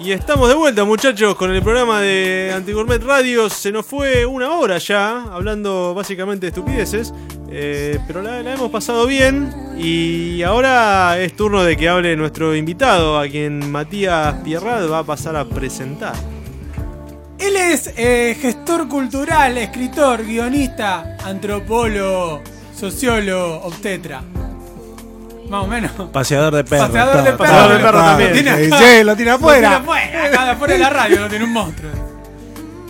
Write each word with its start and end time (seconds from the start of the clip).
Y 0.00 0.12
estamos 0.12 0.48
de 0.48 0.54
vuelta, 0.54 0.84
muchachos, 0.84 1.34
con 1.34 1.50
el 1.50 1.60
programa 1.60 2.00
de 2.00 2.52
Antigourmet 2.54 3.02
Radio. 3.02 3.50
Se 3.50 3.72
nos 3.72 3.84
fue 3.84 4.24
una 4.24 4.52
hora 4.52 4.78
ya, 4.78 5.24
hablando 5.24 5.92
básicamente 5.92 6.46
de 6.46 6.48
estupideces. 6.50 7.12
eh, 7.50 7.98
pero 8.06 8.22
la, 8.22 8.38
hemos 8.40 8.70
pasado 8.70 9.06
bien. 9.06 9.52
Y 9.76 10.42
ahora 10.42 11.18
es 11.18 11.34
turno 11.34 11.64
de 11.64 11.76
que 11.76 11.88
hable 11.88 12.14
nuestro 12.14 12.54
invitado, 12.54 13.18
a 13.18 13.26
quien 13.26 13.72
Matías 13.72 14.36
Pierrad 14.44 14.88
va 14.88 15.00
a 15.00 15.04
pasar 15.04 15.34
a 15.34 15.44
presentar. 15.44 16.14
Él 17.38 17.56
es 17.56 17.92
eh, 17.96 18.36
gestor 18.40 18.86
cultural, 18.86 19.58
escritor, 19.58 20.24
guionista, 20.24 21.16
antropólogo, 21.24 22.40
sociólogo, 22.72 23.62
obstetra. 23.64 24.22
Más 25.48 25.64
o 25.64 25.66
menos. 25.66 25.90
Paseador 26.12 26.54
de 26.54 26.64
perros. 26.64 26.86
Paseador 26.88 27.16
de 27.16 27.22
todo. 27.30 27.36
perros. 27.38 27.50
Paseador 27.50 27.72
de 27.78 27.84
perros 27.84 28.04
también. 28.04 28.28
Lo 28.28 28.34
tiene 28.34 28.56
Sí, 28.58 28.66
acá. 28.72 28.78
sí, 28.78 29.04
lo 29.04 29.16
tiene 29.16 29.30
afuera. 29.32 29.60
Lo 29.60 29.68
tiene 29.68 29.76
afuera, 29.76 30.24
acá 30.26 30.44
de 30.44 30.50
afuera 30.50 30.72
de 30.74 30.78
la 30.80 30.90
radio 30.90 31.20
lo 31.20 31.28
tiene 31.28 31.44
un 31.44 31.52
monstruo. 31.52 31.90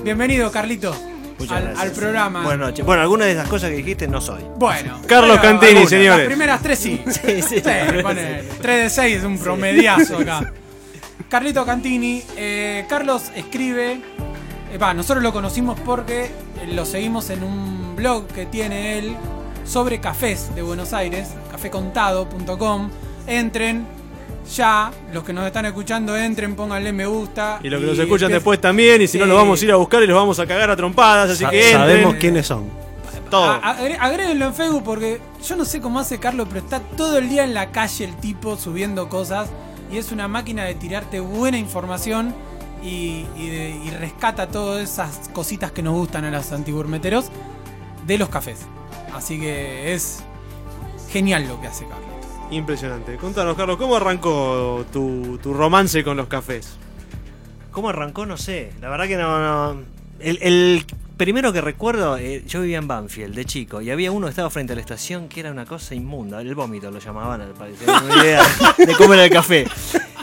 Bienvenido, 0.03 0.51
Carlito, 0.51 0.95
Muchas 1.39 1.57
al, 1.57 1.63
gracias. 1.65 1.85
al 1.85 1.93
programa. 1.93 2.43
Buenas 2.43 2.69
noches. 2.69 2.85
Bueno, 2.85 3.03
algunas 3.03 3.27
de 3.27 3.33
esas 3.35 3.49
cosas 3.49 3.71
que 3.71 3.77
dijiste 3.77 4.09
no 4.09 4.21
soy. 4.21 4.43
Bueno. 4.57 5.01
Carlos 5.07 5.39
Cantini, 5.41 5.69
algunas. 5.71 5.91
señores. 5.91 6.19
Las 6.19 6.27
primeras 6.27 6.63
tres 6.63 6.79
sí. 6.79 7.03
Sí, 7.11 7.43
sí. 7.43 7.63
ponele. 8.03 8.45
3 8.61 8.83
de 8.85 8.91
6 8.91 9.17
es 9.19 9.25
un 9.25 9.39
promediazo 9.39 10.19
acá. 10.19 10.53
Carlito 11.29 11.65
Cantini. 11.67 12.23
eh, 12.37 12.87
Carlos 12.89 13.31
escribe. 13.37 14.01
eh, 14.73 14.79
nosotros 14.95 15.23
lo 15.23 15.33
conocimos 15.33 15.79
porque 15.85 16.31
lo 16.73 16.85
seguimos 16.87 17.31
en 17.31 17.43
un 17.45 17.95
blog 17.97 18.27
que 18.29 18.47
tiene 18.47 18.99
él 18.99 19.17
sobre 19.69 20.01
cafés 20.01 20.55
de 20.55 20.63
Buenos 20.63 20.93
Aires, 20.93 21.29
cafecontado.com. 21.51 22.91
Entren 23.27 23.87
ya, 24.55 24.91
los 25.13 25.25
que 25.25 25.33
nos 25.35 25.47
están 25.47 25.67
escuchando, 25.67 26.17
entren, 26.17 26.55
pónganle 26.57 26.93
me 26.93 27.05
gusta. 27.07 27.61
Y 27.63 27.69
los 27.69 27.81
que 27.81 27.87
nos 27.87 27.99
escuchan 27.99 28.31
después 28.33 28.61
también. 28.61 29.03
Y 29.03 29.07
si 29.07 29.19
no, 29.19 29.27
los 29.27 29.37
vamos 29.37 29.61
a 29.61 29.65
ir 29.65 29.73
a 29.73 29.77
buscar 29.77 30.03
y 30.03 30.07
los 30.07 30.17
vamos 30.17 30.39
a 30.39 30.47
cagar 30.47 30.71
a 30.71 30.77
trompadas. 30.77 31.31
Así 31.31 31.45
Sa- 31.45 31.51
que 31.51 31.61
entren. 31.71 31.81
sabemos 31.81 32.15
quiénes 32.15 32.47
son. 32.47 32.65
todo. 33.31 33.45
Agréguenlo 34.01 34.47
en 34.47 34.55
Facebook 34.55 34.83
porque 34.85 35.21
yo 35.47 35.57
no 35.57 35.67
sé 35.67 35.83
cómo 35.83 35.99
hace 35.99 36.19
Carlos, 36.19 36.47
pero 36.49 36.61
está 36.61 36.81
todo 36.81 37.19
el 37.19 37.29
día 37.29 37.45
en 37.45 37.53
la 37.53 37.71
calle 37.73 38.07
el 38.07 38.17
tipo 38.17 38.57
subiendo 38.57 39.11
cosas 39.11 39.51
y 39.93 39.99
es 39.99 40.13
una 40.13 40.29
máquina 40.29 40.65
de 40.65 40.75
tirarte 40.77 41.21
buena 41.21 41.59
información 41.59 42.35
y, 42.83 43.27
y 43.37 43.51
de- 43.51 43.81
y 43.85 43.91
rescata 43.91 44.47
todas 44.49 44.83
esas 44.91 45.29
cositas 45.35 45.73
que 45.73 45.83
nos 45.83 45.93
gustan 45.93 46.25
a 46.25 46.31
los 46.31 46.51
antiburmeteros 46.53 47.27
de 48.07 48.17
los 48.17 48.31
cafés. 48.31 48.61
Así 49.15 49.39
que 49.41 49.95
es 49.95 50.21
genial 51.11 51.47
lo 51.49 51.61
que 51.61 51.67
hace 51.69 51.85
Carlos. 51.87 52.09
Impresionante. 52.51 53.17
Contanos, 53.17 53.57
Carlos, 53.57 53.77
¿cómo 53.77 53.97
arrancó 53.97 54.85
tu, 54.93 55.39
tu 55.43 55.53
romance 55.55 56.03
con 56.05 56.17
los 56.17 56.29
cafés? 56.29 56.77
¿Cómo 57.73 57.91
arrancó? 57.91 58.25
No 58.27 58.37
sé. 58.37 58.73
La 58.81 58.89
verdad 58.89 59.07
que 59.07 59.17
no. 59.17 59.73
no. 59.75 59.83
El, 60.19 60.39
el 60.43 60.85
primero 61.17 61.53
que 61.53 61.61
recuerdo, 61.61 62.17
eh, 62.17 62.43
yo 62.47 62.63
vivía 62.63 62.79
en 62.79 62.89
Banfield 62.89 63.35
de 63.35 63.45
chico 63.45 63.81
y 63.83 63.91
había 63.91 64.11
uno 64.11 64.27
que 64.27 64.31
estaba 64.31 64.51
frente 64.51 64.73
a 64.73 64.77
la 64.77 64.81
estación 64.81 65.29
que 65.29 65.41
era 65.41 65.51
una 65.53 65.67
cosa 65.67 65.95
inmunda. 65.95 66.41
El 66.41 66.55
vómito 66.55 66.91
lo 66.91 66.99
llamaban, 66.99 67.41
al 67.43 67.53
parecer. 67.53 67.87
No 67.87 68.01
tengo 68.01 68.23
idea 68.25 68.43
de 68.79 68.95
cómo 68.97 69.15
era 69.15 69.25
el 69.25 69.31
café. 69.31 69.67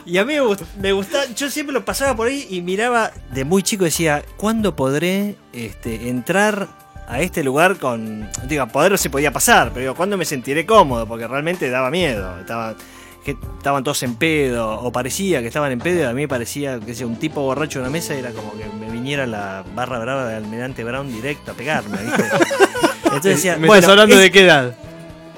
Y 0.05 0.17
a 0.17 0.25
mí 0.25 0.33
me, 0.33 0.41
gust- 0.41 0.65
me 0.79 0.91
gustaba, 0.91 1.25
yo 1.35 1.49
siempre 1.49 1.73
lo 1.73 1.83
pasaba 1.85 2.15
por 2.15 2.27
ahí 2.27 2.47
y 2.49 2.61
miraba 2.61 3.11
de 3.31 3.43
muy 3.45 3.63
chico 3.63 3.85
decía, 3.85 4.23
¿cuándo 4.37 4.75
podré 4.75 5.35
este, 5.53 6.09
entrar 6.09 6.67
a 7.07 7.21
este 7.21 7.43
lugar 7.43 7.77
con... 7.77 8.29
Digo, 8.47 8.65
poder 8.67 8.97
se 8.97 9.09
podía 9.09 9.31
pasar, 9.31 9.69
pero 9.69 9.81
digo, 9.81 9.95
¿cuándo 9.95 10.17
me 10.17 10.25
sentiré 10.25 10.65
cómodo? 10.65 11.05
Porque 11.07 11.27
realmente 11.27 11.69
daba 11.69 11.89
miedo. 11.91 12.39
Estaba, 12.39 12.75
que 13.23 13.31
estaban 13.57 13.83
todos 13.83 14.01
en 14.03 14.15
pedo, 14.15 14.69
o 14.79 14.91
parecía 14.91 15.41
que 15.41 15.47
estaban 15.47 15.71
en 15.71 15.79
pedo, 15.79 16.01
y 16.01 16.03
a 16.03 16.09
mí 16.13 16.21
me 16.21 16.27
parecía 16.27 16.79
que 16.79 16.93
sea 16.93 17.07
un 17.07 17.15
tipo 17.17 17.41
borracho 17.41 17.79
en 17.79 17.85
una 17.85 17.91
mesa 17.91 18.13
era 18.13 18.29
como 18.31 18.53
que 18.57 18.65
me 18.79 18.91
viniera 18.91 19.25
la 19.25 19.63
barra 19.75 19.97
brava 19.99 20.25
de 20.27 20.35
Almirante 20.35 20.83
Brown 20.83 21.11
directo 21.11 21.51
a 21.51 21.53
pegarme, 21.55 21.97
¿viste? 22.03 22.23
Entonces 23.05 23.35
decía, 23.35 23.53
¿Me 23.57 23.67
bueno, 23.67 23.79
estás 23.79 23.91
hablando 23.91 24.15
es- 24.15 24.21
de 24.21 24.31
qué 24.31 24.41
edad? 24.41 24.75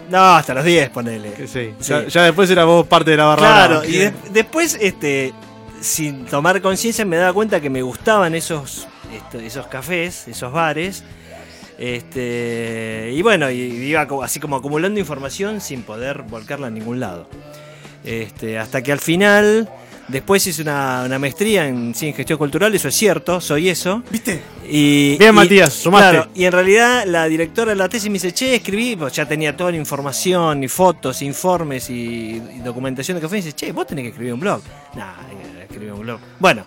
No, 0.10 0.18
hasta 0.36 0.54
los 0.54 0.64
10, 0.64 0.90
ponele. 0.90 1.34
Que 1.34 1.48
sí. 1.48 1.74
Sí. 1.80 1.90
Ya, 1.92 2.08
ya 2.08 2.24
después 2.24 2.50
era 2.50 2.64
vos 2.64 2.88
parte 2.88 3.12
de 3.12 3.18
la 3.18 3.26
barra. 3.26 3.40
Claro, 3.42 3.70
brava. 3.80 3.88
y 3.88 3.98
de- 3.98 4.14
después, 4.32 4.78
este, 4.80 5.34
sin 5.82 6.26
tomar 6.26 6.62
conciencia, 6.62 7.04
me 7.06 7.18
daba 7.18 7.34
cuenta 7.34 7.60
que 7.60 7.70
me 7.70 7.82
gustaban 7.82 8.34
esos, 8.34 8.88
esos 9.34 9.68
cafés, 9.68 10.28
esos 10.30 10.52
bares. 10.54 11.04
Este, 11.78 13.12
y 13.14 13.22
bueno, 13.22 13.50
y 13.52 13.58
iba 13.62 14.08
así 14.24 14.40
como 14.40 14.56
acumulando 14.56 15.00
información 15.00 15.62
sin 15.62 15.84
poder 15.84 16.24
volcarla 16.24 16.68
a 16.68 16.72
ningún 16.72 17.00
lado. 17.00 17.28
Este, 18.04 18.58
hasta 18.58 18.82
que 18.82 18.92
al 18.92 19.00
final, 19.00 19.70
después 20.08 20.46
hice 20.48 20.62
una, 20.62 21.04
una 21.06 21.20
maestría 21.20 21.68
en, 21.68 21.94
sí, 21.94 22.08
en 22.08 22.14
gestión 22.14 22.38
cultural, 22.40 22.74
eso 22.74 22.88
es 22.88 22.96
cierto, 22.96 23.42
soy 23.42 23.70
eso. 23.70 24.02
¿Viste? 24.10 24.42
Y, 24.70 25.18
Bien, 25.18 25.32
y- 25.32 25.36
Matías, 25.36 25.74
sumaste. 25.74 26.10
claro, 26.18 26.30
y 26.34 26.46
en 26.46 26.52
realidad 26.52 27.04
la 27.06 27.26
directora 27.28 27.72
de 27.72 27.76
la 27.76 27.90
tesis 27.90 28.10
me 28.10 28.14
dice, 28.14 28.34
che, 28.34 28.56
escribí, 28.56 28.96
pues 28.96 29.14
ya 29.14 29.26
tenía 29.28 29.56
toda 29.56 29.72
la 29.72 29.78
información, 29.78 30.64
y 30.64 30.68
fotos, 30.68 31.22
informes 31.22 31.90
y, 31.90 32.42
y 32.56 32.60
documentación 32.64 33.16
de 33.18 33.22
café. 33.22 33.38
Y 33.38 33.42
dice, 33.42 33.54
che, 33.54 33.72
vos 33.72 33.86
tenés 33.86 34.04
que 34.04 34.10
escribir 34.10 34.34
un 34.34 34.40
blog. 34.40 34.62
Nah, 34.96 35.12
eh, 35.32 35.64
escribí 35.70 35.90
un 35.92 36.00
blog. 36.02 36.20
Bueno, 36.40 36.66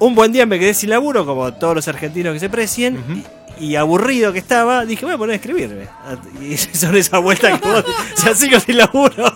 un 0.00 0.14
buen 0.14 0.30
día 0.32 0.44
me 0.46 0.58
quedé 0.58 0.74
sin 0.74 0.90
laburo, 0.90 1.24
como 1.26 1.52
todos 1.54 1.74
los 1.74 1.88
argentinos 1.88 2.34
que 2.34 2.40
se 2.40 2.48
precien, 2.50 3.24
y 3.60 3.76
aburrido 3.76 4.32
que 4.32 4.38
estaba, 4.38 4.84
dije, 4.84 5.04
voy 5.04 5.14
a 5.14 5.18
poner 5.18 5.32
a 5.34 5.36
escribirme. 5.36 5.86
Y 6.40 6.56
son 6.76 6.96
esa 6.96 7.18
vuelta 7.18 7.58
que 7.58 7.68
vos, 7.68 7.84
ya 8.24 8.34
sigo 8.34 8.58
sin 8.60 8.78
laburo. 8.78 9.32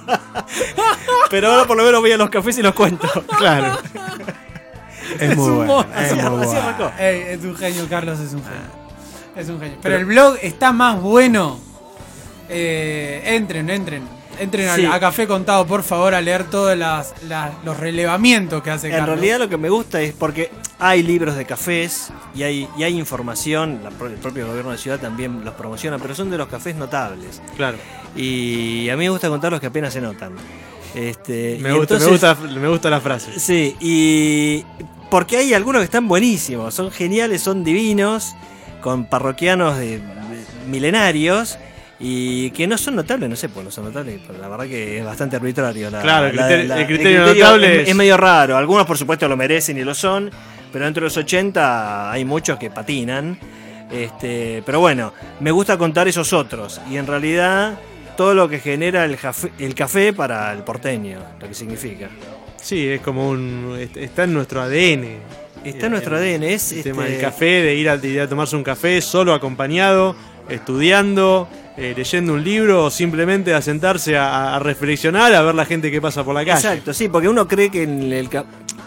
Pero 1.30 1.50
ahora 1.50 1.66
por 1.66 1.76
lo 1.76 1.84
menos 1.84 2.00
voy 2.00 2.12
a 2.12 2.16
los 2.16 2.30
cafés 2.30 2.58
y 2.58 2.62
los 2.62 2.74
cuento. 2.74 3.08
Claro. 3.38 3.78
Es 5.18 5.36
muy 5.36 5.48
un 5.48 5.56
bueno. 5.56 5.74
monstruo. 5.74 6.00
Es 6.02 6.12
Así- 6.12 6.30
muy 6.30 6.42
así 6.46 6.54
bueno. 6.78 6.92
Ey, 6.98 7.22
es 7.28 7.44
un 7.44 7.56
genio, 7.56 7.86
Carlos 7.88 8.18
es 8.20 8.32
un 8.32 8.42
genio. 8.42 8.82
Es 9.36 9.48
un 9.48 9.60
genio. 9.60 9.78
Pero 9.82 9.96
el 9.96 10.04
blog 10.06 10.36
está 10.42 10.72
más 10.72 11.00
bueno. 11.00 11.58
Eh, 12.48 13.22
entren, 13.24 13.68
entren. 13.70 14.02
Entren 14.42 14.68
a- 14.68 14.76
Sí. 14.76 14.84
a, 14.84 14.98
Café 15.00 15.26
Contado, 15.26 15.66
por 15.66 15.82
favor, 15.82 16.14
a 16.14 16.20
leer 16.20 16.44
todos 16.44 16.76
las, 16.76 17.14
las- 17.28 17.52
los 17.64 17.76
relevamientos 17.78 18.62
que 18.62 18.70
hace 18.70 18.88
En 18.88 18.92
Carlos. 18.94 19.10
realidad 19.10 19.38
lo 19.38 19.48
que 19.48 19.56
me 19.56 19.68
gusta 19.70 20.00
es 20.00 20.12
porque 20.12 20.50
hay 20.78 21.02
libros 21.02 21.36
de 21.36 21.44
cafés 21.44 22.10
y 22.34 22.42
hay, 22.42 22.68
y 22.76 22.82
hay 22.82 22.98
información, 22.98 23.80
la 23.84 23.90
el 24.06 24.14
propio 24.14 24.46
gobierno 24.46 24.70
de 24.70 24.76
la 24.76 24.82
ciudad 24.82 24.98
también 24.98 25.44
los 25.44 25.54
promociona, 25.54 25.98
pero 25.98 26.14
son 26.14 26.30
de 26.30 26.38
los 26.38 26.48
cafés 26.48 26.74
notables. 26.76 27.40
Claro. 27.56 27.76
Y 28.16 28.88
a 28.90 28.96
mí 28.96 29.04
me 29.04 29.10
gusta 29.10 29.28
contar 29.28 29.52
los 29.52 29.60
que 29.60 29.68
apenas 29.68 29.92
se 29.92 30.00
notan. 30.00 30.32
Este, 30.94 31.58
Me 31.62 31.72
gusta, 31.72 31.98
me, 31.98 32.06
gusta, 32.06 32.34
me 32.34 32.68
gusta 32.68 32.90
la 32.90 33.00
frase. 33.00 33.38
Sí, 33.40 33.76
y 33.80 34.64
porque 35.10 35.38
hay 35.38 35.54
algunos 35.54 35.80
que 35.80 35.84
están 35.84 36.06
buenísimos, 36.08 36.74
son 36.74 36.90
geniales, 36.90 37.42
son 37.42 37.64
divinos, 37.64 38.34
con 38.82 39.06
parroquianos 39.06 39.78
de, 39.78 39.98
de 40.00 40.02
milenarios. 40.68 41.58
Y 42.04 42.50
que 42.50 42.66
no 42.66 42.76
son 42.76 42.96
notables, 42.96 43.30
no 43.30 43.36
sé 43.36 43.48
qué 43.48 43.62
no 43.62 43.70
son 43.70 43.84
notables, 43.84 44.20
pero 44.26 44.38
la 44.40 44.48
verdad 44.48 44.66
que 44.66 44.98
es 44.98 45.04
bastante 45.04 45.36
arbitrario. 45.36 45.88
La, 45.88 46.00
Claro, 46.02 46.26
el 46.26 46.34
la- 46.36 46.42
criterio- 46.48 46.66
la- 46.68 46.80
el 46.80 46.86
criterio 46.86 47.26
notable 47.26 47.82
es, 47.82 47.88
es- 47.90 47.94
medio 47.94 48.16
raro. 48.16 48.56
Algunos, 48.56 48.86
por 48.86 48.98
supuesto, 48.98 49.28
lo 49.28 49.36
merecen 49.36 49.78
y 49.78 49.84
lo 49.84 49.94
son, 49.94 50.28
pero 50.72 50.84
entre 50.86 51.04
los 51.04 51.16
80 51.16 52.10
hay 52.10 52.24
muchos 52.24 52.58
que 52.58 52.70
patinan. 52.70 53.38
Este, 53.90 54.62
pero 54.66 54.80
bueno, 54.80 55.12
me 55.40 55.50
gusta 55.52 55.78
contar 55.78 56.08
esos 56.08 56.32
otros. 56.32 56.80
Y 56.90 56.96
en 56.96 57.06
realidad, 57.06 57.78
todo 58.16 58.34
lo 58.34 58.48
que 58.48 58.58
genera 58.58 59.04
el, 59.04 59.16
jafe- 59.16 59.52
el 59.60 59.74
café 59.74 60.12
para 60.12 60.52
el 60.52 60.64
porteño, 60.64 61.18
lo 61.40 61.46
que 61.46 61.54
significa. 61.54 62.08
Sí, 62.60 62.88
es 62.88 63.00
como 63.00 63.28
un. 63.28 63.76
est- 63.78 63.96
Está 63.96 64.24
en 64.24 64.32
nuestro 64.34 64.60
ADN. 64.62 65.18
Está 65.64 65.86
en 65.86 65.92
nuestro 65.92 66.16
ADN, 66.16 66.42
es 66.52 66.72
El 66.72 66.82
tema 66.82 67.02
este- 67.02 67.12
del 67.12 67.20
café, 67.20 67.44
de 67.62 67.74
ir, 67.76 67.88
a, 67.88 67.96
de 67.96 68.08
ir 68.08 68.20
a 68.22 68.28
tomarse 68.28 68.56
un 68.56 68.64
café 68.64 69.00
solo, 69.00 69.34
acompañado, 69.34 70.16
estudiando, 70.48 71.48
eh, 71.76 71.94
leyendo 71.96 72.34
un 72.34 72.44
libro 72.44 72.84
o 72.84 72.90
simplemente 72.90 73.54
a 73.54 73.62
sentarse 73.62 74.16
a, 74.16 74.56
a 74.56 74.58
reflexionar, 74.58 75.34
a 75.34 75.42
ver 75.42 75.54
la 75.54 75.64
gente 75.64 75.90
que 75.90 76.00
pasa 76.00 76.22
por 76.24 76.34
la 76.34 76.44
calle. 76.44 76.58
Exacto, 76.58 76.92
sí, 76.92 77.08
porque 77.08 77.28
uno 77.28 77.48
cree 77.48 77.70
que 77.70 77.84
en 77.84 78.12
el 78.12 78.28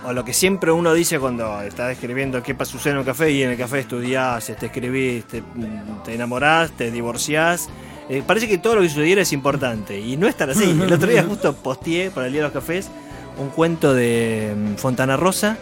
o 0.08 0.14
lo 0.14 0.24
que 0.24 0.34
siempre 0.34 0.72
uno 0.72 0.94
dice 0.94 1.20
cuando 1.20 1.62
está 1.64 1.88
describiendo 1.88 2.44
qué 2.44 2.54
pasa 2.54 2.74
sucede 2.74 2.94
en 2.94 3.00
un 3.00 3.06
café 3.06 3.32
y 3.32 3.42
en 3.42 3.50
el 3.52 3.58
café 3.58 3.80
estudiás, 3.80 4.46
te 4.60 4.68
escribís, 4.68 5.26
te, 5.26 5.42
te 6.04 6.14
enamorás, 6.14 6.72
te 6.78 6.92
divorciás. 6.92 7.70
eh, 8.08 8.22
parece 8.26 8.48
que 8.48 8.60
todo 8.60 8.76
lo 8.76 8.82
que 8.82 8.90
sucediera 8.90 9.24
es 9.24 9.34
importante 9.34 10.00
y 10.00 10.16
no 10.16 10.28
es 10.28 10.36
tan 10.38 10.52
así. 10.52 10.64
El 10.80 10.94
otro 10.94 11.10
día 11.10 11.24
justo 11.24 11.56
posteé 11.56 12.12
para 12.12 12.28
el 12.28 12.34
Día 12.34 12.42
de 12.44 12.48
los 12.50 12.54
Cafés 12.54 12.88
un 13.40 13.50
cuento 13.50 13.96
de 13.96 14.54
mm, 14.56 14.76
Fontana 14.76 15.18
Rosa 15.18 15.58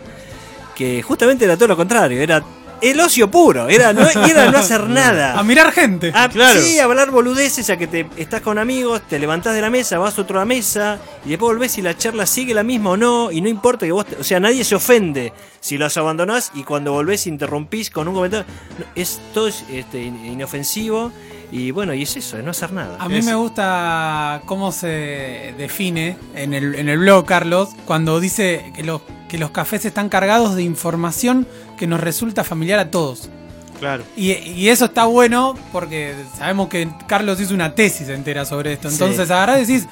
que 0.75 1.01
justamente 1.01 1.45
era 1.45 1.55
todo 1.55 1.69
lo 1.69 1.77
contrario, 1.77 2.19
era 2.21 2.43
el 2.83 2.99
ocio 2.99 3.31
puro, 3.31 3.67
era 3.69 3.93
no, 3.93 4.07
era 4.07 4.51
no 4.51 4.57
hacer 4.57 4.87
nada. 4.89 5.39
A 5.39 5.43
mirar 5.43 5.71
gente. 5.71 6.11
Ah, 6.13 6.29
Claro. 6.31 6.59
Sí, 6.61 6.79
hablar 6.79 7.11
boludeces, 7.11 7.69
a 7.69 7.77
que 7.77 7.87
te 7.87 8.07
estás 8.17 8.41
con 8.41 8.57
amigos, 8.57 9.01
te 9.09 9.17
levantás 9.19 9.55
de 9.55 9.61
la 9.61 9.69
mesa, 9.69 9.97
vas 9.99 10.17
a 10.17 10.21
otra 10.21 10.45
mesa 10.45 10.99
y 11.25 11.29
después 11.29 11.53
volvés 11.53 11.77
y 11.77 11.81
la 11.81 11.97
charla 11.97 12.25
sigue 12.25 12.53
la 12.53 12.63
misma 12.63 12.91
o 12.91 12.97
no, 12.97 13.31
y 13.31 13.41
no 13.41 13.49
importa 13.49 13.85
que 13.85 13.91
vos, 13.91 14.05
te- 14.05 14.15
o 14.17 14.23
sea, 14.23 14.39
nadie 14.39 14.63
se 14.63 14.75
ofende 14.75 15.33
si 15.59 15.77
los 15.77 15.95
abandonás 15.97 16.51
y 16.53 16.63
cuando 16.63 16.91
volvés 16.91 17.25
interrumpís 17.27 17.89
con 17.89 18.07
un 18.07 18.15
comentario. 18.15 18.45
No, 18.79 18.85
Es 18.95 19.19
todo 19.33 19.47
es, 19.47 19.63
este, 19.71 20.01
in- 20.03 20.25
inofensivo 20.25 21.11
Y 21.51 21.69
bueno, 21.69 21.93
y 21.93 22.01
es 22.01 22.17
eso, 22.17 22.37
es 22.39 22.43
no 22.43 22.49
hacer 22.49 22.73
nada. 22.73 22.97
A 22.99 23.07
mí 23.07 23.17
Es- 23.19 23.25
me 23.25 23.35
gusta 23.35 24.41
cómo 24.45 24.71
se 24.71 25.53
define 25.57 26.17
en 26.35 26.53
el, 26.55 26.73
en 26.75 26.89
el 26.89 26.97
blog, 26.97 27.25
Carlos, 27.25 27.69
cuando 27.85 28.19
dice 28.19 28.71
que 28.75 28.83
los, 28.83 29.01
que 29.29 29.37
los 29.37 29.51
cafés 29.51 29.85
están 29.85 30.09
cargados 30.09 30.55
de 30.55 30.63
información 30.63 31.47
que 31.83 31.87
nos 31.87 31.99
resulta 31.99 32.45
familiar 32.45 32.79
a 32.79 32.89
todos. 32.89 33.29
Claro. 33.77 34.05
Y, 34.15 34.31
y 34.31 34.69
eso 34.69 34.85
está 34.85 35.03
bueno 35.03 35.53
porque 35.73 36.15
sabemos 36.37 36.69
que 36.69 36.87
Carlos 37.07 37.41
hizo 37.41 37.53
una 37.53 37.75
tesis 37.75 38.07
entera 38.07 38.45
sobre 38.45 38.71
esto. 38.71 38.87
Sí. 38.89 38.95
Entonces 38.95 39.29
agarrás 39.29 39.57
y 39.57 39.65
decís, 39.65 39.85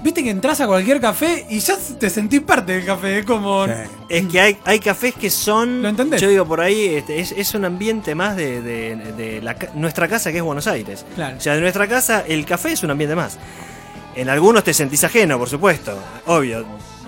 viste 0.00 0.22
que 0.22 0.30
entras 0.30 0.60
a 0.60 0.68
cualquier 0.68 1.00
café 1.00 1.44
y 1.50 1.58
ya 1.58 1.76
te 1.98 2.08
sentís 2.08 2.40
parte 2.42 2.70
del 2.74 2.84
café. 2.84 3.18
Es 3.18 3.26
como... 3.26 3.66
Sí. 3.66 3.72
Es 4.08 4.26
que 4.26 4.40
hay, 4.40 4.56
hay 4.64 4.78
cafés 4.78 5.12
que 5.14 5.28
son. 5.28 5.82
¿Lo 5.82 5.88
entendés? 5.88 6.20
Yo 6.20 6.28
digo 6.28 6.46
por 6.46 6.60
ahí, 6.60 6.94
este, 6.94 7.18
es, 7.18 7.32
es 7.32 7.52
un 7.54 7.64
ambiente 7.64 8.14
más 8.14 8.36
de, 8.36 8.62
de- 8.62 8.94
de 9.16 9.42
la 9.42 9.56
nuestra 9.74 10.06
casa 10.06 10.30
que 10.30 10.36
es 10.38 10.44
Buenos 10.44 10.68
Aires. 10.68 11.04
Claro. 11.16 11.36
O 11.36 11.40
sea, 11.40 11.56
de 11.56 11.60
nuestra 11.62 11.88
casa, 11.88 12.22
el 12.28 12.46
café 12.46 12.70
es 12.70 12.84
un 12.84 12.92
ambiente 12.92 13.16
más. 13.16 13.38
En 14.14 14.28
algunos 14.28 14.62
te 14.62 14.72
sentís 14.72 15.02
ajeno, 15.02 15.36
por 15.36 15.48
supuesto. 15.48 15.98
Obvio. 16.26 16.64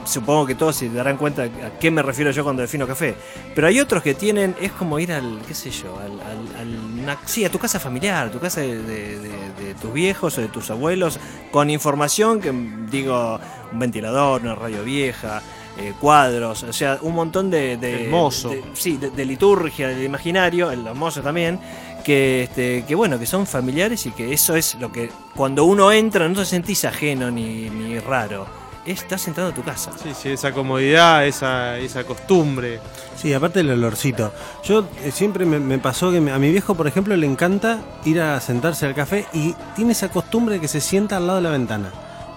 Supongo 0.06 0.46
que 0.46 0.54
todos 0.54 0.76
se 0.76 0.88
darán 0.88 1.16
cuenta 1.16 1.42
a 1.42 1.78
qué 1.78 1.90
me 1.90 2.00
refiero 2.02 2.30
yo 2.30 2.44
cuando 2.44 2.62
defino 2.62 2.86
café. 2.86 3.14
Pero 3.54 3.66
hay 3.66 3.80
otros 3.80 4.02
que 4.02 4.14
tienen, 4.14 4.54
es 4.60 4.72
como 4.72 4.98
ir 4.98 5.12
al, 5.12 5.40
qué 5.46 5.54
sé 5.54 5.70
yo, 5.70 5.98
al, 5.98 6.12
al- 6.20 6.56
al- 6.60 7.00
una- 7.02 7.18
sí, 7.26 7.44
a 7.44 7.50
tu 7.50 7.58
casa 7.58 7.78
familiar, 7.80 8.30
tu 8.30 8.38
casa 8.38 8.60
de, 8.60 8.82
de- 8.82 9.18
de- 9.18 9.28
de 9.64 9.74
tus 9.80 9.92
viejos 9.92 10.38
o 10.38 10.40
de 10.40 10.48
tus 10.48 10.70
abuelos, 10.70 11.18
con 11.50 11.68
información 11.70 12.40
que, 12.40 12.52
digo, 12.90 13.38
un 13.72 13.78
ventilador, 13.78 14.42
una 14.42 14.54
radio 14.54 14.84
vieja, 14.84 15.42
eh, 15.78 15.92
cuadros, 16.00 16.62
o 16.62 16.72
sea, 16.72 16.98
un 17.02 17.14
montón 17.14 17.50
de... 17.50 17.76
de 17.76 18.08
de- 18.50 18.64
sí, 18.74 18.96
de, 18.96 19.24
liturgia, 19.26 19.88
de 19.88 20.04
imaginario, 20.04 20.70
el 20.70 20.82
mozo 20.94 21.20
también, 21.20 21.58
que, 22.04 22.44
este, 22.44 22.84
que 22.86 22.94
bueno, 22.94 23.18
que 23.18 23.26
son 23.26 23.46
familiares 23.46 24.06
y 24.06 24.10
que 24.12 24.32
eso 24.32 24.54
es 24.56 24.76
lo 24.76 24.90
que 24.92 25.10
cuando 25.34 25.64
uno 25.64 25.90
entra 25.92 26.28
no 26.28 26.34
te 26.36 26.44
sentís 26.46 26.84
ajeno 26.84 27.30
ni, 27.30 27.68
ni 27.68 27.98
raro. 27.98 28.46
Estás 28.86 29.26
entrando 29.26 29.50
a 29.52 29.54
tu 29.54 29.62
casa. 29.64 29.90
Sí, 30.00 30.10
sí, 30.14 30.28
esa 30.30 30.52
comodidad, 30.52 31.26
esa, 31.26 31.76
esa 31.78 32.04
costumbre. 32.04 32.78
Sí, 33.16 33.34
aparte 33.34 33.60
el 33.60 33.70
olorcito. 33.70 34.32
Yo 34.62 34.86
eh, 35.02 35.10
siempre 35.10 35.44
me, 35.44 35.58
me 35.58 35.78
pasó 35.78 36.12
que 36.12 36.20
me- 36.20 36.30
a 36.30 36.38
mi 36.38 36.50
viejo, 36.52 36.74
por 36.76 36.86
ejemplo, 36.86 37.16
le 37.16 37.26
encanta 37.26 37.80
ir 38.04 38.20
a 38.20 38.40
sentarse 38.40 38.86
al 38.86 38.94
café 38.94 39.26
y 39.32 39.54
tiene 39.74 39.92
esa 39.92 40.08
costumbre 40.08 40.54
de 40.56 40.60
que 40.60 40.68
se 40.68 40.80
sienta 40.80 41.16
al 41.16 41.26
lado 41.26 41.38
de 41.38 41.42
la 41.42 41.50
ventana. 41.50 41.90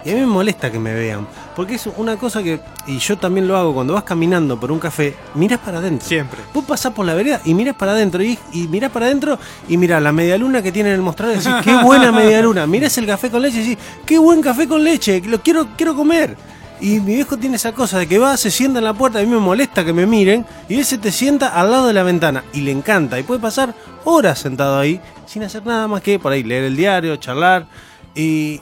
Y 0.06 0.12
a 0.12 0.14
mí 0.14 0.22
me 0.22 0.28
molesta 0.28 0.72
que 0.72 0.80
me 0.80 0.94
vean, 0.94 1.28
porque 1.58 1.76
es 1.76 1.86
una 1.98 2.16
cosa 2.16 2.42
que, 2.42 2.62
y 2.88 3.00
yo 3.00 3.18
también 3.18 3.50
lo 3.50 3.58
hago, 3.58 3.74
cuando 3.74 3.94
vas 3.94 4.04
caminando 4.04 4.58
por 4.58 4.72
un 4.72 4.80
café, 4.80 5.14
miras 5.36 5.60
para 5.60 5.80
adentro. 5.80 6.08
Siempre. 6.08 6.40
Vos 6.54 6.64
pasás 6.64 6.94
por 6.94 7.06
la 7.06 7.14
vereda 7.14 7.42
y 7.44 7.54
mirás 7.54 7.76
para 7.76 7.92
adentro 7.92 8.24
y, 8.24 8.40
y 8.54 8.68
mirás 8.70 8.92
para 8.92 9.08
adentro 9.08 9.38
y 9.68 9.76
mirás 9.76 10.02
la 10.02 10.14
media 10.14 10.38
luna 10.38 10.62
que 10.62 10.72
tiene 10.72 10.90
en 10.90 10.96
el 10.96 11.02
mostrador 11.02 11.36
y 11.36 11.40
decís, 11.40 11.54
qué 11.66 11.76
buena 11.84 12.14
media 12.14 12.42
luna. 12.42 12.66
Mirás 12.66 12.98
el 12.98 13.08
café 13.08 13.30
con 13.30 13.42
leche 13.42 13.58
y 13.58 13.70
decís, 13.70 13.78
qué 14.06 14.18
buen 14.18 14.42
café 14.42 14.70
con 14.70 14.82
leche, 14.82 15.22
lo 15.26 15.42
quiero, 15.42 15.68
quiero 15.76 15.94
comer. 15.94 16.38
Y 16.82 17.02
mi 17.02 17.16
viejo 17.16 17.36
tiene 17.36 17.58
esa 17.58 17.74
cosa 17.74 18.00
de 18.00 18.08
que 18.08 18.18
va, 18.18 18.38
se 18.38 18.50
sienta 18.52 18.80
en 18.80 18.86
la 18.86 18.94
puerta, 18.94 19.20
a 19.20 19.22
mí 19.22 19.28
me 19.28 19.40
molesta 19.40 19.84
que 19.84 19.92
me 19.92 20.06
miren, 20.06 20.46
y 20.70 20.76
él 20.76 20.86
se 20.86 20.98
te 20.98 21.12
sienta 21.12 21.50
al 21.50 21.72
lado 21.72 21.88
de 21.88 21.94
la 21.94 22.04
ventana 22.04 22.46
y 22.54 22.62
le 22.62 22.72
encanta. 22.72 23.20
Y 23.20 23.24
puede 23.24 23.42
pasar 23.42 23.76
horas 24.06 24.40
sentado 24.40 24.80
ahí 24.80 25.02
sin 25.26 25.44
hacer 25.44 25.66
nada 25.66 25.90
más 25.90 26.02
que 26.02 26.20
por 26.20 26.32
ahí 26.32 26.42
leer 26.42 26.64
el 26.64 26.78
diario, 26.78 27.18
charlar. 27.18 27.68
Y 28.16 28.62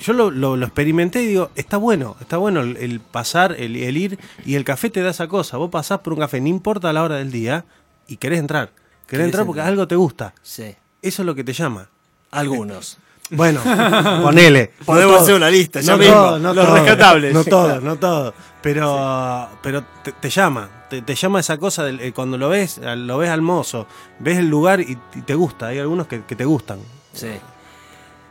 yo 0.00 0.12
lo, 0.12 0.30
lo- 0.30 0.56
lo 0.56 0.66
experimenté 0.66 1.22
y 1.22 1.26
digo, 1.26 1.50
está 1.54 1.76
bueno, 1.76 2.16
está 2.20 2.36
bueno 2.38 2.60
el, 2.60 2.76
el 2.78 3.00
pasar, 3.00 3.52
el, 3.58 3.76
el 3.76 3.96
ir, 3.96 4.18
y 4.44 4.54
el 4.56 4.64
café 4.64 4.90
te 4.90 5.02
da 5.02 5.10
esa 5.10 5.28
cosa. 5.28 5.56
Vos 5.56 5.70
pasás 5.70 6.00
por 6.00 6.12
un 6.14 6.18
café, 6.20 6.40
no 6.40 6.48
importa 6.48 6.92
la 6.92 7.02
hora 7.02 7.16
del 7.16 7.30
día, 7.30 7.64
y 8.08 8.16
querés 8.16 8.40
entrar. 8.40 8.68
Querés 8.70 9.06
Querés 9.06 9.24
entrar 9.26 9.46
porque 9.46 9.60
entrar. 9.60 9.72
algo 9.72 9.86
te 9.88 9.96
gusta. 9.96 10.34
Sí. 10.42 10.74
Eso 11.02 11.22
es 11.22 11.26
lo 11.26 11.34
que 11.34 11.44
te 11.44 11.52
llama. 11.52 11.88
Algunos. 12.30 12.98
Bueno, 13.32 13.60
ponele. 14.24 14.72
Podemos 14.84 15.14
No 15.14 15.20
hacer 15.20 15.34
una 15.36 15.48
lista, 15.50 15.80
ya 15.80 15.92
no 15.92 15.98
mismo. 15.98 16.14
todo, 16.14 16.38
no 16.40 16.52
Los 16.52 16.66
todo, 16.66 16.74
rescatables. 16.74 17.32
No 17.32 17.44
todo, 17.44 17.80
no 17.80 17.94
todo. 17.96 18.34
Pero, 18.60 19.48
pero 19.62 19.84
te, 20.02 20.10
te 20.10 20.28
llama. 20.30 20.68
Te, 20.90 21.02
te 21.02 21.14
llama 21.14 21.38
esa 21.38 21.56
cosa 21.56 21.84
del- 21.84 22.00
eh, 22.00 22.12
cuando 22.12 22.36
lo 22.36 22.48
ves, 22.48 22.80
lo 22.82 23.18
ves 23.18 23.30
al 23.30 23.40
mozo, 23.40 23.86
ves 24.18 24.38
el 24.38 24.48
lugar 24.48 24.80
y, 24.80 24.98
y 25.14 25.20
te 25.22 25.36
gusta. 25.36 25.68
Hay 25.68 25.78
algunos 25.78 26.08
que, 26.08 26.24
que 26.24 26.34
te 26.34 26.44
gustan. 26.44 26.80
Sí. 27.12 27.28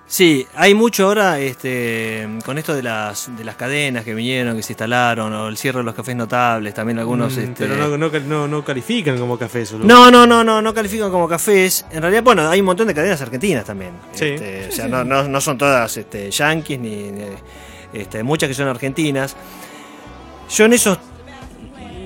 Sí, 0.10 0.48
hay 0.56 0.74
mucho 0.74 1.06
ahora 1.06 1.40
este, 1.40 2.28
con 2.44 2.58
esto 2.58 2.74
de 2.74 2.82
las, 2.82 3.30
de 3.38 3.44
las 3.44 3.56
cadenas 3.56 4.04
que 4.04 4.16
vinieron, 4.16 4.56
que 4.56 4.64
se 4.64 4.74
instalaron, 4.74 5.32
o 5.32 5.48
el 5.48 5.56
cierre 5.56 5.78
de 5.78 5.84
los 5.84 5.94
cafés 5.94 6.16
notables, 6.16 6.74
también 6.74 6.98
algunos... 6.98 7.38
Mm, 7.38 7.40
este, 7.40 7.68
Pero 7.68 7.76
no, 7.76 7.96
no, 7.96 8.20
no, 8.22 8.48
no 8.48 8.66
califican 8.66 9.20
como 9.20 9.38
café 9.38 9.62
eso. 9.62 9.78
No, 9.78 10.10
no, 10.10 10.26
no, 10.26 10.44
no, 10.44 10.64
no 10.64 10.74
califican 10.74 11.12
como 11.12 11.28
cafés. 11.28 11.86
En 11.92 12.02
realidad, 12.02 12.24
bueno, 12.24 12.50
hay 12.50 12.60
un 12.60 12.66
montón 12.66 12.88
de 12.88 12.96
cadenas 12.96 13.22
argentinas 13.22 13.66
también. 13.66 13.92
Sí. 14.14 14.26
Este, 14.26 14.70
o 14.70 14.72
sea, 14.72 14.88
no, 14.88 15.04
no, 15.04 15.28
no 15.28 15.42
son 15.42 15.60
todas 15.60 15.96
este, 15.96 16.32
yanquis 16.32 16.80
ni, 16.80 17.12
ni, 17.12 17.26
este, 17.94 18.24
muchas 18.24 18.50
que 18.50 18.56
son 18.56 18.68
argentinas. 18.68 19.36
Yo 20.50 20.66
en 20.66 20.74
esos 20.74 20.98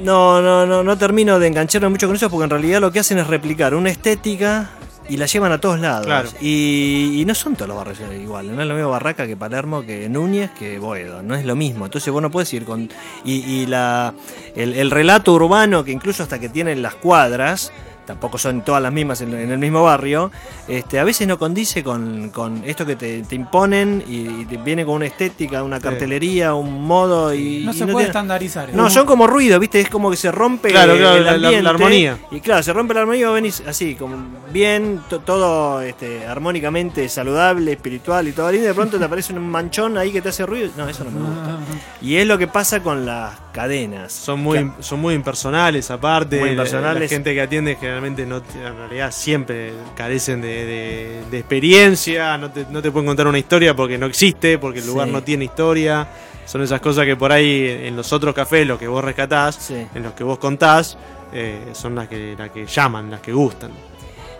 no, 0.04 0.42
no, 0.42 0.66
no, 0.66 0.84
no 0.84 0.98
termino 0.98 1.40
de 1.40 1.48
engancharme 1.48 1.88
mucho 1.88 2.08
con 2.08 2.18
eso 2.18 2.30
porque 2.30 2.44
en 2.44 2.50
realidad 2.50 2.82
lo 2.82 2.92
que 2.92 3.00
hacen 3.00 3.18
es 3.18 3.28
replicar 3.28 3.74
una 3.74 3.90
estética 3.90 4.72
y 5.10 5.18
la 5.18 5.26
llevan 5.26 5.52
a 5.52 5.60
todos 5.60 5.80
lados. 5.80 6.06
Claro. 6.06 6.30
Y, 6.42 7.20
y 7.20 7.26
no 7.26 7.36
son 7.36 7.56
todos 7.56 7.68
los 7.68 7.78
barrios 7.78 8.00
iguales. 8.20 8.52
No 8.52 8.62
es 8.62 8.68
lo 8.68 8.76
mismo 8.76 8.90
Barraca 8.90 9.28
que 9.28 9.36
Palermo, 9.36 9.86
que 9.86 10.08
Núñez, 10.10 10.52
que 10.52 10.80
Boedo. 10.80 11.22
No 11.22 11.36
es 11.36 11.46
lo 11.46 11.56
mismo. 11.56 11.86
Entonces 11.86 12.12
vos 12.12 12.22
no 12.22 12.32
puedes 12.32 12.54
ir 12.54 12.66
con... 12.66 12.90
Y, 13.26 13.34
y 13.34 13.66
la, 13.66 14.14
el, 14.56 14.74
el 14.74 14.92
relato 14.92 15.34
urbano, 15.34 15.84
que 15.84 15.92
incluso 15.92 16.24
hasta 16.24 16.40
que 16.40 16.50
tienen 16.50 16.82
las 16.82 16.96
cuadras, 16.96 17.72
tampoco 18.06 18.38
son 18.38 18.64
todas 18.64 18.82
las 18.82 18.92
mismas 18.92 19.22
en, 19.22 19.34
en 19.34 19.52
el 19.52 19.58
mismo 19.58 19.84
barrio, 19.84 20.32
este, 20.68 21.00
a 21.00 21.04
veces 21.04 21.28
no 21.28 21.38
condice 21.40 21.84
con, 21.84 22.30
con 22.30 22.64
esto 22.66 22.86
que 22.86 22.96
te, 22.96 23.22
te 23.24 23.36
imponen 23.36 24.04
y, 24.08 24.42
y 24.42 24.46
te 24.46 24.58
viene 24.58 24.86
con 24.86 24.96
una 24.96 25.06
estética, 25.06 25.64
una 25.64 25.80
cartelería, 25.80 26.54
un 26.54 26.84
modo 26.86 27.34
y... 27.34 27.64
No 27.66 27.72
y 27.72 27.74
se 27.74 27.84
puede 27.86 27.96
tiene- 27.96 28.04
estandarizar. 28.08 28.74
no, 28.74 28.90
son 28.90 29.06
como 29.06 29.28
ruido, 29.28 29.60
¿viste? 29.60 29.80
Es 29.80 29.90
como 29.90 30.10
que 30.12 30.18
se 30.18 30.32
rompe 30.32 30.70
Claro, 30.70 30.96
claro, 30.98 31.16
el 31.18 31.24
la- 31.26 31.32
la- 31.32 31.36
ambiente. 31.48 31.64
la 31.64 31.70
armonía. 31.70 32.18
Y 32.32 32.40
claro, 32.40 32.64
se 32.64 32.74
rompe 32.74 32.94
la 32.94 33.02
armonía 33.02 33.22
y 33.22 33.26
vos 33.26 33.34
venís 33.36 33.64
así, 33.68 33.96
como 33.96 34.16
bien, 34.52 35.00
to- 35.10 35.20
todo 35.20 35.82
este, 35.82 36.26
armónicamente 36.26 37.08
saludable, 37.10 37.72
espiritual 37.72 38.28
y 38.28 38.32
todo 38.32 38.52
lindo. 38.52 38.66
y 38.66 38.68
De 38.68 38.74
pronto 38.74 38.98
te 39.00 39.06
aparece 39.06 39.34
un 39.34 39.48
manchón 39.50 39.98
ahí 39.98 40.12
que 40.12 40.22
te 40.22 40.30
hace 40.30 40.46
ruido. 40.46 40.70
No, 40.78 40.88
eso 40.88 41.04
no 41.04 41.12
me 41.12 41.20
gusta. 41.20 41.58
Y 42.02 42.16
es 42.18 42.28
lo 42.28 42.38
que 42.38 42.48
pasa 42.48 42.82
con 42.84 43.06
las 43.06 43.40
cadenas. 43.54 44.12
Son 44.12 44.40
muy, 44.42 44.72
son 44.80 45.00
muy 45.00 45.14
impersonales 45.14 45.90
aparte. 45.92 46.38
Muy 46.40 46.48
La- 46.50 46.52
impersonales. 46.54 47.02
La, 47.04 47.08
gente 47.08 47.34
que 47.34 47.42
atiende 47.42 47.78
generalmente 47.94 48.26
no, 48.26 48.38
en 48.38 48.78
realidad 48.78 49.12
siempre 49.12 49.74
carecen 49.96 50.42
de, 50.42 50.66
de- 50.66 51.22
de 51.30 51.38
experiencia, 51.40 52.38
no 52.38 52.50
te, 52.52 52.66
no 52.72 52.82
te 52.82 52.92
pueden 52.92 53.06
contar 53.08 53.28
una 53.28 53.38
historia 53.38 53.76
porque 53.76 53.98
no 53.98 54.08
existe, 54.08 54.58
porque 54.58 54.80
el 54.80 54.88
lugar 54.88 55.08
Sí. 55.08 55.14
no 55.14 55.22
tiene 55.24 55.46
historia. 55.46 56.08
Son 56.46 56.62
esas 56.62 56.82
cosas 56.82 57.06
que 57.06 57.16
por 57.16 57.32
ahí 57.32 57.68
en 57.84 57.96
los 57.96 58.12
otros 58.12 58.34
cafés, 58.34 58.66
los 58.68 58.80
que 58.80 58.88
vos 58.88 59.04
rescatás, 59.04 59.56
Sí. 59.56 59.86
en 59.94 60.04
los 60.04 60.14
que 60.14 60.24
vos 60.24 60.40
contás, 60.40 60.98
eh, 61.32 61.60
son 61.74 61.96
las 61.96 62.08
que, 62.08 62.36
las 62.38 62.50
que 62.50 62.66
llaman, 62.66 63.12
las 63.12 63.22
que 63.22 63.32
gustan. 63.32 63.72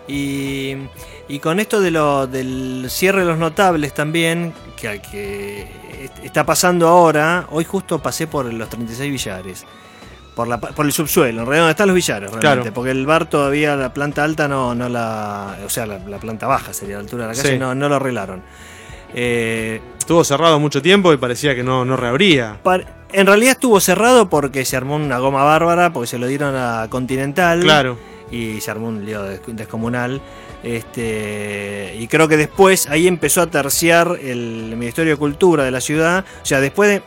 Y, 0.06 0.74
y 1.28 1.38
con 1.38 1.60
esto 1.60 1.80
de 1.80 1.90
lo, 1.90 2.26
del 2.26 2.86
cierre 2.90 3.20
de 3.20 3.26
los 3.26 3.38
notables 3.38 3.94
también, 3.94 4.52
que, 4.76 5.00
que 5.00 5.62
est- 6.02 6.18
está 6.24 6.44
pasando 6.44 6.88
ahora, 6.88 7.46
hoy 7.50 7.64
justo 7.64 8.00
pasé 8.02 8.26
por 8.26 8.52
los 8.52 8.68
36 8.68 9.10
billares. 9.10 9.64
Por, 10.34 10.48
la, 10.48 10.58
por 10.58 10.84
el 10.84 10.92
subsuelo, 10.92 11.40
en 11.42 11.46
realidad 11.46 11.62
donde 11.62 11.70
están 11.70 11.86
los 11.86 11.94
billares, 11.94 12.30
realmente, 12.30 12.62
Claro. 12.62 12.74
porque 12.74 12.90
el 12.90 13.06
bar 13.06 13.30
todavía, 13.30 13.76
la 13.76 13.92
planta 13.94 14.24
alta 14.24 14.48
no, 14.48 14.74
no 14.74 14.88
la. 14.88 15.58
O 15.64 15.68
sea, 15.70 15.86
la, 15.86 15.98
la 16.00 16.18
planta 16.18 16.46
baja 16.48 16.72
sería 16.72 16.96
la 16.96 17.02
altura 17.02 17.28
de 17.28 17.34
la 17.34 17.40
calle, 17.40 17.54
Sí. 17.54 17.58
no, 17.58 17.74
no 17.74 17.88
lo 17.88 17.94
arreglaron. 17.96 18.42
Eh, 19.14 19.80
Estuvo 19.98 20.24
cerrado 20.24 20.58
mucho 20.58 20.82
tiempo 20.82 21.12
y 21.12 21.16
parecía 21.16 21.54
que 21.54 21.62
no, 21.62 21.84
no 21.84 21.96
reabría. 21.96 22.58
en 23.12 23.26
realidad 23.26 23.52
estuvo 23.52 23.78
cerrado 23.80 24.28
porque 24.28 24.64
se 24.64 24.76
armó 24.76 24.96
una 24.96 25.18
goma 25.18 25.44
bárbara, 25.44 25.92
porque 25.92 26.08
se 26.08 26.18
lo 26.18 26.26
dieron 26.26 26.54
a 26.56 26.88
Continental. 26.90 27.60
Claro. 27.60 27.96
y 28.30 28.60
se 28.60 28.70
armó 28.72 28.88
un 28.88 29.06
lío 29.06 29.22
des- 29.22 29.40
descomunal. 29.46 30.20
Este, 30.88 31.94
y 31.98 32.06
creo 32.08 32.26
que 32.28 32.36
después 32.36 32.88
ahí 32.88 33.06
empezó 33.06 33.40
a 33.42 33.46
terciar 33.46 34.18
el 34.20 34.74
Ministerio 34.76 35.12
de 35.12 35.16
Cultura 35.16 35.64
de 35.64 35.70
la 35.70 35.80
ciudad. 35.80 36.24
O 36.42 36.44
sea, 36.46 36.60
después 36.60 36.90
de. 36.90 37.02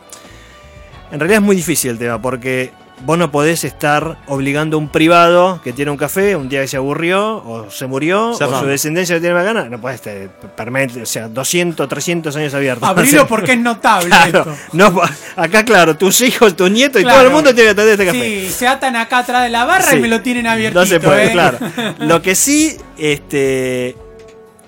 En 1.12 1.20
realidad 1.20 1.40
es 1.40 1.44
muy 1.44 1.56
difícil 1.56 1.90
el 1.92 1.98
tema, 1.98 2.20
porque 2.20 2.70
vos 3.04 3.16
no 3.18 3.30
podés 3.30 3.64
estar 3.64 4.18
obligando 4.26 4.76
a 4.76 4.80
un 4.80 4.88
privado 4.88 5.60
que 5.62 5.72
tiene 5.72 5.90
un 5.90 5.96
café 5.96 6.36
un 6.36 6.48
día 6.48 6.60
que 6.62 6.68
se 6.68 6.76
aburrió, 6.76 7.36
o 7.36 7.70
se 7.70 7.86
murió, 7.86 8.34
Cerrado. 8.34 8.58
o 8.58 8.60
su 8.60 8.66
descendencia 8.66 9.14
le 9.14 9.20
tiene 9.20 9.34
más 9.34 9.44
ganas. 9.44 9.70
No 9.70 9.80
podés 9.80 9.96
estar 10.04 10.28
permanente, 10.56 11.02
o 11.02 11.06
sea, 11.06 11.28
200, 11.28 11.88
300 11.88 12.34
años 12.36 12.54
abiertos. 12.54 12.88
Abrilo 12.88 13.26
porque 13.28 13.52
es 13.52 13.58
notable 13.60 14.08
Claro, 14.08 14.38
esto. 14.40 14.56
no, 14.72 15.00
acá 15.36 15.64
claro, 15.64 15.96
tus 15.96 16.20
hijos, 16.20 16.56
tus 16.56 16.70
nietos 16.70 17.00
y 17.00 17.04
todo 17.04 17.20
el 17.22 17.30
mundo 17.30 17.54
tiene 17.54 17.64
que 17.74 17.80
atender 17.80 17.92
este 18.00 18.06
café. 18.06 18.40
Sí, 18.46 18.50
se 18.52 18.66
atan 18.68 18.96
acá 18.96 19.18
atrás 19.18 19.42
de 19.44 19.48
la 19.50 19.64
barra 19.64 19.90
Sí. 19.90 19.96
y 19.96 20.00
me 20.00 20.08
lo 20.08 20.20
tienen 20.20 20.46
abierto. 20.46 20.78
No 20.80 20.86
se 20.86 21.00
puede, 21.00 21.30
claro. 21.32 21.58
Lo 21.98 22.20
que 22.22 22.34
sí, 22.34 22.76
este. 22.96 23.96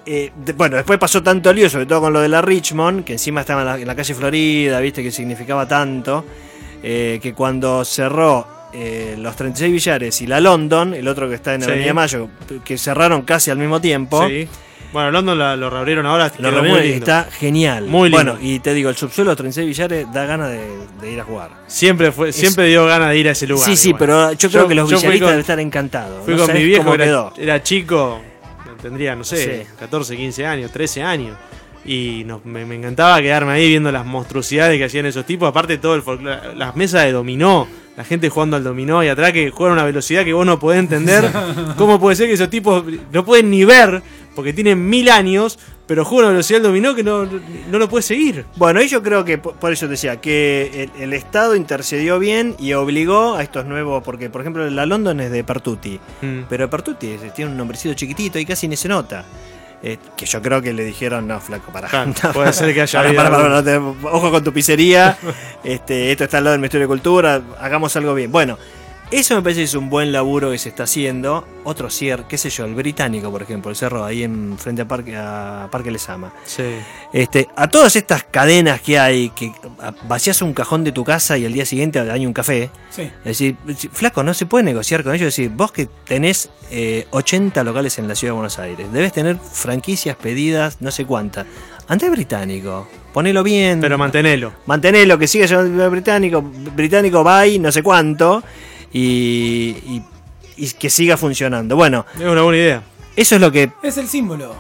eh, 0.07 0.33
de- 0.45 0.53
bueno, 0.55 0.77
después 0.77 0.99
pasó 0.99 1.23
tanto 1.23 1.53
lío, 1.53 1.69
sobre 1.69 1.87
todo 1.87 2.01
con 2.01 2.13
lo 2.13 2.21
de 2.21 2.29
la 2.29 2.41
Richmond, 2.43 3.05
que 3.05 3.13
encima 3.15 3.41
estaba 3.43 3.61
en 3.63 3.67
la, 3.67 3.79
en 3.79 3.87
la 3.87 3.95
calle 3.95 4.15
Florida, 4.15 4.81
viste 4.81 5.03
que 5.03 5.11
significaba 5.13 5.67
tanto, 5.69 6.25
eh, 6.83 7.19
que 7.23 7.35
cuando 7.35 7.85
cerró 7.85 8.47
eh, 8.73 9.17
los 9.19 9.35
36 9.37 9.73
billares 9.73 10.21
y 10.23 10.27
la 10.27 10.41
London, 10.41 10.95
el 10.95 11.07
otro 11.09 11.29
que 11.29 11.35
está 11.35 11.55
en 11.55 11.63
Sí. 11.63 11.71
Avenida 11.71 11.93
Mayo, 11.93 12.29
que 12.65 12.79
cerraron 12.79 13.23
casi 13.23 13.51
al 13.51 13.59
mismo 13.59 13.81
tiempo, 13.81 14.27
Sí. 14.29 14.49
Bueno, 14.93 15.13
London 15.13 15.39
la- 15.39 15.55
lo 15.57 15.71
reabrieron 15.71 16.05
ahora. 16.05 16.33
Lo 16.39 16.49
está 16.77 17.29
genial. 17.31 17.85
Muy 17.87 18.09
lindo. 18.11 18.33
Bueno, 18.33 18.39
y 18.45 18.59
te 18.59 18.75
digo, 18.75 18.91
el 18.91 18.97
subsuelo 18.97 19.37
36 19.37 19.65
Villares 19.69 20.13
da 20.13 20.25
ganas 20.27 20.51
de, 20.51 20.67
de 21.01 21.13
ir 21.13 21.21
a 21.21 21.23
jugar. 21.23 21.51
Siempre 21.69 22.11
fue, 22.11 22.33
siempre 22.33 22.67
dio 22.67 22.87
ganas 22.87 23.11
de 23.11 23.19
ir 23.19 23.29
a 23.29 23.31
ese 23.31 23.47
lugar. 23.47 23.65
sí, 23.65 23.77
sí, 23.77 23.95
pero 23.97 24.33
yo 24.33 24.51
creo 24.51 24.67
que 24.67 24.75
los 24.75 24.89
villaristas 24.91 25.19
con- 25.21 25.29
deben 25.29 25.41
estar 25.41 25.61
encantados. 25.61 26.25
Fui 26.25 26.35
No 26.35 26.45
con 26.45 26.55
mi 26.57 26.65
viejo, 26.65 26.93
era, 26.95 27.31
era 27.39 27.63
chico, 27.63 28.21
tendría, 28.83 29.15
no 29.15 29.23
sé, 29.23 29.63
Sí. 29.63 29.69
14, 29.79 30.17
15 30.17 30.45
años, 30.45 30.73
13 30.73 31.03
años. 31.05 31.37
Y 31.85 32.25
nos- 32.27 32.45
me, 32.45 32.65
me 32.67 32.75
encantaba 32.77 33.21
quedarme 33.23 33.53
ahí 33.53 33.69
viendo 33.69 33.91
las 33.91 34.05
monstruosidades 34.05 34.77
que 34.79 34.85
hacían 34.85 35.07
esos 35.07 35.25
tipos. 35.25 35.49
Aparte, 35.49 35.79
todo 35.79 35.95
el 35.95 36.03
folclore, 36.03 36.55
las 36.57 36.77
mesas 36.77 37.05
de 37.05 37.13
dominó, 37.13 37.67
la 37.97 38.05
gente 38.05 38.29
jugando 38.29 38.57
al 38.57 38.65
dominó 38.65 39.03
y 39.03 39.09
atrás 39.09 39.33
que 39.33 39.51
juegan 39.51 39.73
a 39.79 39.81
una 39.81 39.85
velocidad 39.85 40.25
que 40.25 40.33
vos 40.33 40.45
no 40.47 40.59
podés 40.59 40.79
entender. 40.81 41.31
¿Cómo 41.77 41.99
puede 41.99 42.17
ser 42.17 42.27
que 42.29 42.35
esos 42.35 42.51
tipos 42.51 42.85
no 43.13 43.25
pueden 43.25 43.51
ni 43.51 43.65
ver 43.65 44.03
porque 44.35 44.53
tienen 44.53 44.89
mil 44.89 45.11
años, 45.11 45.59
pero 45.87 46.05
juegan 46.05 46.27
a 46.27 46.29
una 46.29 46.33
velocidad 46.35 46.59
del 46.61 46.69
dominó 46.69 46.95
que 46.95 47.03
no, 47.03 47.25
no 47.27 47.79
lo 47.79 47.89
puedes 47.89 48.05
seguir? 48.07 48.45
Bueno, 48.57 48.81
y 48.83 48.89
yo 48.89 49.03
creo 49.03 49.25
que 49.25 49.39
por 49.39 49.73
eso 49.73 49.87
te 49.87 49.93
decía 49.93 50.21
que 50.21 50.89
el, 50.97 51.03
el 51.03 51.13
Estado 51.15 51.57
intercedió 51.57 52.19
bien 52.19 52.55
y 52.59 52.75
obligó 52.75 53.35
a 53.35 53.43
estos 53.43 53.65
nuevos, 53.67 54.03
porque 54.05 54.31
por 54.31 54.43
ejemplo 54.43 54.69
la 54.71 54.87
London 54.87 55.19
es 55.21 55.31
de 55.33 55.45
Pertuti, 55.45 55.99
Mm. 56.23 56.41
pero 56.49 56.71
Pertuti 56.71 57.17
tiene 57.35 57.51
un 57.51 57.57
nombrecito 57.57 57.95
chiquitito 57.95 58.39
y 58.39 58.45
casi 58.47 58.69
ni 58.69 58.77
se 58.77 58.89
nota. 58.89 59.25
Eh, 59.83 59.97
que 60.17 60.27
yo 60.27 60.43
creo 60.43 60.61
que 60.61 60.75
le 60.75 60.85
dijeron, 60.85 61.27
no, 61.27 61.41
flaco, 61.41 61.73
para. 61.73 61.89
Claro, 61.89 62.13
puede 62.35 62.53
ser 62.53 62.75
que 62.75 62.83
haya 62.83 62.99
pará, 63.03 63.09
algún- 63.29 63.33
pará, 63.43 63.49
no 63.49 63.65
te- 63.65 63.77
ojo 64.09 64.31
con 64.31 64.45
tu 64.45 64.53
pizzería. 64.53 65.17
este, 65.65 66.13
esto 66.13 66.25
está 66.25 66.39
al 66.39 66.45
lado 66.45 66.53
del 66.53 66.61
Ministerio 66.61 66.85
de 66.87 66.89
Cultura. 66.89 67.41
Hagamos 67.61 67.95
algo 67.97 68.13
bien. 68.15 68.31
Bueno, 68.31 68.59
eso 69.11 69.35
me 69.35 69.43
parece 69.43 69.61
que 69.61 69.65
es 69.65 69.75
un 69.75 69.91
buen 69.91 70.13
laburo 70.13 70.51
que 70.51 70.59
se 70.59 70.69
está 70.69 70.85
haciendo. 70.85 71.47
Otro 71.65 71.91
cierre, 71.91 72.25
qué 72.29 72.39
sé 72.39 72.49
yo, 72.51 72.65
el 72.65 72.75
británico, 72.75 73.31
por 73.31 73.43
ejemplo, 73.43 73.71
el 73.71 73.77
cerro 73.77 74.05
ahí 74.05 74.23
en 74.23 74.57
frente 74.59 74.83
a 74.83 74.89
Parque, 74.89 75.17
a 75.17 75.69
Parque 75.71 75.91
Lesama. 75.91 76.33
Sí. 76.45 76.77
Este, 77.13 77.49
a 77.57 77.69
todas 77.69 77.97
estas 77.97 78.25
cadenas 78.25 78.81
que 78.81 78.99
hay, 78.99 79.31
que 79.31 79.53
vacías 80.09 80.41
un 80.43 80.55
cajón 80.55 80.85
de 80.85 80.93
tu 80.93 81.05
casa 81.05 81.37
y 81.37 81.45
al 81.45 81.53
día 81.53 81.67
siguiente 81.67 81.99
hay 81.99 82.25
un 82.25 82.33
café. 82.33 82.71
Sí. 82.91 83.03
Es 83.25 83.39
decir, 83.39 83.57
flaco, 83.93 84.23
no 84.23 84.33
se 84.33 84.47
puede 84.47 84.65
negociar 84.65 85.03
con 85.03 85.15
ellos. 85.15 85.29
Es 85.29 85.37
decir, 85.37 85.51
vos 85.51 85.73
que 85.73 85.87
tenés 86.05 86.51
eh, 86.71 87.07
80 87.11 87.65
locales 87.65 87.99
en 87.99 88.07
la 88.09 88.15
ciudad 88.15 88.31
de 88.33 88.37
Buenos 88.37 88.59
Aires, 88.59 88.93
debes 88.93 89.13
tener 89.13 89.37
franquicias 89.39 90.17
pedidas, 90.17 90.79
no 90.81 90.91
sé 90.91 91.05
cuántas. 91.05 91.47
Ante 91.89 92.09
británico, 92.09 92.87
ponelo 93.13 93.43
bien. 93.43 93.81
Pero 93.81 93.99
mantenelo. 93.99 94.53
mantenelo, 94.67 95.19
que 95.19 95.27
siga 95.27 95.47
llamando 95.47 95.91
británico, 95.91 96.41
británico 96.43 97.25
bye, 97.25 97.59
no 97.59 97.73
sé 97.73 97.83
cuánto, 97.83 98.45
y, 98.93 99.77
y- 99.87 100.03
y 100.57 100.71
que 100.73 100.91
siga 100.91 101.17
funcionando. 101.17 101.77
Bueno, 101.77 102.05
Es 102.15 102.21
una 102.23 102.43
buena 102.43 102.59
idea. 102.59 102.83
eso 103.17 103.35
es 103.37 103.41
lo 103.41 103.51
que. 103.51 103.71
Es 103.83 103.97
el 103.99 104.09
símbolo. 104.09 104.55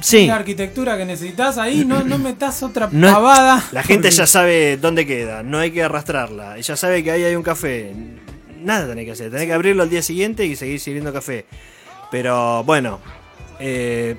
Sí, 0.00 0.26
La 0.26 0.36
arquitectura 0.36 0.96
que 0.96 1.04
necesitas 1.04 1.56
ahí, 1.58 1.84
no, 1.84 2.02
no 2.02 2.18
metas 2.18 2.62
otra 2.62 2.88
No 2.92 3.06
es- 3.08 3.14
pavada. 3.14 3.64
la 3.72 3.82
gente 3.82 4.10
ya 4.10 4.26
sabe 4.26 4.76
dónde 4.76 5.06
queda, 5.06 5.42
no 5.42 5.58
hay 5.58 5.70
que 5.70 5.82
arrastrarla. 5.82 6.58
Ya 6.58 6.76
sabe 6.76 7.02
que 7.02 7.10
ahí 7.12 7.24
hay 7.24 7.34
un 7.34 7.42
café. 7.42 7.92
Nada 8.60 8.88
tenés 8.88 9.04
que 9.06 9.12
hacer, 9.12 9.30
tenés 9.30 9.46
que 9.46 9.52
abrirlo 9.52 9.82
al 9.84 9.90
día 9.90 10.02
siguiente 10.02 10.44
y 10.44 10.56
seguir 10.56 10.80
sirviendo 10.80 11.12
café. 11.12 11.46
Pero 12.10 12.64
bueno, 12.64 12.98
eh, 13.60 14.16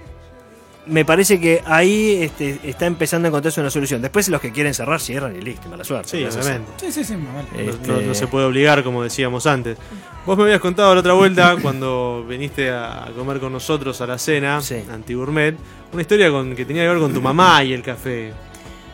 me 0.89 1.05
parece 1.05 1.39
que 1.39 1.61
ahí 1.65 2.19
este, 2.21 2.59
está 2.63 2.85
empezando 2.85 3.27
a 3.27 3.29
encontrarse 3.29 3.61
una 3.61 3.69
solución. 3.69 4.01
Después 4.01 4.27
los 4.29 4.41
que 4.41 4.51
quieren 4.51 4.73
cerrar, 4.73 4.99
cierran 4.99 5.35
y 5.35 5.41
listo, 5.41 5.69
mala 5.69 5.83
suerte. 5.83 6.09
Sí, 6.09 6.23
obviamente. 6.25 6.71
Sí, 6.77 6.91
sí, 6.91 7.03
sí, 7.03 7.15
vale. 7.15 7.47
No- 7.65 7.71
Este- 7.71 7.87
No, 7.91 8.01
no 8.01 8.13
se 8.13 8.27
puede 8.27 8.45
obligar, 8.45 8.83
como 8.83 9.03
decíamos 9.03 9.47
antes. 9.47 9.77
Vos 10.25 10.37
me 10.37 10.43
habías 10.43 10.59
contado 10.59 10.93
la 10.93 10.99
otra 10.99 11.13
vuelta, 11.13 11.55
cuando 11.61 12.25
viniste 12.27 12.69
a 12.71 13.07
comer 13.15 13.39
con 13.39 13.53
nosotros 13.53 13.99
a 14.01 14.07
la 14.07 14.17
cena, 14.17 14.61
Sí. 14.61 14.83
anti-gourmet, 14.91 15.55
una 15.93 16.01
historia 16.01 16.29
con, 16.31 16.55
que 16.55 16.65
tenía 16.65 16.83
que 16.83 16.89
ver 16.89 16.99
con 16.99 17.13
tu 17.13 17.21
mamá 17.21 17.63
y 17.63 17.73
el 17.73 17.81
café. 17.83 18.33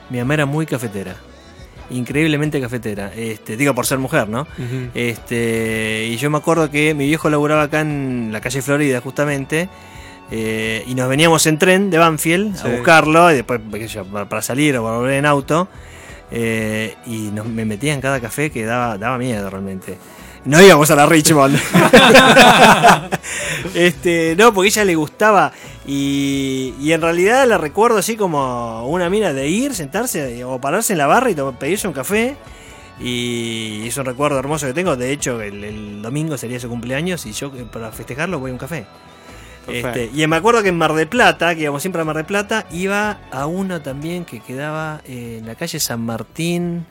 Mi 0.09 0.19
mamá 0.19 0.33
era 0.35 0.45
muy 0.45 0.65
cafetera. 0.65 1.15
Increíblemente 1.91 2.59
cafetera. 2.59 3.11
Este, 3.15 3.55
digo 3.57 3.75
por 3.75 3.85
ser 3.85 3.99
mujer, 3.99 4.27
¿no? 4.27 4.47
Este, 4.95 6.07
y 6.09 6.17
yo 6.17 6.29
me 6.31 6.37
acuerdo 6.39 6.71
que 6.71 6.93
mi 6.95 7.05
viejo 7.05 7.29
laburaba 7.29 7.63
acá 7.63 7.81
en 7.81 8.29
la 8.31 8.41
calle 8.41 8.61
Florida, 8.63 9.01
justamente. 9.01 9.69
Eh, 10.31 10.83
y 10.87 10.95
nos 10.95 11.07
veníamos 11.09 11.45
en 11.45 11.57
tren 11.59 11.89
de 11.89 11.97
Banfield 11.97 12.55
Sí. 12.57 12.67
a 12.67 12.71
buscarlo. 12.71 13.31
Y 13.31 13.35
después, 13.35 13.59
para 14.29 14.41
salir 14.41 14.77
o 14.77 14.83
para 14.83 14.97
volver 14.97 15.13
en 15.15 15.25
auto. 15.25 15.67
eh, 16.31 16.95
y 17.05 17.29
nos, 17.31 17.45
me 17.45 17.65
metía 17.65 17.93
en 17.93 18.01
cada 18.01 18.19
café 18.19 18.49
que 18.51 18.65
daba, 18.65 18.97
daba 18.97 19.17
miedo 19.17 19.49
realmente. 19.49 19.97
No 20.45 20.61
íbamos 20.61 20.89
a 20.91 20.95
la 20.95 21.05
Richmond. 21.07 21.57
este, 23.73 24.35
no, 24.37 24.53
porque 24.53 24.67
ella 24.69 24.85
le 24.85 24.95
gustaba. 24.95 25.51
Y, 25.87 26.73
y 26.79 26.91
en 26.91 27.01
realidad 27.01 27.47
la 27.47 27.57
recuerdo 27.57 27.97
así 27.97 28.15
como 28.15 28.87
una 28.87 29.09
mina 29.09 29.33
de 29.33 29.47
ir, 29.47 29.73
sentarse 29.73 30.43
o 30.43 30.59
pararse 30.59 30.93
en 30.93 30.99
la 30.99 31.07
barra 31.07 31.29
y 31.31 31.35
pedirse 31.59 31.87
un 31.87 31.93
café. 31.93 32.35
Y 32.99 33.87
es 33.87 33.97
un 33.97 34.05
recuerdo 34.05 34.39
hermoso 34.39 34.67
que 34.67 34.73
tengo. 34.73 34.95
De 34.95 35.11
hecho, 35.11 35.41
el, 35.41 35.63
el 35.63 36.01
domingo 36.01 36.37
sería 36.37 36.59
su 36.59 36.69
cumpleaños 36.69 37.25
y 37.25 37.33
yo 37.33 37.51
eh, 37.55 37.65
para 37.71 37.91
festejarlo 37.91 38.39
voy 38.39 38.51
a 38.51 38.53
un 38.53 38.59
café. 38.59 38.85
Este, 39.67 40.09
y 40.13 40.25
me 40.27 40.35
acuerdo 40.35 40.63
que 40.63 40.69
en 40.69 40.77
Mar 40.77 40.93
del 40.93 41.07
Plata, 41.07 41.55
que 41.55 41.61
íbamos 41.61 41.81
siempre 41.81 42.01
a 42.01 42.05
Mar 42.05 42.15
del 42.15 42.25
Plata, 42.25 42.65
iba 42.71 43.19
a 43.31 43.45
uno 43.45 43.81
también 43.81 44.25
que 44.25 44.39
quedaba 44.39 45.01
eh, 45.07 45.37
en 45.39 45.47
la 45.47 45.55
calle 45.55 45.79
San 45.79 46.01
Martín. 46.01 46.85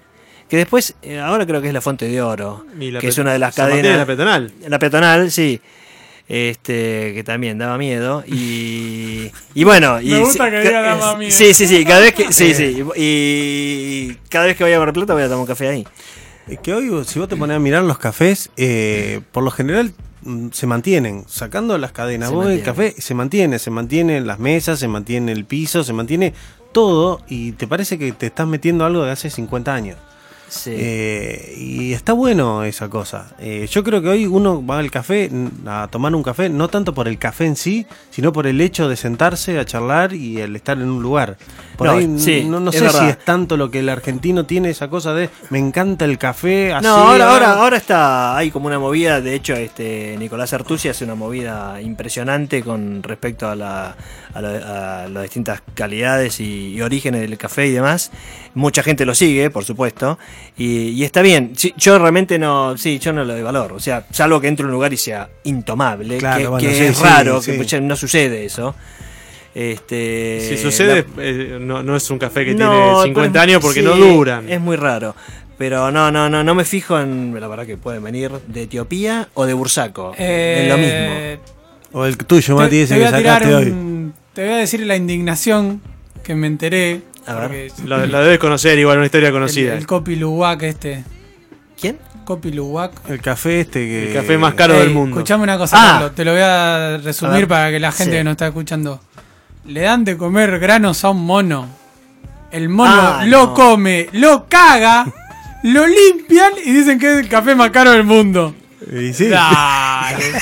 Que 0.49 0.57
después, 0.57 0.95
eh, 1.03 1.19
ahora 1.19 1.47
creo 1.47 1.63
que 1.63 1.69
es 1.69 1.75
la 1.75 1.81
Fuente 1.81 2.07
de 2.07 2.21
Oro. 2.21 2.65
Que 3.01 3.09
es 3.09 3.19
una 3.19 3.33
de 3.33 3.39
las 3.39 3.55
San 3.55 3.71
cadenas. 3.71 3.93
es 3.93 3.97
la 3.99 4.07
peatonal. 4.07 4.53
La 4.69 4.79
peatonal, 4.79 5.31
sí. 5.31 5.61
Este, 6.27 7.13
que 7.15 7.23
también 7.25 7.59
daba 7.59 7.77
miedo. 7.79 8.25
Y, 8.27 9.31
y 9.55 9.65
bueno. 9.65 10.01
Y, 10.03 10.11
Me 10.11 10.19
gusta 10.21 10.45
sí, 10.45 10.51
que 10.51 10.71
daba 10.71 11.17
miedo. 11.17 11.33
Sí, 11.33 11.55
sí, 11.55 11.67
sí. 11.67 11.85
Cada 11.85 12.01
vez 12.01 12.15
que, 12.15 12.33
sí, 12.33 12.55
sí. 12.55 12.85
Y 12.97 14.15
cada 14.29 14.47
vez 14.47 14.57
que 14.57 14.65
vaya 14.65 14.77
a 14.77 14.79
Mar 14.81 14.89
del 14.89 14.95
Plata 14.95 15.15
voy 15.15 15.23
a 15.23 15.27
tomar 15.27 15.41
un 15.41 15.47
café 15.47 15.69
ahí. 15.69 15.87
Es 16.47 16.59
que 16.59 16.75
hoy, 16.75 17.05
si 17.07 17.19
vos 17.19 17.29
te 17.29 17.37
pones 17.37 17.57
a 17.57 17.59
mirar 17.59 17.83
los 17.85 17.99
cafés, 17.99 18.51
eh, 18.57 19.21
por 19.33 19.43
lo 19.43 19.51
general 19.51 19.95
se 20.53 20.67
mantienen, 20.67 21.25
sacando 21.29 21.77
las 21.79 21.93
cadenas. 21.93 22.29
Se 22.31 22.35
Vos 22.35 22.47
el 22.47 22.59
mantienen. 22.63 22.75
café 22.93 23.01
se 23.01 23.15
mantiene, 23.15 23.59
se 23.59 23.71
mantienen 23.71 24.27
las 24.27 24.39
mesas, 24.39 24.79
se 24.79 24.89
mantiene 24.89 25.33
el 25.33 25.45
piso, 25.45 25.85
se 25.85 25.93
mantiene 25.93 26.35
todo 26.73 27.21
y 27.29 27.53
te 27.53 27.67
parece 27.67 27.99
que 27.99 28.13
te 28.13 28.27
estás 28.27 28.47
metiendo 28.47 28.85
algo 28.85 29.05
de 29.05 29.11
hace 29.13 29.31
50 29.31 29.73
años. 29.75 29.97
Sí. 30.55 30.71
Eh, 30.73 31.55
y 31.59 31.93
está 31.93 32.13
bueno 32.13 32.63
esa 32.63 32.89
cosa. 32.89 33.27
Eh, 33.39 33.67
yo 33.71 33.83
creo 33.83 34.01
que 34.01 34.09
hoy 34.09 34.27
uno 34.27 34.65
va 34.65 34.79
al 34.79 34.91
café, 34.91 35.31
a 35.67 35.89
tomar 35.91 36.15
un 36.15 36.23
café, 36.23 36.49
no 36.49 36.69
tanto 36.69 36.95
por 36.95 37.09
el 37.09 37.19
café 37.19 37.47
en 37.47 37.57
sí, 37.57 37.87
sino 38.11 38.33
por 38.33 38.47
el 38.47 38.61
hecho 38.61 38.89
de 38.89 38.97
sentarse 38.97 39.59
a 39.59 39.65
charlar 39.65 40.13
y 40.13 40.41
el 40.41 40.55
estar 40.55 40.79
en 40.79 40.89
un 40.89 41.03
lugar. 41.03 41.37
Por 41.77 41.89
No, 41.89 41.95
ahí 41.95 42.19
sí, 42.19 42.45
no, 42.45 42.71
sé 42.71 42.89
si 42.89 43.05
es 43.05 43.19
tanto 43.25 43.57
lo 43.57 43.71
que 43.71 43.81
el 43.81 43.89
argentino 43.89 44.47
tiene 44.47 44.71
esa 44.71 44.89
cosa 44.89 45.13
de 45.13 45.29
me 45.51 45.59
encanta 45.59 46.05
el 46.05 46.19
café. 46.19 46.73
Así, 46.73 46.87
No, 46.87 46.95
ahora, 46.95 47.27
ah". 47.27 47.33
ahora, 47.33 47.53
ahora 47.55 47.77
está, 47.77 48.37
hay 48.37 48.51
como 48.53 48.69
una 48.69 48.79
movida, 48.79 49.21
de 49.21 49.35
hecho, 49.35 49.55
este 49.55 50.17
Nicolás 50.19 50.53
Artusi 50.53 50.89
hace 50.89 51.05
una 51.05 51.17
movida 51.17 51.81
impresionante 51.81 52.63
con 52.63 53.03
respecto 53.03 53.49
a, 53.49 53.57
la, 53.57 53.97
a, 54.35 54.41
la- 54.43 55.05
a 55.05 55.09
las 55.09 55.23
distintas 55.23 55.63
calidades 55.75 56.41
y, 56.41 56.75
y 56.75 56.81
orígenes 56.83 57.21
del 57.23 57.39
café 57.39 57.67
y 57.67 57.71
demás. 57.71 58.11
Mucha 58.55 58.83
gente 58.83 59.05
lo 59.07 59.15
sigue, 59.15 59.49
por 59.51 59.65
supuesto, 59.65 60.19
y, 60.57 60.89
y 60.91 61.05
está 61.05 61.23
bien. 61.23 61.53
Sí, 61.57 61.73
yo 61.77 61.99
realmente 61.99 62.39
no, 62.39 62.77
sí, 62.77 62.99
yo 62.99 63.13
no 63.13 63.25
le 63.25 63.33
doy 63.35 63.43
valor. 63.43 63.73
O 63.73 63.81
sea, 63.81 64.07
salvo 64.11 64.41
que 64.41 64.49
entre 64.49 64.65
a 64.65 64.67
un 64.67 64.73
lugar 64.73 64.93
y 64.93 64.97
sea 64.97 65.29
intomable, 65.45 66.19
Claro, 66.19 66.39
que, 66.41 66.47
bueno, 66.49 66.69
que 66.69 66.75
sí, 66.75 66.85
es 66.85 66.99
raro, 67.01 67.41
sí. 67.41 67.53
que 67.53 67.57
pues, 67.59 67.81
no 67.83 67.97
sucede 67.97 68.45
eso. 68.45 68.75
Este, 69.55 70.41
Si 70.49 70.59
sucede, 70.59 71.05
la- 71.17 71.23
eh, 71.23 71.59
no, 71.61 71.83
no 71.83 71.95
es 71.97 72.11
un 72.11 72.19
café 72.19 72.45
que 72.45 72.55
no, 72.55 72.71
tiene 72.71 73.03
50 73.05 73.33
pero- 73.33 73.43
años 73.43 73.63
porque 73.63 73.81
sí, 73.81 73.87
no 73.87 73.95
duran. 73.97 74.51
Es 74.51 74.61
muy 74.61 74.77
raro. 74.77 75.15
Pero 75.57 75.93
no, 75.93 76.11
no, 76.11 76.29
no, 76.29 76.43
no 76.43 76.55
me 76.57 76.65
fijo 76.65 76.99
en. 76.99 77.39
La 77.41 77.47
verdad 77.47 77.65
que 77.65 77.77
pueden 77.77 78.03
venir 78.03 78.33
de 78.49 78.63
Etiopía 78.63 79.29
o 79.35 79.47
de 79.47 79.53
Bursaco. 79.55 80.13
es 80.19 80.69
lo 80.69 80.77
mismo. 80.77 80.91
Eh, 80.93 81.39
O 81.93 82.05
el 82.05 82.17
tuyo, 82.17 82.57
Mati, 82.57 82.71
te 82.71 82.83
ese 82.83 82.99
que 82.99 83.09
sacaste 83.09 83.55
hoy. 83.55 83.71
Te 84.35 84.45
voy 84.45 84.53
a 84.55 84.57
decir 84.57 84.81
la 84.81 84.97
indignación 84.97 85.81
que 86.23 86.35
me 86.35 86.47
enteré. 86.47 87.03
A 87.27 87.35
ver. 87.35 87.71
porque 87.73 87.73
Lo, 87.89 88.05
lo 88.07 88.19
debes 88.23 88.39
conocer, 88.39 88.79
igual, 88.79 88.99
una 88.99 89.07
historia 89.07 89.29
el, 89.29 89.35
conocida. 89.35 89.75
el 89.75 89.87
Copi 89.87 90.17
Luwak 90.17 90.63
este. 90.65 91.05
¿Quién? 91.81 91.99
Copi 92.25 92.51
Luwak. 92.53 93.09
El 93.09 93.21
café 93.21 93.61
este 93.61 93.81
que. 93.81 94.09
El 94.09 94.15
café 94.15 94.37
más 94.39 94.55
caro 94.55 94.75
Ey, 94.75 94.81
del 94.81 94.91
mundo. 94.91 95.17
Escuchame 95.17 95.43
una 95.45 95.57
cosa, 95.59 95.77
Ah. 95.79 95.93
Carlos, 95.93 96.15
te 96.15 96.25
lo 96.25 96.33
voy 96.33 96.41
a 96.43 96.99
resumir 97.03 97.45
A 97.45 97.49
para 97.49 97.71
que 97.71 97.81
la 97.81 97.93
gente 97.93 98.13
Sí. 98.13 98.19
que 98.19 98.25
nos 98.25 98.33
está 98.33 98.47
escuchando. 98.49 99.01
Le 99.67 99.81
dan 99.83 100.05
de 100.05 100.17
comer 100.17 100.59
granos 100.59 101.05
a 101.05 101.11
un 101.11 101.25
mono. 101.25 101.69
El 102.51 102.69
mono 102.69 102.93
Ah, 102.95 103.25
lo 103.27 103.47
no. 103.47 103.55
come, 103.55 104.09
lo 104.13 104.47
caga, 104.49 105.07
lo 105.65 105.87
limpian 105.87 106.53
y 106.65 106.73
dicen 106.73 106.99
que 106.99 107.13
es 107.13 107.19
el 107.21 107.29
café 107.29 107.55
más 107.55 107.71
caro 107.71 107.91
del 107.93 108.05
mundo. 108.05 108.55
Y 108.93 109.13
sí. 109.13 109.29
Dale. 109.29 110.17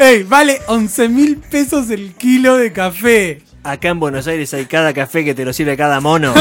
Ey, 0.00 0.22
vale 0.22 0.60
11 0.66 1.08
mil 1.10 1.36
pesos 1.36 1.90
el 1.90 2.12
kilo 2.14 2.56
de 2.56 2.72
café. 2.72 3.42
Acá 3.62 3.88
en 3.88 4.00
Buenos 4.00 4.26
Aires 4.26 4.52
hay 4.54 4.64
cada 4.64 4.94
café 4.94 5.22
que 5.22 5.34
te 5.34 5.44
lo 5.44 5.52
sirve 5.52 5.76
cada 5.76 6.00
mono. 6.00 6.32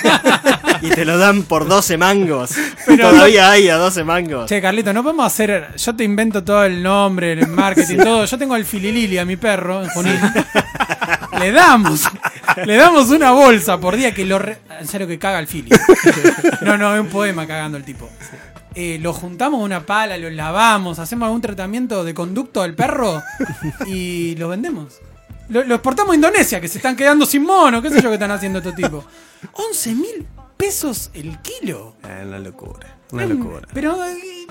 y 0.82 0.90
te 0.90 1.06
lo 1.06 1.16
dan 1.16 1.44
por 1.44 1.66
12 1.66 1.96
mangos. 1.96 2.50
Pero 2.84 3.08
Todavía 3.10 3.50
hay 3.50 3.70
a 3.70 3.76
12 3.76 4.04
mangos. 4.04 4.46
Che, 4.50 4.60
Carlito, 4.60 4.92
no 4.92 5.02
podemos 5.02 5.24
hacer. 5.26 5.68
Yo 5.78 5.96
te 5.96 6.04
invento 6.04 6.44
todo 6.44 6.62
el 6.64 6.82
nombre, 6.82 7.32
el 7.32 7.46
marketing, 7.48 7.96
todo. 8.04 8.26
Yo 8.26 8.36
tengo 8.36 8.54
el 8.56 8.66
fililili 8.66 9.16
a 9.16 9.24
mi 9.24 9.36
perro 9.36 9.82
en 9.82 9.88
Junín. 9.88 10.20
le 11.40 11.50
damos, 11.52 12.02
le 12.66 12.76
damos 12.76 13.08
una 13.08 13.30
bolsa 13.30 13.80
por 13.80 13.96
día 13.96 14.12
que 14.12 14.26
lo... 14.26 14.38
re- 14.38 14.58
En 14.78 14.86
serio 14.86 15.06
que 15.06 15.18
caga 15.18 15.38
el 15.38 15.46
Philly. 15.46 15.70
No, 16.60 16.76
no, 16.76 16.94
es 16.94 17.00
un 17.00 17.08
poema 17.08 17.46
cagando 17.46 17.78
el 17.78 17.84
tipo. 17.84 18.10
Eh, 18.76 18.98
lo 19.00 19.12
juntamos 19.12 19.60
a 19.60 19.64
una 19.64 19.86
pala, 19.86 20.16
lo 20.18 20.28
lavamos, 20.30 20.98
hacemos 20.98 21.26
algún 21.26 21.40
tratamiento 21.40 22.02
de 22.02 22.12
conducto 22.14 22.60
al 22.62 22.74
perro 22.74 23.22
y 23.86 24.34
lo 24.36 24.48
vendemos. 24.48 24.98
Lo, 25.48 25.62
lo 25.64 25.74
exportamos 25.76 26.12
a 26.12 26.14
Indonesia, 26.16 26.60
que 26.60 26.68
se 26.68 26.78
están 26.78 26.96
quedando 26.96 27.24
sin 27.26 27.44
mono, 27.44 27.80
qué 27.82 27.90
sé 27.90 28.00
yo 28.02 28.08
que 28.08 28.14
están 28.14 28.30
haciendo 28.30 28.58
estos 28.58 28.74
tipos. 28.74 29.04
11 29.52 29.94
mil 29.94 30.26
pesos 30.56 31.10
el 31.14 31.38
kilo. 31.40 31.94
Eh, 32.08 32.24
una 32.26 32.38
locura. 32.38 32.96
Una 33.12 33.26
Mm, 33.26 33.28
locura. 33.38 33.68
Pero, 33.72 33.96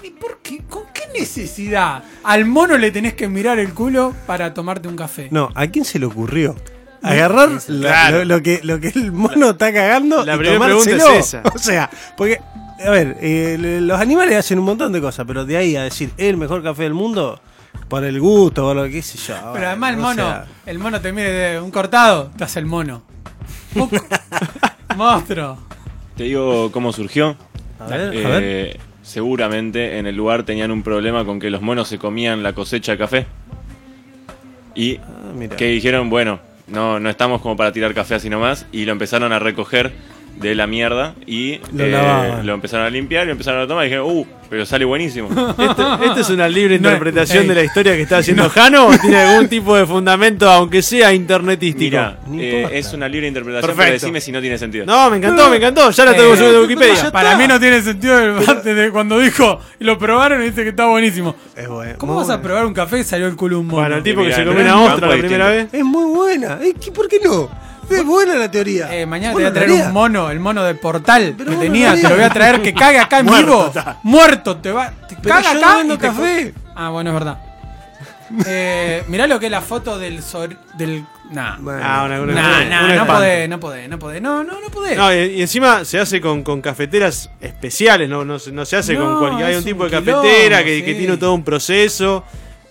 ¿y 0.04 0.10
¿por 0.12 0.38
qué? 0.42 0.60
¿Con 0.70 0.84
qué 0.94 1.02
necesidad? 1.20 2.04
Al 2.24 2.46
mono 2.46 2.78
le 2.78 2.92
tenés 2.92 3.16
que 3.16 3.28
mirar 3.28 3.60
el 3.60 3.74
culo 3.74 4.14
para 4.28 4.54
tomarte 4.54 4.88
un 4.88 4.96
café. 4.96 5.28
No, 5.32 5.50
¿a 5.56 5.68
quién 5.68 5.84
se 5.84 6.00
le 6.00 6.06
ocurrió? 6.06 6.56
Agarrar 7.02 7.50
la- 7.68 7.90
Claro. 7.90 8.18
lo, 8.20 8.38
lo 8.38 8.44
que, 8.44 8.62
lo 8.64 8.80
que 8.80 8.88
el 8.90 9.12
mono 9.12 9.50
está 9.50 9.74
cagando 9.74 10.24
La 10.24 10.36
y 10.36 10.38
primera 10.38 10.64
pregunta 10.64 10.92
tomárselo. 10.92 11.20
es 11.20 11.26
esa. 11.28 11.42
O 11.54 11.58
sea, 11.58 11.90
porque, 12.16 12.40
a 12.86 12.90
ver, 12.90 13.18
eh, 13.22 13.80
los 13.82 14.00
animales 14.00 14.38
hacen 14.38 14.60
un 14.60 14.66
montón 14.66 14.92
de 14.92 15.02
cosas, 15.02 15.26
pero 15.28 15.46
de 15.46 15.58
ahí 15.58 15.76
a 15.76 15.84
decir 15.84 16.12
el 16.18 16.38
mejor 16.38 16.62
café 16.64 16.84
del 16.84 16.94
mundo, 16.94 17.40
por 17.88 18.04
el 18.04 18.20
gusto, 18.20 18.64
por 18.64 18.76
lo 18.76 18.84
que 18.86 19.02
sé 19.02 19.18
yo. 19.18 19.36
Pero 19.54 19.68
además 19.68 19.92
el 19.94 19.98
mono, 19.98 20.16
sea, 20.16 20.46
el 20.66 20.80
mono 20.80 21.00
te 21.02 21.12
mire 21.12 21.30
de 21.32 21.60
un 21.62 21.72
cortado, 21.72 22.32
te 22.38 22.44
hace 22.44 22.60
el 22.60 22.66
mono. 22.66 23.04
Monstruo. 24.96 25.58
Te 26.16 26.24
digo 26.24 26.72
cómo 26.72 26.94
surgió. 26.94 27.36
a 27.80 27.86
ver, 27.88 28.02
a 28.02 28.14
Eh, 28.14 28.24
ver. 28.24 28.80
seguramente 29.02 29.98
en 29.98 30.06
el 30.08 30.16
lugar 30.16 30.44
tenían 30.44 30.72
un 30.72 30.84
problema 30.84 31.26
con 31.26 31.40
que 31.40 31.50
los 31.50 31.62
monos 31.62 31.88
se 31.88 31.98
comían 31.98 32.44
la 32.44 32.54
cosecha 32.54 32.94
de 32.94 32.98
café. 32.98 33.26
Y 34.76 34.98
Ah, 34.98 35.56
que 35.58 35.66
dijeron, 35.68 36.10
bueno, 36.10 36.40
no, 36.68 37.00
no 37.00 37.10
estamos 37.10 37.42
como 37.42 37.56
para 37.56 37.72
tirar 37.72 37.94
café 37.94 38.16
así 38.16 38.30
nomás. 38.30 38.66
Y 38.72 38.86
lo 38.86 38.92
empezaron 38.92 39.32
a 39.34 39.40
recoger 39.40 39.94
de 40.36 40.56
la 40.56 40.68
mierda 40.68 41.14
y 41.26 41.60
Lo 41.72 41.86
eh, 41.86 42.42
lo 42.44 42.54
empezaron 42.54 42.86
a 42.86 42.90
limpiar 42.90 43.24
y 43.24 43.28
lo 43.28 43.32
empezaron 43.34 43.62
a 43.62 43.68
tomar 43.68 43.86
y 43.86 43.88
dijeron, 43.90 44.08
uh, 44.10 44.26
pero 44.50 44.66
sale 44.66 44.84
buenísimo. 44.86 45.30
¿Esto, 45.30 46.00
esto 46.04 46.20
es 46.20 46.30
una 46.30 46.50
libre 46.50 46.78
No, 46.80 46.90
interpretación 46.90 47.48
de 47.48 47.56
la 47.56 47.64
historia 47.64 47.96
que 47.96 48.02
está 48.02 48.18
haciendo 48.18 48.50
Jano 48.52 48.88
o 48.88 48.98
tiene 48.98 49.18
algún 49.18 49.48
tipo 49.48 49.76
de 49.76 49.86
fundamento, 49.86 50.50
aunque 50.50 50.82
sea 50.82 51.14
internetístico? 51.14 51.98
Mira, 52.28 52.44
eh, 52.44 52.70
es 52.74 52.94
una 52.94 53.08
libre 53.08 53.28
interpretación, 53.28 53.68
Perfecto. 53.70 53.84
pero 53.84 53.94
decime 53.94 54.22
si 54.22 54.32
no 54.32 54.42
tiene 54.42 54.58
sentido. 54.58 54.86
No, 54.86 55.10
me 55.10 55.18
encantó, 55.18 55.50
me 55.50 55.58
encantó. 55.58 55.90
Ya 55.92 56.06
la 56.06 56.14
tengo 56.14 56.34
Eh, 56.34 56.38
subiendo 56.38 56.62
de 56.62 56.68
Wikipedia. 56.68 57.12
Para 57.12 57.38
mí 57.38 57.48
no 57.48 57.60
tiene 57.60 57.82
sentido 57.82 58.20
el 58.20 58.44
parte 58.44 58.74
de 58.74 58.92
cuando 58.92 59.20
dijo 59.20 59.60
y 59.80 59.84
lo 59.86 59.98
probaron 59.98 60.42
y 60.42 60.46
dice 60.46 60.64
que 60.64 60.70
está 60.70 60.88
buenísimo. 60.88 61.36
Es 61.56 61.68
bueno, 61.68 61.94
¿Cómo 61.98 62.16
vas 62.16 62.30
a 62.30 62.42
probar 62.42 62.66
un 62.66 62.74
café 62.74 62.98
que 62.98 63.04
salió 63.04 63.28
el 63.28 63.36
culo 63.36 63.56
de 63.58 63.62
un 63.62 63.68
mono? 63.68 63.82
Bueno, 63.82 63.96
el 63.98 64.04
tipo 64.04 64.24
que 64.24 64.34
se 64.34 64.44
comió 64.44 64.62
una 64.62 64.82
ostra 64.82 65.08
la 65.08 65.14
es 65.16 65.20
primera 65.22 65.48
vez. 65.50 65.68
Es 65.74 65.84
muy 65.84 66.06
buena. 66.14 66.60
Eh, 66.62 66.74
¿qué- 66.84 66.92
¿Por 66.92 67.08
qué 67.08 67.20
no? 67.24 67.50
Es 67.98 68.06
buena 68.06 68.36
la 68.36 68.50
teoría. 68.52 68.94
Eh, 68.96 69.06
mañana 69.06 69.32
te 69.32 69.36
voy 69.36 69.44
a 69.46 69.54
traer 69.54 69.72
un 69.72 69.92
mono, 69.94 70.30
el 70.32 70.40
mono 70.40 70.64
de 70.64 70.76
portal 70.76 71.34
Pero 71.38 71.52
que 71.52 71.58
tenía, 71.58 71.94
te 71.96 72.04
lo 72.04 72.16
voy 72.16 72.24
a 72.24 72.30
traer 72.30 72.62
que 72.62 72.74
cague 72.74 73.00
acá 73.00 73.20
en 73.20 73.26
Muerto 73.28 73.46
vivo. 73.48 73.68
está. 73.68 74.00
Muerto, 74.04 74.58
te 74.58 74.72
va. 74.72 74.92
Te 75.08 75.16
Pero 75.22 75.36
caga 75.36 75.54
yo 75.54 75.60
acá. 75.60 75.72
no 75.72 75.78
vendo 75.78 75.94
y 75.94 75.98
te 75.98 76.08
café. 76.08 76.54
Ah, 76.76 76.90
bueno, 76.90 77.10
es 77.12 77.14
verdad. 77.14 77.38
Eh, 78.48 79.04
mirá 79.10 79.28
lo 79.28 79.40
que 79.40 79.46
es 79.46 79.52
la 79.52 79.62
foto 79.62 80.00
del. 80.00 80.24
sor- 80.24 80.58
del 80.76 81.06
nah. 81.30 81.58
Bueno. 81.60 81.82
Ah, 81.84 82.04
una, 82.06 82.22
una- 82.22 82.34
Nah, 82.34 82.62
una- 82.66 82.70
nah, 82.88 82.96
no 82.96 83.06
podés, 83.06 83.50
no 83.50 83.60
podés, 83.60 83.90
no 83.90 84.00
podés. 84.00 84.22
No, 84.22 84.44
no, 84.44 84.60
no 84.60 84.68
podés. 84.70 84.98
No, 84.98 85.14
y, 85.14 85.18
y 85.36 85.42
encima 85.42 85.86
se 85.86 86.00
hace 86.00 86.20
con, 86.20 86.42
con 86.42 86.60
cafeteras 86.62 87.30
especiales, 87.42 88.10
no, 88.10 88.26
no, 88.26 88.40
se- 88.40 88.52
no 88.52 88.66
se 88.66 88.78
hace 88.78 88.94
No, 88.96 89.06
con 89.06 89.20
cualquier. 89.20 89.50
Hay 89.50 89.56
un 89.56 89.64
tipo 89.64 89.84
un 89.84 89.90
de 89.92 89.98
cafetera 89.98 90.24
quilombo, 90.24 90.66
que, 90.66 90.76
sí. 90.80 90.84
que 90.84 90.96
tiene 90.96 91.18
todo 91.18 91.34
un 91.34 91.44
proceso. 91.44 92.24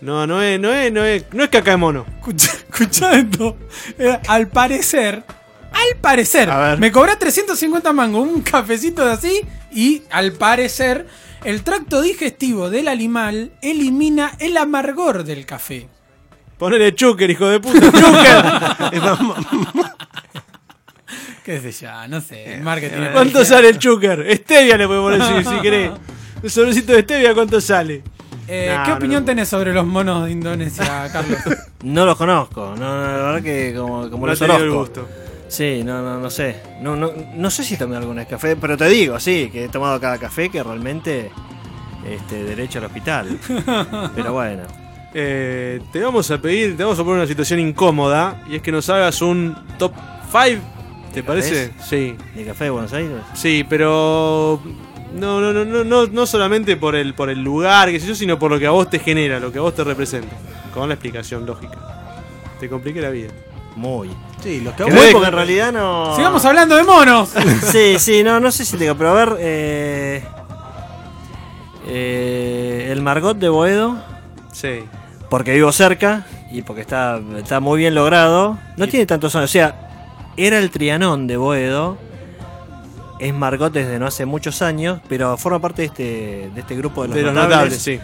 No, 0.03 0.27
no 0.27 0.43
es, 0.43 0.59
no 0.59 0.73
es, 0.73 0.93
no 0.93 1.05
es, 1.05 1.25
no 1.33 1.45
es 1.45 1.49
caca 1.49 1.71
de 1.71 1.77
mono. 1.77 2.05
Escucha, 2.19 2.51
escucha 2.69 3.13
esto. 3.15 3.57
Eh, 3.97 4.19
al 4.27 4.49
parecer, 4.49 5.23
al 5.73 6.01
parecer, 6.01 6.51
A 6.51 6.59
ver. 6.71 6.79
me 6.81 6.91
cobra 6.91 7.17
350 7.17 7.93
mangos 7.93 8.27
un 8.27 8.43
cafecito 8.43 9.05
de 9.07 9.13
así 9.13 9.43
y 9.73 10.03
al 10.11 10.33
parecer 10.33 11.07
el 11.45 11.63
tracto 11.63 12.03
digestivo 12.03 12.69
del 12.69 12.89
animal 12.89 13.53
elimina 13.63 14.33
el 14.41 14.57
amargor 14.57 15.23
del 15.23 15.47
café. 15.47 15.89
Ponele 16.59 16.95
chúquer, 16.97 17.31
hijo 17.31 17.47
de 17.49 17.61
puta. 17.61 17.79
¡Chúquer! 17.93 18.45
¿Qué 21.45 21.61
sé 21.61 21.73
yo? 21.73 22.09
No 22.09 22.21
sé. 22.21 22.55
El 22.55 22.63
marketing. 22.63 22.97
Eh, 23.03 23.11
¿Cuánto 23.13 23.45
sale 23.45 23.69
el 23.69 23.79
chúquer? 23.79 24.37
Stevia 24.37 24.77
le 24.77 24.87
podemos 24.89 25.13
poner 25.17 25.45
si, 25.45 25.61
querés. 25.63 25.93
El 26.43 26.51
sobrecito 26.51 26.93
de 26.93 27.03
stevia, 27.03 27.35
¿cuánto 27.35 27.61
sale? 27.61 28.03
Eh, 28.49 28.77
¿Qué 28.85 28.93
opinión 28.93 29.23
no. 29.23 29.27
tenés 29.27 29.49
sobre 29.49 29.73
los 29.73 29.87
monos 29.87 30.25
de 30.27 30.33
Indonesia, 30.33 31.09
Carlos? 31.13 31.39
No 31.83 32.07
los 32.07 32.17
conozco, 32.17 32.75
no, 32.79 32.97
no, 32.97 33.03
la 33.07 33.13
verdad 33.17 33.43
que 33.43 33.75
como, 33.77 34.09
como 34.09 34.27
No 34.27 34.33
los 34.33 34.39
tenido 34.39 34.59
el 34.59 34.71
conozco. 34.71 35.01
gusto. 35.01 35.09
Sí, 35.49 35.83
no, 35.85 36.01
no, 36.01 36.21
no 36.21 36.31
sé. 36.31 36.57
No, 36.81 36.95
no, 36.97 37.11
no 37.35 37.51
sé 37.51 37.65
si 37.65 37.77
tomé 37.77 37.97
alguna 37.97 38.21
vez 38.23 38.29
café, 38.29 38.55
pero 38.57 38.77
te 38.77 38.87
digo, 38.89 39.19
sí, 39.21 39.51
que 39.53 39.65
he 39.65 39.69
tomado 39.69 40.01
cada 40.01 40.17
café 40.19 40.49
que 40.49 40.63
realmente 40.63 41.31
este, 42.09 42.45
derecho 42.45 42.79
al 42.79 42.87
hospital. 42.87 43.39
Pero 44.15 44.33
bueno. 44.33 44.63
Eh, 45.13 45.81
te 45.93 46.01
vamos 46.01 46.31
a 46.31 46.39
pedir, 46.39 46.75
te 46.77 46.85
vamos 46.85 46.99
a 46.99 47.03
poner 47.05 47.19
una 47.19 47.27
situación 47.27 47.61
incómoda 47.61 48.43
y 48.49 48.57
es 48.57 48.63
que 48.63 48.73
nos 48.73 48.89
hagas 48.89 49.21
un 49.21 49.55
top 49.79 49.93
5, 50.31 50.63
¿te 51.11 51.17
¿De 51.17 51.23
parece? 51.23 51.69
cafés? 51.71 51.87
Sí. 51.89 52.17
¿De 52.35 52.45
café 52.47 52.65
de 52.65 52.71
Buenos 52.71 52.93
Aires? 52.95 53.19
Sí, 53.35 53.67
pero 53.69 54.59
no, 55.15 55.41
no, 55.41 55.53
no, 55.53 55.65
no, 55.65 55.85
no, 55.85 56.07
no 56.07 56.27
solamente 56.27 56.77
por 56.77 56.95
el, 56.97 57.15
por 57.15 57.31
el 57.31 57.43
lugar, 57.43 57.91
qué 57.91 58.01
sé 58.01 58.07
yo, 58.09 58.15
sino 58.15 58.39
por 58.39 58.51
lo 58.51 58.59
que 58.59 58.67
a 58.67 58.71
vos 58.71 58.89
te 58.91 58.99
genera, 58.99 59.39
lo 59.41 59.53
que 59.53 59.59
a 59.59 59.63
vos 59.63 59.75
te 59.75 59.85
representa. 59.85 60.37
Con 60.75 60.89
la 60.89 60.95
explicación 60.95 61.45
lógica. 61.47 61.79
Te 62.59 62.69
compliqué 62.69 63.01
la 63.01 63.11
vida. 63.11 63.31
Muy. 63.77 64.11
Sí, 64.43 64.61
los 64.61 64.75
que 64.75 64.85
¿Qué 64.85 64.91
a 64.91 64.95
Muy, 64.95 64.97
vos- 64.97 65.07
de- 65.07 65.13
porque 65.13 65.29
en 65.29 65.35
realidad 65.35 65.73
no. 65.73 66.15
Sigamos 66.17 66.45
hablando 66.45 66.77
de 66.77 66.83
monos. 66.85 67.31
Sí, 67.73 67.97
sí, 67.99 68.23
no, 68.23 68.41
no 68.41 68.51
sé 68.51 68.65
si 68.65 68.77
te 68.77 68.85
digo, 68.85 68.95
pero 68.97 69.11
a 69.11 69.15
ver. 69.15 69.37
Eh, 69.41 70.25
eh, 71.87 72.89
el 72.91 73.03
Margot 73.03 73.37
de 73.37 73.49
Boedo, 73.49 73.97
Sí. 74.53 74.85
porque 75.29 75.53
vivo 75.55 75.73
cerca 75.73 76.27
y 76.51 76.63
porque 76.63 76.83
está, 76.83 77.21
está 77.39 77.61
muy 77.61 77.79
bien 77.79 77.95
logrado. 77.95 78.59
No 78.77 78.87
tiene 78.89 79.07
tantos 79.07 79.35
años, 79.37 79.51
o 79.51 79.53
sea, 79.53 79.89
era 80.37 80.59
el 80.59 80.71
Trianón 80.71 81.27
de 81.27 81.37
Boedo. 81.37 81.99
Es 83.23 83.33
Margot 83.35 83.73
desde 83.73 83.99
no 84.01 84.07
hace 84.07 84.27
muchos 84.27 84.63
años, 84.63 85.01
pero 85.09 85.37
forma 85.37 85.61
parte 85.61 85.83
de 85.83 85.87
este, 85.87 86.51
de 86.55 86.61
este 86.61 86.75
grupo 86.77 87.03
de 87.03 87.09
los, 87.09 87.17
De 87.17 87.23
los 87.23 87.35
notables, 87.35 87.57
notables, 87.79 87.83
sí. 87.83 88.01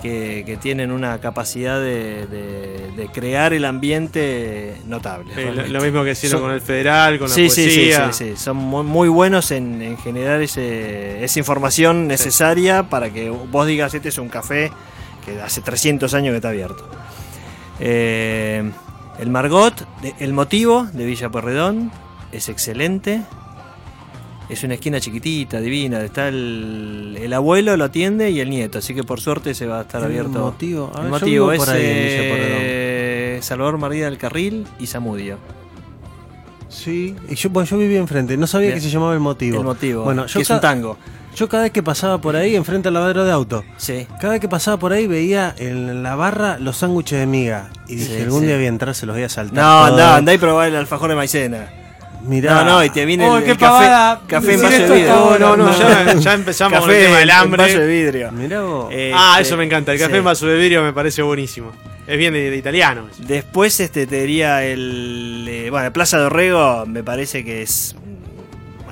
que, 0.00 0.44
que 0.46 0.56
tienen 0.58 0.92
una 0.92 1.18
capacidad 1.20 1.80
de, 1.80 2.26
de- 2.28 2.90
de 2.96 3.06
crear 3.08 3.52
el 3.52 3.64
ambiente 3.64 4.76
notable. 4.86 5.32
Lo, 5.68 5.80
mismo 5.80 6.04
que 6.04 6.12
hicieron 6.12 6.38
Son- 6.38 6.46
con 6.48 6.54
el 6.54 6.60
federal, 6.60 7.18
con 7.18 7.28
sí, 7.28 7.44
la 7.44 7.50
sí, 7.50 7.62
sí, 7.70 7.76
poesía. 7.76 8.12
sí, 8.12 8.24
sí. 8.30 8.36
Son 8.36 8.56
muy, 8.58 8.84
muy 8.84 9.08
buenos 9.08 9.50
en, 9.50 9.80
en 9.82 9.96
generar 9.98 10.40
ese, 10.42 11.24
esa 11.24 11.38
información 11.40 12.06
necesaria 12.06 12.84
para 12.90 13.10
que 13.10 13.30
vos 13.30 13.66
digas, 13.66 13.92
este 13.94 14.10
es 14.10 14.18
un 14.18 14.28
café 14.28 14.70
que 15.26 15.40
hace 15.40 15.60
300 15.62 16.14
años 16.14 16.30
que 16.32 16.36
está 16.36 16.50
abierto. 16.50 16.88
Eh, 17.80 18.70
el 19.18 19.30
Margot, 19.30 19.74
el 20.18 20.32
motivo 20.32 20.86
de 20.92 21.04
Villa 21.06 21.28
Porredón, 21.28 21.90
es 22.32 22.48
excelente. 22.48 23.22
Es 24.50 24.64
una 24.64 24.74
esquina 24.74 24.98
chiquitita, 25.00 25.60
divina. 25.60 26.02
Está 26.02 26.28
el, 26.28 27.16
el 27.22 27.32
abuelo, 27.32 27.76
lo 27.76 27.84
atiende 27.84 28.30
y 28.30 28.40
el 28.40 28.50
nieto. 28.50 28.78
Así 28.78 28.94
que 28.94 29.04
por 29.04 29.20
suerte 29.20 29.54
se 29.54 29.66
va 29.66 29.78
a 29.78 29.82
estar 29.82 30.00
El 30.00 30.06
abierto. 30.08 30.40
motivo, 30.40 30.90
a 30.94 30.98
el 30.98 31.04
ver, 31.04 31.12
yo 31.12 31.18
motivo 31.20 31.52
es 31.52 31.62
eh, 31.74 33.38
Salvador 33.42 33.78
María 33.78 34.06
del 34.06 34.18
Carril 34.18 34.66
y 34.80 34.86
Zamudio. 34.88 35.38
Sí, 36.68 37.16
y 37.28 37.34
yo, 37.34 37.50
bueno, 37.50 37.68
yo 37.68 37.78
vivía 37.78 37.98
enfrente, 37.98 38.36
no 38.36 38.46
sabía 38.46 38.68
Bien. 38.68 38.78
que 38.78 38.84
se 38.84 38.90
llamaba 38.90 39.12
el 39.14 39.20
motivo. 39.20 39.58
El 39.58 39.64
motivo, 39.64 40.04
Bueno, 40.04 40.26
que 40.26 40.32
yo, 40.32 40.40
es 40.40 40.48
ca- 40.48 40.54
un 40.54 40.60
tango. 40.60 40.98
yo 41.34 41.48
cada 41.48 41.64
vez 41.64 41.72
que 41.72 41.82
pasaba 41.82 42.20
por 42.20 42.36
ahí, 42.36 42.54
enfrente 42.54 42.88
al 42.88 42.94
lavadero 42.94 43.24
de 43.24 43.32
auto, 43.32 43.64
Sí. 43.76 44.06
cada 44.20 44.34
vez 44.34 44.40
que 44.40 44.48
pasaba 44.48 44.76
por 44.78 44.92
ahí 44.92 45.06
veía 45.08 45.52
en 45.58 46.02
la 46.04 46.14
barra 46.14 46.58
los 46.60 46.76
sándwiches 46.76 47.18
de 47.18 47.26
miga. 47.26 47.70
Y 47.88 47.96
dije, 47.96 48.16
Sí, 48.18 48.22
algún 48.22 48.40
sí. 48.42 48.46
día 48.46 48.54
voy 48.56 48.66
a 48.66 48.68
entrar, 48.68 48.94
se 48.94 49.04
los 49.06 49.16
voy 49.16 49.24
a 49.24 49.28
saltar. 49.28 49.56
No, 49.64 49.84
andá, 49.84 50.16
andá 50.16 50.32
y 50.32 50.38
probá 50.38 50.68
el 50.68 50.76
alfajor 50.76 51.10
de 51.10 51.16
maicena. 51.16 51.70
Mirá. 52.22 52.62
No, 52.62 52.64
no, 52.64 52.84
y 52.84 52.90
te 52.90 53.04
viene 53.06 53.26
Oh, 53.26 53.38
el, 53.38 53.44
qué 53.44 53.52
el 53.52 53.56
café, 53.56 53.86
pavada 53.86 54.20
café 54.26 54.54
en 54.54 54.62
vaso 54.62 54.76
de 54.78 54.94
vidrio. 54.94 55.38
No, 55.38 55.38
no, 55.38 55.56
No. 55.56 55.78
ya, 55.78 56.14
ya 56.14 56.34
empezamos 56.34 56.80
con 56.80 56.90
el 56.90 57.02
tema 57.04 57.18
del 57.18 57.30
en 57.30 57.34
hambre. 57.36 57.62
vaso 57.62 57.78
de 57.80 57.86
vidrio. 57.86 58.32
Mirá 58.32 58.60
vos. 58.62 58.88
Eh, 58.92 59.12
Ah, 59.14 59.36
Este, 59.38 59.48
eso 59.48 59.56
me 59.56 59.64
encanta. 59.64 59.92
El 59.92 59.98
café 59.98 60.12
sí. 60.12 60.18
en 60.18 60.24
vaso 60.24 60.46
de 60.46 60.58
vidrio 60.58 60.82
me 60.82 60.92
parece 60.92 61.22
buenísimo. 61.22 61.72
Es 62.06 62.18
bien 62.18 62.32
de, 62.34 62.50
de 62.50 62.56
italiano. 62.56 63.06
Después 63.18 63.78
este 63.80 64.06
te 64.06 64.20
diría 64.22 64.64
el 64.64 65.46
eh, 65.48 65.70
bueno, 65.70 65.92
Plaza 65.92 66.18
de 66.18 66.24
Orrego 66.24 66.84
me 66.86 67.02
parece 67.02 67.44
que 67.44 67.62
es 67.62 67.94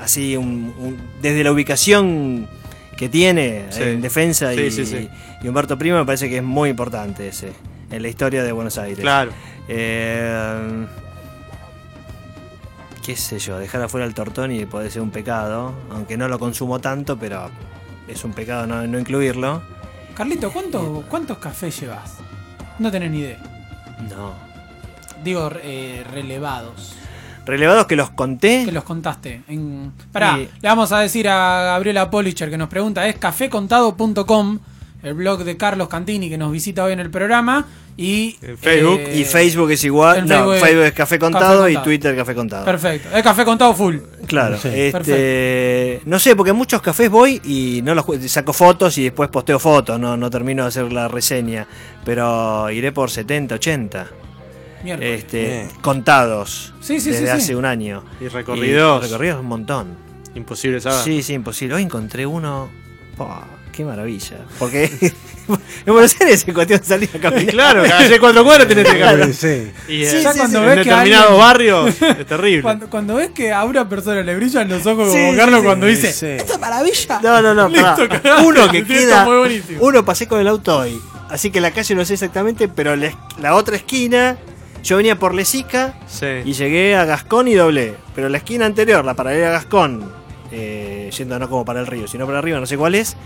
así 0.00 0.36
un, 0.36 0.72
un- 0.78 0.96
desde 1.20 1.42
la 1.44 1.52
ubicación 1.52 2.48
que 2.96 3.08
tiene 3.08 3.64
Sí. 3.70 3.82
en 3.82 4.00
defensa 4.00 4.52
Sí, 4.54 4.60
y, 4.62 4.70
sí, 4.70 4.86
sí. 4.86 5.08
y 5.42 5.48
Humberto 5.48 5.76
Primo 5.76 5.98
me 5.98 6.04
parece 6.06 6.28
que 6.30 6.38
es 6.38 6.42
muy 6.42 6.70
importante 6.70 7.28
ese 7.28 7.52
en 7.90 8.02
la 8.02 8.08
historia 8.08 8.42
de 8.42 8.52
Buenos 8.52 8.78
Aires. 8.78 9.00
Claro. 9.00 9.32
Eh, 9.68 10.86
qué 13.04 13.16
sé 13.16 13.38
yo, 13.38 13.58
dejar 13.58 13.82
afuera 13.82 14.06
el 14.06 14.14
tortoni 14.14 14.64
puede 14.66 14.90
ser 14.90 15.02
un 15.02 15.10
pecado, 15.10 15.72
aunque 15.90 16.16
no 16.16 16.28
lo 16.28 16.38
consumo 16.38 16.78
tanto, 16.80 17.18
pero 17.18 17.50
es 18.06 18.24
un 18.24 18.32
pecado 18.32 18.66
no, 18.66 18.86
no 18.86 18.98
incluirlo. 18.98 19.62
Carlito, 20.14 20.50
¿cuántos, 20.52 21.04
¿cuántos 21.06 21.38
cafés 21.38 21.80
llevas? 21.80 22.14
No 22.78 22.90
tenés 22.90 23.10
ni 23.10 23.18
idea. 23.20 23.38
No. 24.10 24.32
digo, 25.24 25.50
eh, 25.62 26.04
relevados. 26.12 26.94
Relevados 27.44 27.86
que 27.86 27.96
los 27.96 28.10
conté. 28.10 28.64
Que 28.66 28.72
los 28.72 28.84
contaste. 28.84 29.42
En... 29.48 29.92
Pará, 30.12 30.38
Y- 30.38 30.48
le 30.60 30.68
vamos 30.68 30.92
a 30.92 30.98
decir 31.00 31.28
a 31.28 31.62
Gabriela 31.62 32.10
Policher 32.10 32.50
que 32.50 32.58
nos 32.58 32.68
pregunta, 32.68 33.06
es 33.08 33.16
cafecontado.com, 33.16 34.58
el 35.02 35.14
blog 35.14 35.44
de 35.44 35.56
Carlos 35.56 35.88
Cantini 35.88 36.28
que 36.28 36.38
nos 36.38 36.50
visita 36.52 36.84
hoy 36.84 36.92
en 36.92 37.00
el 37.00 37.10
programa. 37.10 37.66
Y 38.00 38.36
En 38.42 38.56
Facebook. 38.56 39.00
eh, 39.00 39.18
Y 39.18 39.24
Facebook 39.24 39.70
es 39.72 39.82
igual. 39.82 40.18
en 40.18 40.26
No, 40.26 40.34
Facebook 40.36 40.54
Facebook, 40.60 40.82
es 40.82 40.86
es 40.88 40.92
Café 40.92 40.94
Café 40.94 41.18
Contado, 41.18 41.44
Contado. 41.62 41.68
y 41.68 41.76
Twitter 41.78 42.16
Café 42.16 42.34
Contado. 42.36 42.64
Perfecto, 42.64 43.08
es 43.16 43.22
Café 43.24 43.44
Contado 43.44 43.74
full. 43.74 43.96
Claro. 44.26 44.56
Sí. 44.56 44.68
Este, 44.72 46.00
no 46.04 46.18
sé, 46.20 46.36
porque 46.36 46.50
en 46.50 46.56
muchos 46.56 46.80
cafés 46.80 47.10
voy 47.10 47.40
y 47.44 47.80
no 47.82 47.94
los 47.96 48.04
saco 48.30 48.52
fotos 48.52 48.96
y 48.98 49.04
después 49.04 49.28
posteo 49.30 49.58
fotos, 49.58 49.98
no, 49.98 50.16
no 50.16 50.30
termino 50.30 50.62
de 50.62 50.68
hacer 50.68 50.92
la 50.92 51.08
reseña. 51.08 51.66
Pero 52.04 52.70
iré 52.70 52.92
por 52.92 53.10
70, 53.10 53.56
80. 53.56 54.06
Mierda. 54.84 55.04
Este, 55.04 55.42
Bien. 55.42 55.68
contados. 55.80 56.72
Sí, 56.80 57.00
sí, 57.00 57.10
desde 57.10 57.22
sí, 57.26 57.26
sí. 57.26 57.30
hace 57.32 57.56
un 57.56 57.64
año. 57.64 58.04
Y 58.20 58.28
recorridos. 58.28 59.02
Y 59.02 59.06
recorridos 59.08 59.40
un 59.40 59.46
montón. 59.46 59.88
Imposible 60.36 60.80
saber. 60.80 61.00
Sí, 61.02 61.22
sí, 61.24 61.32
imposible. 61.34 61.74
Hoy 61.74 61.82
encontré 61.82 62.24
uno. 62.26 62.68
Pah, 63.16 63.44
qué 63.78 63.84
maravilla. 63.84 64.38
Porque 64.58 64.90
en 65.86 65.92
Buenos 65.92 66.14
Aires 66.20 66.44
es 66.46 66.52
cuestión 66.52 66.80
de 66.80 66.84
salir 66.84 67.08
a 67.14 67.18
caminar. 67.20 67.46
Claro, 67.54 67.82
cada 67.84 68.18
cuatro 68.20 68.44
cuadras 68.44 68.66
tenés 68.66 68.84
que 68.92 68.98
caminar. 68.98 69.32
sí. 69.32 69.70
Y 69.88 70.04
Sí, 70.04 70.16
eh, 70.16 70.20
ya 70.22 70.32
sí, 70.32 70.38
cuando 70.40 70.58
sí. 70.58 70.64
en 70.64 70.64
ves 70.66 70.84
que 70.84 70.90
determinados 70.90 71.30
alguien- 71.30 71.38
barrios 71.40 72.02
es 72.18 72.26
terrible. 72.26 72.62
Cuando, 72.62 72.90
cuando 72.90 73.14
ves 73.14 73.30
que 73.30 73.52
a 73.52 73.64
una 73.64 73.88
persona 73.88 74.20
le 74.22 74.34
brillan 74.34 74.68
los 74.68 74.84
ojos 74.84 75.12
Sí, 75.12 75.18
como 75.18 75.36
Carlos 75.36 75.60
sí, 75.60 75.66
cuando 75.66 75.86
dice 75.86 76.12
sí. 76.12 76.26
¡Esta 76.26 76.58
maravilla! 76.58 77.20
No, 77.22 77.40
no, 77.42 77.54
no. 77.54 77.68
Listo. 77.68 78.08
Uno 78.44 78.68
que 78.68 78.84
queda. 78.86 79.24
muy. 79.24 79.62
Uno 79.78 80.04
pasé 80.04 80.26
con 80.26 80.40
el 80.40 80.48
auto 80.48 80.76
hoy. 80.78 81.00
Así 81.30 81.50
que 81.52 81.60
la 81.60 81.70
calle 81.70 81.94
no 81.94 82.04
sé 82.04 82.14
exactamente, 82.14 82.66
pero 82.68 82.96
la, 82.96 83.06
es- 83.06 83.16
la 83.40 83.54
otra 83.54 83.76
esquina. 83.76 84.36
Yo 84.82 84.96
venía 84.96 85.18
por 85.18 85.34
Lesica 85.34 85.94
Sí. 86.06 86.26
y 86.44 86.52
llegué 86.52 86.96
a 86.96 87.04
Gascón 87.04 87.46
y 87.48 87.54
doblé. 87.54 87.94
Pero 88.14 88.28
la 88.28 88.38
esquina 88.38 88.66
anterior, 88.66 89.04
la 89.04 89.14
paralela 89.14 89.48
a 89.48 89.52
Gascón, 89.52 90.10
eh, 90.52 91.10
yendo 91.16 91.38
no 91.38 91.48
como 91.50 91.64
para 91.64 91.80
el 91.80 91.86
río, 91.86 92.06
sino 92.08 92.26
para 92.26 92.38
arriba, 92.38 92.58
no 92.60 92.64
sé 92.66 92.76
cuál 92.78 92.94
es, 92.94 93.16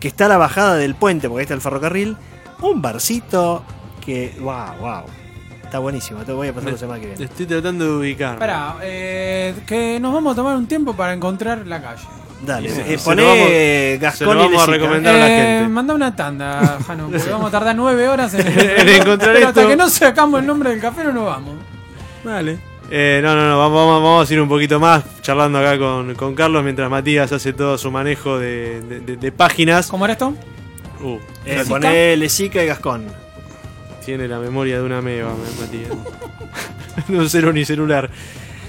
que 0.00 0.08
está 0.08 0.26
a 0.26 0.28
la 0.28 0.36
bajada 0.38 0.76
del 0.76 0.94
puente, 0.94 1.28
porque 1.28 1.40
ahí 1.40 1.44
está 1.44 1.54
el 1.54 1.60
ferrocarril, 1.60 2.16
un 2.62 2.82
barcito 2.82 3.62
que. 4.04 4.34
¡Wow, 4.40 4.76
wow! 4.80 5.02
Está 5.62 5.78
buenísimo, 5.80 6.20
te 6.24 6.32
voy 6.32 6.48
a 6.48 6.52
pasar 6.54 6.72
la 6.72 6.78
semana 6.78 7.00
que 7.00 7.06
viene. 7.08 7.24
Estoy 7.24 7.44
tratando 7.46 7.84
de 7.84 7.90
ubicar. 7.98 8.34
Espera, 8.34 8.76
eh, 8.82 9.54
que 9.66 9.98
nos 9.98 10.12
vamos 10.14 10.32
a 10.32 10.36
tomar 10.36 10.56
un 10.56 10.66
tiempo 10.66 10.94
para 10.94 11.12
encontrar 11.12 11.66
la 11.66 11.82
calle. 11.82 12.02
Dale, 12.46 12.68
Sí, 12.70 12.80
eh, 12.80 12.84
se 12.84 12.96
lo 12.98 13.02
poné 13.02 13.22
vamos- 13.24 13.38
se 13.48 13.94
lo 13.96 14.00
Gascón 14.00 14.36
y 14.38 14.40
vamos 14.42 14.62
a 14.62 14.66
recomendar. 14.70 15.14
a 15.14 15.18
la 15.18 15.26
Eh, 15.28 15.36
gente. 15.58 15.68
manda 15.70 15.94
una 15.94 16.14
tanda, 16.14 16.78
Jano, 16.86 17.08
porque 17.10 17.30
vamos 17.30 17.48
a 17.48 17.50
tardar 17.50 17.74
nueve 17.74 18.08
horas 18.08 18.32
en, 18.34 18.46
En 18.46 18.88
encontrar 18.90 19.32
Pero 19.34 19.48
hasta 19.48 19.60
esto. 19.62 19.70
que 19.70 19.76
no 19.76 19.88
sacamos 19.90 20.40
el 20.40 20.46
nombre 20.46 20.70
del 20.70 20.80
café 20.80 21.02
no 21.02 21.12
nos 21.12 21.26
vamos. 21.26 21.54
Vale. 22.24 22.58
Eh, 22.90 23.20
no, 23.22 23.34
no, 23.34 23.48
no, 23.48 23.58
vamos, 23.58 23.86
vamos, 23.86 24.02
vamos 24.02 24.30
a 24.30 24.32
ir 24.32 24.40
un 24.40 24.48
poquito 24.48 24.78
más 24.78 25.02
charlando 25.22 25.58
acá 25.58 25.76
con, 25.78 26.14
con 26.14 26.34
Carlos 26.36 26.62
mientras 26.62 26.88
Matías 26.88 27.32
hace 27.32 27.52
todo 27.52 27.76
su 27.78 27.90
manejo 27.90 28.38
de, 28.38 28.80
de- 28.82 29.00
de- 29.00 29.16
de 29.16 29.32
páginas. 29.32 29.88
¿Cómo 29.88 30.04
era 30.04 30.12
esto? 30.12 30.34
Uh, 31.02 31.18
Eh, 31.44 31.64
poné 31.68 32.14
y 32.62 32.66
Gascón. 32.66 33.06
tiene 34.04 34.28
la 34.28 34.38
memoria 34.38 34.76
de 34.78 34.82
una 34.84 35.02
meba, 35.02 35.30
Matías. 35.60 35.90
no 37.08 37.28
cero 37.28 37.52
ni 37.52 37.64
celular. 37.64 38.08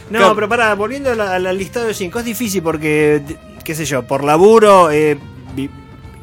No, 0.10 0.20
Claro. 0.20 0.36
pero 0.36 0.50
pará, 0.50 0.74
volviendo 0.74 1.12
al 1.12 1.58
listado 1.58 1.86
de 1.86 1.94
5, 1.94 2.20
es 2.20 2.26
difícil 2.26 2.64
porque, 2.64 3.22
qué 3.64 3.76
sé 3.76 3.86
yo, 3.86 4.04
por 4.04 4.24
laburo 4.24 4.90
vi- 5.56 5.70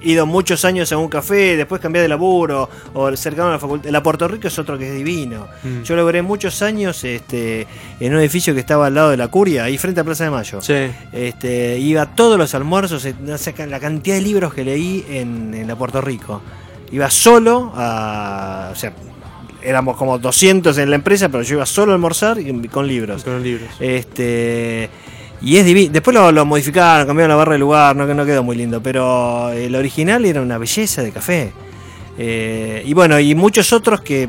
ido 0.04 0.26
muchos 0.26 0.64
años 0.64 0.92
a 0.92 0.98
un 0.98 1.08
café, 1.08 1.56
después 1.56 1.80
cambié 1.80 2.02
de 2.02 2.08
laburo, 2.08 2.68
o 2.92 3.16
cercano 3.16 3.48
a 3.48 3.52
la 3.52 3.58
facultad. 3.58 3.90
La 3.90 4.02
Puerto 4.02 4.28
Rico 4.28 4.48
es 4.48 4.58
otro 4.58 4.78
que 4.78 4.88
es 4.88 4.94
divino. 4.94 5.48
Mm. 5.62 5.82
Yo 5.82 5.96
logré 5.96 6.22
muchos 6.22 6.62
años 6.62 7.02
este, 7.04 7.66
en 8.00 8.14
un 8.14 8.20
edificio 8.20 8.54
que 8.54 8.60
estaba 8.60 8.86
al 8.86 8.94
lado 8.94 9.10
de 9.10 9.16
la 9.16 9.28
Curia, 9.28 9.64
ahí 9.64 9.78
frente 9.78 10.00
a 10.00 10.04
Plaza 10.04 10.24
de 10.24 10.30
Mayo. 10.30 10.60
Sí. 10.60 10.90
Este, 11.12 11.78
iba 11.78 12.06
todos 12.14 12.38
los 12.38 12.54
almuerzos, 12.54 13.04
eh, 13.04 13.14
la 13.68 13.80
cantidad 13.80 14.16
de 14.16 14.22
libros 14.22 14.54
que 14.54 14.64
leí 14.64 15.04
en, 15.08 15.54
en 15.54 15.66
la 15.66 15.76
Puerto 15.76 16.00
Rico. 16.00 16.42
Iba 16.92 17.10
solo 17.10 17.72
a. 17.74 18.70
O 18.72 18.76
sea, 18.76 18.92
éramos 19.62 19.96
como 19.96 20.18
200 20.18 20.76
en 20.78 20.90
la 20.90 20.96
empresa, 20.96 21.28
pero 21.28 21.42
yo 21.42 21.56
iba 21.56 21.66
solo 21.66 21.92
a 21.92 21.94
almorzar 21.94 22.38
y 22.38 22.68
con 22.68 22.86
libros. 22.86 23.24
Con 23.24 23.42
libros. 23.42 23.70
Este. 23.80 24.90
Y 25.44 25.56
es 25.58 25.64
divino. 25.64 25.92
Después 25.92 26.14
lo, 26.14 26.32
lo 26.32 26.44
modificaron, 26.46 27.06
cambiaron 27.06 27.30
la 27.30 27.36
barra 27.36 27.52
de 27.52 27.58
lugar, 27.58 27.94
no, 27.94 28.06
no 28.06 28.24
quedó 28.24 28.42
muy 28.42 28.56
lindo. 28.56 28.82
Pero 28.82 29.50
el 29.50 29.74
original 29.74 30.24
era 30.24 30.40
una 30.40 30.58
belleza 30.58 31.02
de 31.02 31.12
café. 31.12 31.52
Eh, 32.18 32.82
y 32.86 32.94
bueno, 32.94 33.18
y 33.20 33.34
muchos 33.34 33.72
otros 33.72 34.00
que. 34.00 34.28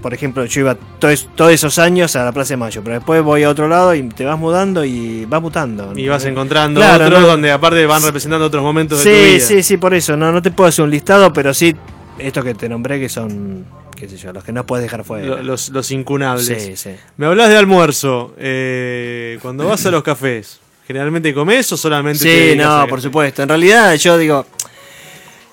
Por 0.00 0.14
ejemplo, 0.14 0.44
yo 0.44 0.60
iba 0.60 0.76
todos, 1.00 1.28
todos 1.34 1.50
esos 1.50 1.76
años 1.80 2.14
a 2.14 2.24
la 2.24 2.30
Plaza 2.30 2.50
de 2.50 2.56
Mayo, 2.58 2.82
pero 2.84 2.94
después 2.96 3.20
voy 3.20 3.42
a 3.42 3.50
otro 3.50 3.66
lado 3.66 3.96
y 3.96 4.02
te 4.08 4.24
vas 4.24 4.38
mudando 4.38 4.84
y 4.84 5.24
vas 5.24 5.42
mutando. 5.42 5.92
Y 5.96 6.06
vas 6.06 6.24
encontrando 6.24 6.80
Claro, 6.80 7.06
otros 7.06 7.20
no. 7.20 7.26
donde 7.26 7.50
aparte 7.50 7.84
van 7.84 8.00
representando 8.04 8.46
otros 8.46 8.62
momentos 8.62 9.02
de 9.02 9.10
tu 9.10 9.16
Sí, 9.16 9.24
vida. 9.34 9.40
sí, 9.44 9.62
sí, 9.64 9.76
por 9.76 9.94
eso. 9.94 10.16
No, 10.16 10.30
no 10.30 10.40
te 10.40 10.52
puedo 10.52 10.68
hacer 10.68 10.84
un 10.84 10.90
listado, 10.92 11.32
pero 11.32 11.52
sí 11.52 11.74
estos 12.16 12.44
que 12.44 12.54
te 12.54 12.68
nombré 12.68 13.00
que 13.00 13.08
son, 13.08 13.64
qué 13.98 14.08
sé 14.08 14.16
yo, 14.16 14.32
los 14.32 14.44
que 14.44 14.52
no 14.52 14.64
puedes 14.64 14.84
dejar 14.84 15.04
fuera. 15.04 15.26
Lo- 15.26 15.42
Los, 15.42 15.68
los 15.70 15.90
incunables. 15.90 16.46
sí, 16.46 16.76
sí. 16.76 16.90
Me 17.16 17.26
hablas 17.26 17.48
de 17.48 17.56
almuerzo. 17.56 18.34
eh, 18.38 19.38
cuando 19.42 19.66
vas 19.66 19.84
a 19.86 19.90
los 19.90 20.02
cafés, 20.02 20.60
¿generalmente 20.86 21.34
comes 21.34 21.70
o 21.72 21.76
solamente 21.76 22.24
te 22.24 22.54
Sí, 22.54 22.60
a 22.60 22.64
no, 22.64 22.76
café? 22.80 22.88
por 22.90 23.00
supuesto. 23.02 23.42
En 23.42 23.48
realidad 23.48 23.94
yo 23.96 24.16
digo, 24.16 24.46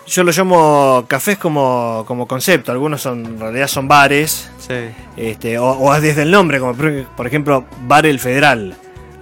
yo 0.08 0.24
lo 0.24 0.32
llamo 0.32 1.06
cafés 1.08 1.38
como, 1.38 2.04
como 2.08 2.28
concepto. 2.28 2.72
Algunos 2.72 3.02
son, 3.02 3.26
en 3.26 3.40
realidad 3.40 3.68
son 3.68 3.88
bares, 3.88 4.50
Sí. 4.60 4.76
este, 5.18 5.58
o, 5.58 5.66
o 5.80 6.00
desde 6.00 6.22
el 6.22 6.32
nombre, 6.32 6.60
como 6.60 6.76
por 7.18 7.26
ejemplo 7.28 7.66
Bar 7.88 8.06
El 8.06 8.20
Federal. 8.20 8.76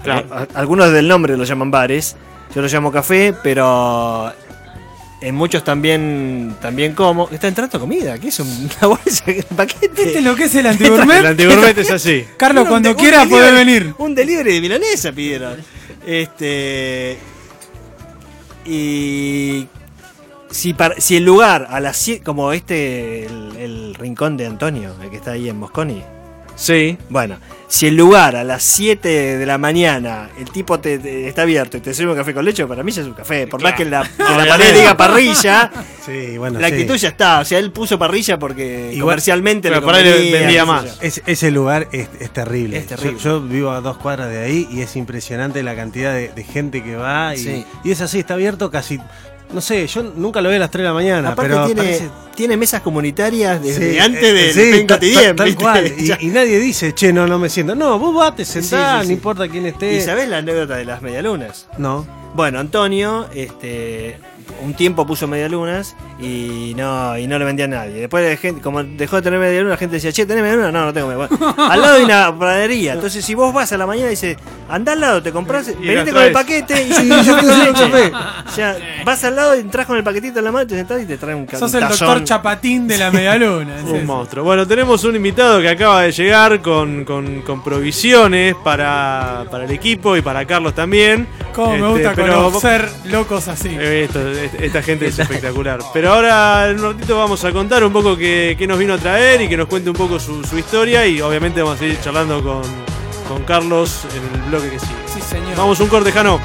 Claro. 0.04 0.28
A- 0.34 0.48
Algunos 0.60 0.92
del 0.92 1.08
nombre 1.08 1.38
lo 1.38 1.46
llaman 1.46 1.72
bares. 1.72 2.18
Yo 2.54 2.62
lo 2.62 2.68
llamo 2.68 2.92
café, 2.92 3.34
pero 3.42 4.32
en 5.24 5.36
muchos 5.36 5.64
también 5.64 6.56
también 6.62 6.94
como. 6.94 7.30
Está 7.30 7.48
entrando 7.48 7.80
comida, 7.80 8.18
¿qué 8.20 8.28
es 8.28 8.40
un- 8.40 8.48
una 8.80 8.88
bolsa, 8.88 9.24
un 9.28 9.56
paquete? 9.58 10.04
¿Viste 10.04 10.22
lo 10.22 10.36
que 10.36 10.44
es 10.46 10.56
el 10.56 10.66
El 10.66 10.72
antigourmet? 10.74 11.26
antigourmet 11.26 11.78
es 11.78 11.92
así. 11.92 12.26
Carlos, 12.38 12.68
cuando 12.68 12.90
un 12.92 12.96
quiera 12.96 13.24
delivery- 13.24 13.30
puede 13.30 13.52
venir. 13.52 13.96
Un 13.98 14.14
delivery 14.16 14.54
de 14.54 14.62
milanesa 14.62 15.12
pidieron. 15.12 15.58
Este. 16.06 17.18
Y. 18.66 19.68
Si, 20.52 20.74
par- 20.76 21.02
si 21.02 21.18
el 21.18 21.24
lugar 21.26 21.66
a 21.70 21.80
las 21.80 21.98
7, 21.98 22.24
como 22.24 22.54
este, 22.54 23.26
el, 23.26 23.56
el 23.58 23.96
rincón 23.96 24.38
de 24.38 24.46
Antonio, 24.46 24.94
el 25.02 25.10
que 25.10 25.16
está 25.18 25.32
ahí 25.32 25.50
en 25.50 25.58
Mosconi. 25.58 26.04
Sí. 26.64 26.98
Bueno, 27.10 27.38
si 27.68 27.88
el 27.88 27.96
lugar 27.98 28.36
a 28.38 28.44
las 28.46 28.64
7 28.64 29.38
de 29.38 29.46
la 29.46 29.58
mañana 29.58 30.30
el 30.40 30.50
tipo 30.50 30.80
te, 30.80 30.98
te- 30.98 31.28
está 31.28 31.42
abierto 31.42 31.76
y 31.76 31.82
te 31.82 31.94
sirve 31.94 32.12
un 32.12 32.18
café 32.18 32.34
con 32.34 32.46
leche, 32.46 32.66
para 32.66 32.84
mí 32.84 32.92
ya 32.94 33.02
es 33.02 33.08
un 33.08 33.14
café. 33.14 33.48
Por 33.48 33.62
más 33.62 33.74
que 33.74 33.84
la, 33.84 34.04
que 34.18 34.24
la 34.24 34.46
pared 34.48 34.74
diga 34.74 34.96
parrilla, 34.96 35.70
Sí, 36.06 36.38
bueno, 36.38 36.60
la 36.60 36.68
sí. 36.70 36.74
actitud 36.74 36.96
ya 36.96 37.10
está. 37.10 37.40
O 37.42 37.46
sea, 37.46 37.60
él 37.60 37.72
puso 37.72 38.00
parrilla 38.00 38.40
porque 38.40 38.92
Igual- 38.94 39.02
comercialmente 39.02 39.68
Pero 39.68 39.82
le 39.82 39.86
por 39.86 39.96
ahí 39.96 40.04
le 40.06 40.12
convenía, 40.12 40.40
vendía 40.40 40.60
qué 40.62 40.66
sé 40.66 40.72
más. 40.72 40.86
yo. 40.86 41.02
Es- 41.02 41.22
ese 41.26 41.52
lugar 41.52 41.88
es, 41.92 42.08
es 42.20 42.32
terrible. 42.32 42.78
Es 42.78 42.88
terrible. 42.88 43.20
Yo, 43.20 43.40
yo 43.40 43.42
vivo 43.42 43.72
a 43.72 43.82
dos 43.82 43.98
cuadras 43.98 44.30
de 44.30 44.40
ahí 44.42 44.68
y 44.72 44.82
es 44.82 44.96
impresionante 44.96 45.64
la 45.64 45.76
cantidad 45.76 46.14
de, 46.14 46.30
de 46.30 46.44
gente 46.46 46.82
que 46.82 46.96
va. 46.96 47.36
Y, 47.36 47.40
Sí. 47.40 47.66
y 47.84 47.92
es 47.92 48.00
así, 48.00 48.20
está 48.20 48.36
abierto 48.36 48.72
casi. 48.72 49.00
No 49.54 49.62
sé, 49.62 49.86
yo 49.88 50.02
nunca 50.04 50.42
lo 50.42 50.50
veo 50.50 50.56
a 50.58 50.60
las 50.62 50.72
3 50.72 50.82
de 50.84 50.88
la 50.88 50.94
mañana, 50.94 51.30
Aparte 51.30 51.52
pero 51.52 51.66
tiene, 51.68 51.82
parece- 51.84 52.10
tiene 52.36 52.58
mesas 52.58 52.82
comunitarias 52.82 53.62
desde 53.62 53.94
Sí, 53.94 54.00
antes 54.00 54.24
eh, 54.24 54.34
de 54.34 54.54
sí, 54.80 54.86
ta- 54.88 55.00
ta- 55.00 55.36
tal 55.36 55.56
cual. 55.56 55.86
Y, 55.98 56.26
y 56.26 56.30
nadie 56.30 56.60
dice, 56.60 56.94
che, 56.94 57.14
no, 57.14 57.28
no 57.28 57.38
me 57.38 57.50
siento. 57.50 57.76
No, 57.76 58.00
vos 58.00 58.16
vas, 58.16 58.36
te 58.36 58.46
sentás, 58.46 59.02
sí, 59.02 59.02
sí. 59.04 59.08
no 59.10 59.14
importa 59.14 59.48
quién 59.48 59.66
esté. 59.68 59.94
¿Y 59.96 60.02
sabés 60.02 60.28
la 60.28 60.38
anécdota 60.40 60.76
de 60.76 60.86
las 60.86 61.02
medialunas? 61.02 61.68
No. 61.78 62.06
Bueno, 62.34 62.60
Antonio, 62.60 63.28
este, 63.36 64.18
un 64.62 64.74
tiempo 64.74 65.06
puso 65.06 65.28
medialunas 65.28 65.96
y 66.20 66.74
no, 66.78 67.18
y 67.18 67.28
no 67.28 67.38
le 67.40 67.46
vendía 67.46 67.66
a 67.66 67.70
nadie. 67.70 67.94
Después, 68.02 68.24
de 68.28 68.38
gente, 68.38 68.62
como 68.62 68.84
dejó 68.84 69.18
de 69.18 69.22
tener 69.24 69.40
medialunas, 69.40 69.72
la 69.72 69.78
gente 69.78 69.96
decía, 69.96 70.12
che, 70.12 70.26
¿tenés 70.26 70.44
medialunas? 70.44 70.72
No, 70.74 70.86
no 70.86 70.94
tengo 70.94 71.08
medialunas. 71.08 71.40
Bueno, 71.56 71.72
al 71.72 71.82
lado 71.82 71.96
hay 71.96 72.04
una 72.04 72.38
pradería. 72.40 72.94
Entonces, 72.94 73.24
si 73.26 73.36
vos 73.36 73.54
vas 73.54 73.72
a 73.74 73.78
la 73.78 73.86
mañana 73.86 74.08
y 74.08 74.12
dices, 74.12 74.38
andá 74.70 74.94
al 74.94 75.00
lado, 75.02 75.22
te 75.24 75.32
compras, 75.32 75.68
venite 75.80 76.12
con 76.12 76.22
el 76.24 76.32
paquete 76.32 76.84
y 76.84 76.90
yo, 77.10 77.24
yo 77.24 77.24
yo 77.24 77.36
te 77.36 77.42
te 77.42 77.48
doy 77.48 77.56
sirvo 77.56 77.66
leche. 77.66 77.92
café. 77.92 78.12
O 78.48 78.52
sea, 78.52 78.78
vas 79.06 79.24
al 79.24 79.36
lado 79.36 79.56
y 79.56 79.60
entras 79.60 79.86
con 79.86 79.98
el 79.98 80.04
paquetito 80.04 80.40
en 80.40 80.46
la 80.46 80.52
mano, 80.52 80.68
te 80.68 80.76
sentás 80.76 81.02
y 81.02 81.06
te 81.06 81.18
traen 81.18 81.38
un 81.40 81.46
ca- 81.46 81.58
Sos 81.60 81.74
el 81.74 81.88
doctor 81.88 82.24
Chapatín 82.24 82.88
de 82.88 82.98
la 82.98 83.12
medialuna. 83.12 83.78
es 83.78 83.84
Un 83.84 83.96
eso. 83.98 84.06
monstruo. 84.06 84.44
Bueno, 84.44 84.68
tenemos 84.68 85.04
un 85.04 85.16
invitado 85.16 85.60
que 85.62 85.70
acaba 85.70 86.02
de 86.04 86.12
llegar 86.12 86.62
con, 86.62 87.04
con- 87.06 87.42
con 87.42 87.64
provisiones 87.64 88.56
para, 88.64 89.46
para 89.52 89.66
el 89.66 89.72
equipo 89.72 90.16
y 90.18 90.22
para 90.22 90.46
Carlos 90.46 90.74
también. 90.74 91.28
Cómo 91.54 91.70
me 91.72 91.76
Este, 91.78 91.88
gusta 91.90 92.14
pero- 92.16 92.44
conocer 92.46 92.90
locos 93.06 93.48
así. 93.48 93.70
Eh, 93.70 94.06
esto- 94.06 94.28
est- 94.32 94.33
esta 94.34 94.82
gente 94.82 95.08
es 95.08 95.20
espectacular. 95.20 95.80
Pero 95.94 96.14
ahora 96.14 96.70
en 96.70 96.80
un 96.80 96.94
ratito 96.94 97.18
vamos 97.18 97.44
a 97.44 97.52
contar 97.52 97.84
un 97.84 97.94
poco 97.94 98.18
qué, 98.18 98.56
qué 98.58 98.68
nos 98.68 98.78
vino 98.78 98.94
a 98.94 98.98
traer 98.98 99.42
y 99.42 99.50
que 99.50 99.58
nos 99.58 99.68
cuente 99.68 99.90
un 99.90 99.96
poco 99.96 100.20
su, 100.20 100.44
su 100.44 100.58
historia 100.58 101.08
y 101.08 101.22
obviamente 101.22 101.62
vamos 101.62 101.78
a 101.78 101.80
seguir 101.80 102.00
charlando 102.02 102.44
con, 102.44 102.62
con 103.28 103.44
Carlos 103.44 104.06
en 104.16 104.42
el 104.42 104.50
bloque 104.50 104.70
que 104.70 104.80
sigue. 104.80 104.94
Sí, 105.08 105.22
señor. 105.22 105.56
Vamos 105.56 105.80
un 105.80 105.88
corte, 105.88 106.12
Jano. 106.12 106.40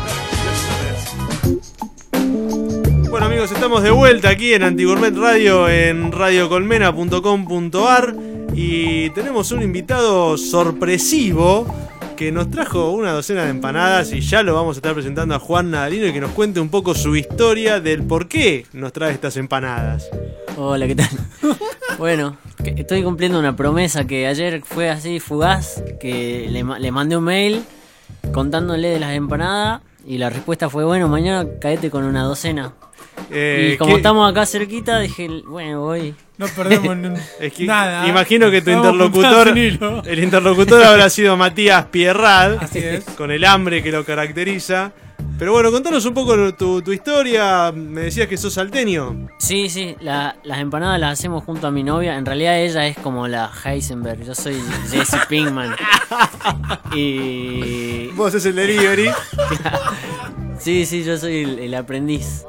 Bueno 3.11 3.27
amigos, 3.27 3.51
estamos 3.51 3.83
de 3.83 3.91
vuelta 3.91 4.29
aquí 4.29 4.53
en 4.53 4.63
Antigourmet 4.63 5.17
Radio 5.17 5.69
en 5.69 6.13
radiocolmena.com.ar. 6.13 8.15
y 8.55 9.11
tenemos 9.11 9.51
un 9.51 9.63
invitado 9.63 10.37
sorpresivo 10.37 11.67
que 12.19 12.33
nos 12.33 12.51
trajo 12.51 12.91
una 12.91 13.13
docena 13.13 13.45
de 13.45 13.51
empanadas 13.51 14.11
y 14.11 14.21
ya 14.21 14.43
lo 14.43 14.53
vamos 14.53 14.77
a 14.77 14.79
estar 14.81 14.93
presentando 14.93 15.37
a 15.37 15.39
Juan 15.39 15.71
Nadalino 15.71 16.09
y 16.09 16.13
que 16.13 16.21
nos 16.21 16.33
cuente 16.33 16.59
un 16.59 16.69
poco 16.69 16.93
su 16.97 17.15
historia 17.15 17.79
del 17.79 18.03
por 18.03 18.27
qué 18.27 18.67
nos 18.73 18.93
trae 18.93 19.13
estas 19.13 19.37
empanadas. 19.37 20.11
Hola, 20.57 20.89
¿qué 20.89 20.97
tal? 20.97 21.09
bueno, 21.97 22.37
estoy 22.65 23.05
cumpliendo 23.05 23.39
una 23.39 23.55
promesa 23.55 24.05
que 24.05 24.27
ayer 24.27 24.63
fue 24.65 24.91
así 24.91 25.21
fugaz, 25.21 25.81
que 26.01 26.49
le, 26.51 26.65
le 26.81 26.91
mandé 26.91 27.17
un 27.17 27.23
mail 27.23 27.63
contándole 28.33 28.89
de 28.89 28.99
las 28.99 29.13
empanadas 29.13 29.83
y 30.05 30.19
la 30.19 30.29
respuesta 30.29 30.69
fue, 30.69 30.85
bueno, 30.85 31.07
mañana 31.07 31.49
caete 31.61 31.89
con 31.89 32.03
una 32.03 32.25
docena. 32.25 32.73
Eh, 33.31 33.73
y 33.75 33.77
como 33.77 33.91
¿qué- 33.93 33.97
estamos 33.99 34.31
acá 34.31 34.47
cerquita, 34.47 34.99
dije, 35.01 35.29
bueno, 35.47 35.81
voy. 35.83 36.15
No 36.39 36.47
perdemos 36.47 36.93
n- 36.93 37.19
es 37.41 37.53
que 37.53 37.65
nada. 37.67 38.07
Imagino 38.09 38.51
que 38.51 38.63
tu 38.63 38.71
interlocutor, 38.71 39.49
el 40.07 40.19
interlocutor 40.23 40.83
habrá 40.85 41.11
sido 41.11 41.37
Matías 41.37 41.87
Pierrad, 41.87 42.57
Así 42.63 42.79
es. 42.79 43.05
con 43.17 43.31
el 43.31 43.45
hambre 43.45 43.83
que 43.83 43.91
lo 43.93 44.05
caracteriza. 44.05 44.93
Pero 45.37 45.53
bueno, 45.53 45.71
contanos 45.71 46.05
un 46.05 46.15
poco 46.15 46.53
tu, 46.55 46.83
tu 46.83 46.93
historia. 46.93 47.71
Me 47.73 48.03
decías 48.03 48.27
que 48.29 48.37
sos 48.37 48.55
salteño. 48.55 49.29
Sí, 49.39 49.69
sí, 49.69 49.95
la- 50.01 50.37
las 50.43 50.59
empanadas 50.59 50.99
las 50.99 51.13
hacemos 51.19 51.45
junto 51.45 51.67
a 51.69 51.71
mi 51.71 51.83
novia. 51.85 52.17
En 52.17 52.27
realidad 52.27 52.59
ella 52.59 52.87
es 52.87 52.97
como 52.99 53.29
la 53.29 53.51
Heisenberg, 53.65 54.25
yo 54.25 54.35
soy 54.35 54.57
Jesse 54.91 55.27
Pinkman. 55.29 55.75
y 56.95 58.07
Vos 58.17 58.33
sos 58.33 58.45
el 58.47 58.57
delivery. 58.57 59.11
Sí, 60.59 60.87
sí, 60.87 61.05
yo 61.05 61.17
soy 61.19 61.43
el, 61.45 61.59
el 61.61 61.75
aprendiz. 61.75 62.45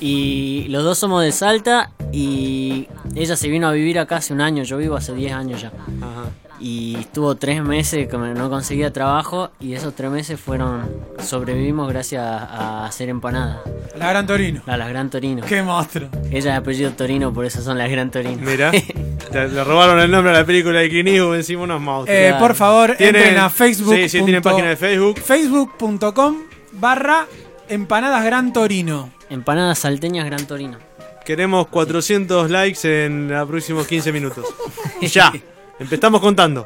Y 0.00 0.66
los 0.68 0.82
dos 0.84 0.98
somos 0.98 1.22
de 1.22 1.30
Salta 1.32 1.90
y 2.12 2.88
ella 3.14 3.36
se 3.36 3.48
vino 3.48 3.68
a 3.68 3.72
vivir 3.72 3.98
acá 3.98 4.16
hace 4.16 4.32
un 4.32 4.40
año, 4.40 4.62
yo 4.64 4.78
vivo 4.78 4.96
hace 4.96 5.14
10 5.14 5.32
años 5.32 5.60
ya. 5.62 5.68
Ajá. 6.00 6.30
Y 6.62 6.96
estuvo 6.96 7.36
tres 7.36 7.62
meses 7.62 8.06
que 8.06 8.18
no 8.18 8.50
conseguía 8.50 8.92
trabajo 8.92 9.50
y 9.60 9.72
esos 9.72 9.94
tres 9.94 10.10
meses 10.10 10.38
fueron, 10.38 10.90
sobrevivimos 11.18 11.88
gracias 11.90 12.22
a, 12.22 12.44
a 12.82 12.86
hacer 12.86 13.08
empanadas. 13.08 13.60
La 13.98 14.10
Gran 14.10 14.26
Torino. 14.26 14.62
A 14.66 14.76
las 14.76 14.88
Gran 14.90 15.08
Torino. 15.08 15.42
Qué 15.46 15.62
monstruo. 15.62 16.08
Ella 16.30 16.52
es 16.52 16.58
apellido 16.58 16.90
Torino, 16.92 17.32
por 17.32 17.46
eso 17.46 17.62
son 17.62 17.78
las 17.78 17.90
Gran 17.90 18.10
Torino. 18.10 18.42
Mira, 18.42 18.70
te- 19.32 19.48
le 19.48 19.64
robaron 19.64 20.00
el 20.00 20.10
nombre 20.10 20.32
a 20.34 20.40
la 20.40 20.44
película 20.44 20.80
de 20.80 20.90
Clint 20.90 21.08
encima 21.08 21.62
unos 21.62 21.80
monstruos. 21.80 22.18
Eh, 22.18 22.26
Claro. 22.28 22.46
por 22.46 22.54
favor, 22.54 22.94
Tienen- 22.96 23.16
entren 23.22 23.38
a 23.38 23.48
Facebook. 23.48 23.94
Sí, 23.94 24.08
sí, 24.10 24.22
tienen 24.22 24.42
página 24.42 24.68
de 24.68 24.76
Facebook. 24.76 25.18
Facebook.com 25.18 26.36
barra 26.72 27.26
empanadas 27.70 28.24
Gran 28.24 28.52
Torino. 28.52 29.10
Empanadas 29.30 29.78
salteñas 29.80 30.26
Gran 30.26 30.46
Torino. 30.46 30.78
Queremos 31.24 31.68
400 31.68 32.50
likes 32.50 33.06
en 33.06 33.28
los 33.28 33.48
próximos 33.48 33.86
15 33.86 34.12
minutos. 34.12 34.44
ya. 35.02 35.32
Empezamos 35.78 36.20
contando. 36.20 36.64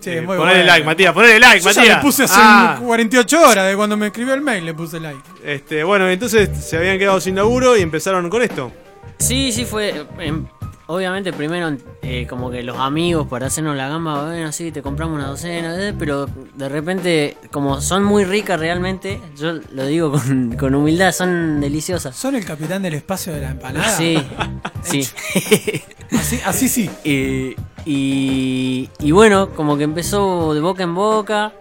Sí, 0.00 0.10
Eh, 0.10 0.20
muy 0.22 0.36
ponele 0.36 0.58
bueno. 0.60 0.66
like, 0.72 0.86
Matías, 0.86 1.12
ponele 1.12 1.38
like, 1.40 1.60
Yo 1.60 1.70
ya 1.70 1.80
Matías. 1.80 1.96
le 1.96 2.02
puse 2.02 2.22
hace 2.24 2.34
Ah, 2.38 2.78
48 2.82 3.40
horas 3.48 3.68
de 3.68 3.76
cuando 3.76 3.96
me 3.96 4.06
escribió 4.06 4.34
el 4.34 4.40
mail, 4.40 4.64
le 4.64 4.72
puse 4.74 5.00
like. 5.00 5.20
este, 5.44 5.82
bueno, 5.84 6.08
entonces 6.08 6.48
se 6.64 6.76
habían 6.76 6.98
quedado 6.98 7.20
sin 7.20 7.34
laburo 7.34 7.76
y 7.76 7.82
empezaron 7.82 8.30
con 8.30 8.42
esto. 8.42 8.72
Sí, 9.18 9.50
sí, 9.52 9.64
fue. 9.64 10.06
em, 10.20 10.46
obviamente, 10.88 11.32
primero, 11.32 11.76
eh, 12.02 12.26
como 12.28 12.50
que 12.50 12.62
los 12.62 12.78
amigos 12.78 13.28
para 13.28 13.46
hacernos 13.46 13.76
la 13.76 13.88
gamba, 13.88 14.24
bueno, 14.24 14.50
sí, 14.52 14.72
te 14.72 14.82
compramos 14.82 15.16
una 15.16 15.28
docena, 15.28 15.76
eh, 15.78 15.94
pero 15.96 16.26
de 16.26 16.68
repente, 16.68 17.36
como 17.50 17.80
son 17.80 18.04
muy 18.04 18.24
ricas 18.24 18.58
realmente, 18.58 19.20
yo 19.36 19.52
lo 19.72 19.86
digo 19.86 20.12
con, 20.12 20.52
con 20.58 20.74
humildad, 20.74 21.12
son 21.12 21.60
deliciosas. 21.60 22.16
¿Son 22.16 22.34
el 22.34 22.44
capitán 22.44 22.82
del 22.82 22.94
espacio 22.94 23.32
de 23.32 23.42
la 23.42 23.50
empanada? 23.50 23.88
Sí, 23.88 24.18
sí. 24.82 25.06
Así, 26.10 26.40
así 26.46 26.68
sí. 26.70 26.90
y, 27.04 27.54
y, 27.84 28.88
y 28.98 29.10
bueno, 29.10 29.50
como 29.50 29.76
que 29.76 29.84
empezó 29.84 30.54
de 30.54 30.60
boca 30.62 30.82
en 30.82 30.94
boca, 30.94 31.52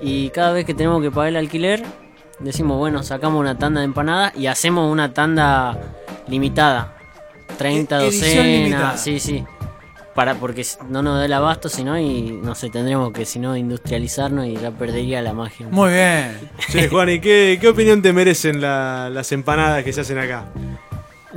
y 0.00 0.30
cada 0.30 0.52
vez 0.52 0.64
que 0.64 0.72
tenemos 0.72 1.02
que 1.02 1.10
pagar 1.10 1.30
el 1.30 1.36
alquiler, 1.36 1.84
decimos, 2.38 2.78
bueno, 2.78 3.02
sacamos 3.02 3.40
una 3.40 3.58
tanda 3.58 3.80
de 3.80 3.86
empanadas 3.86 4.36
y 4.36 4.46
hacemos 4.46 4.90
una 4.90 5.12
tanda 5.12 5.76
limitada. 6.28 6.97
30 7.56 8.00
E- 8.02 8.06
edición 8.08 8.46
limitada. 8.46 8.92
docenas, 8.92 9.02
sí, 9.02 9.20
sí. 9.20 9.44
Para, 10.14 10.34
porque 10.34 10.66
no 10.88 11.00
nos 11.02 11.16
da 11.18 11.26
el 11.26 11.32
abasto, 11.32 11.68
sino 11.68 11.96
y 11.98 12.22
no 12.42 12.56
sé, 12.56 12.70
tendremos 12.70 13.12
que 13.12 13.24
si 13.24 13.38
no 13.38 13.56
industrializarnos 13.56 14.46
y 14.46 14.56
ya 14.56 14.72
perdería 14.72 15.22
la 15.22 15.32
magia. 15.32 15.68
Muy 15.70 15.90
bien. 15.92 16.36
Che, 16.72 16.88
Juan, 16.88 17.08
¿y 17.10 17.20
qué, 17.20 17.56
qué 17.60 17.68
opinión 17.68 18.02
te 18.02 18.12
merecen 18.12 18.60
la- 18.60 19.10
las 19.10 19.30
empanadas 19.30 19.84
que 19.84 19.92
se 19.92 20.00
hacen 20.00 20.18
acá? 20.18 20.46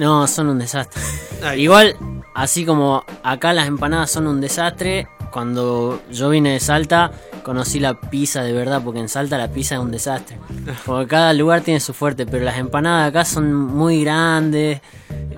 No, 0.02 0.28
son 0.28 0.50
un 0.50 0.58
desastre. 0.58 1.00
Ay. 1.44 1.62
Igual, 1.62 1.96
así 2.34 2.66
como 2.66 3.06
acá 3.24 3.54
las 3.54 3.68
empanadas 3.68 4.10
son 4.10 4.26
un 4.26 4.42
desastre, 4.42 5.08
cuando 5.32 6.02
yo 6.12 6.30
vine 6.30 6.54
de 6.54 6.60
Salta 6.60 7.12
conocí 7.44 7.80
la 7.80 8.00
pizza 8.00 8.42
de 8.42 8.52
verdad, 8.52 8.82
porque 8.84 9.00
en 9.00 9.10
Salta 9.10 9.38
la 9.38 9.48
pizza 9.50 9.76
es 9.76 9.82
un 9.82 9.92
desastre. 9.92 10.38
Porque 10.86 11.08
cada 11.08 11.34
lugar 11.34 11.62
tiene 11.62 11.80
su 11.80 11.94
fuerte, 11.94 12.26
pero 12.26 12.44
las 12.44 12.58
empanadas 12.58 13.10
acá 13.10 13.26
son 13.26 13.54
muy 13.54 14.04
grandes, 14.04 14.82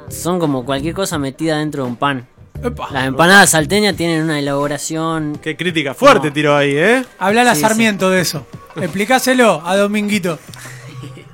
son 0.10 0.39
como 0.39 0.63
cualquier 0.65 0.93
cosa 0.93 1.17
metida 1.17 1.58
dentro 1.58 1.84
de 1.84 1.89
un 1.89 1.95
pan. 1.97 2.26
Epa. 2.63 2.88
Las 2.91 3.06
empanadas 3.08 3.49
salteñas 3.49 3.95
tienen 3.97 4.23
una 4.23 4.39
elaboración... 4.39 5.38
Qué 5.41 5.58
crítica 5.58 5.93
fuerte 5.93 6.28
No. 6.28 6.34
tiró 6.34 6.56
ahí, 6.56 6.71
¿eh? 6.76 7.06
Habla 7.19 7.49
a 7.52 7.56
Sí, 7.56 7.62
Sarmiento 7.62 8.10
de 8.10 8.21
eso. 8.21 8.45
Explicáselo 8.78 9.62
a 9.65 9.76
Dominguito. 9.76 10.39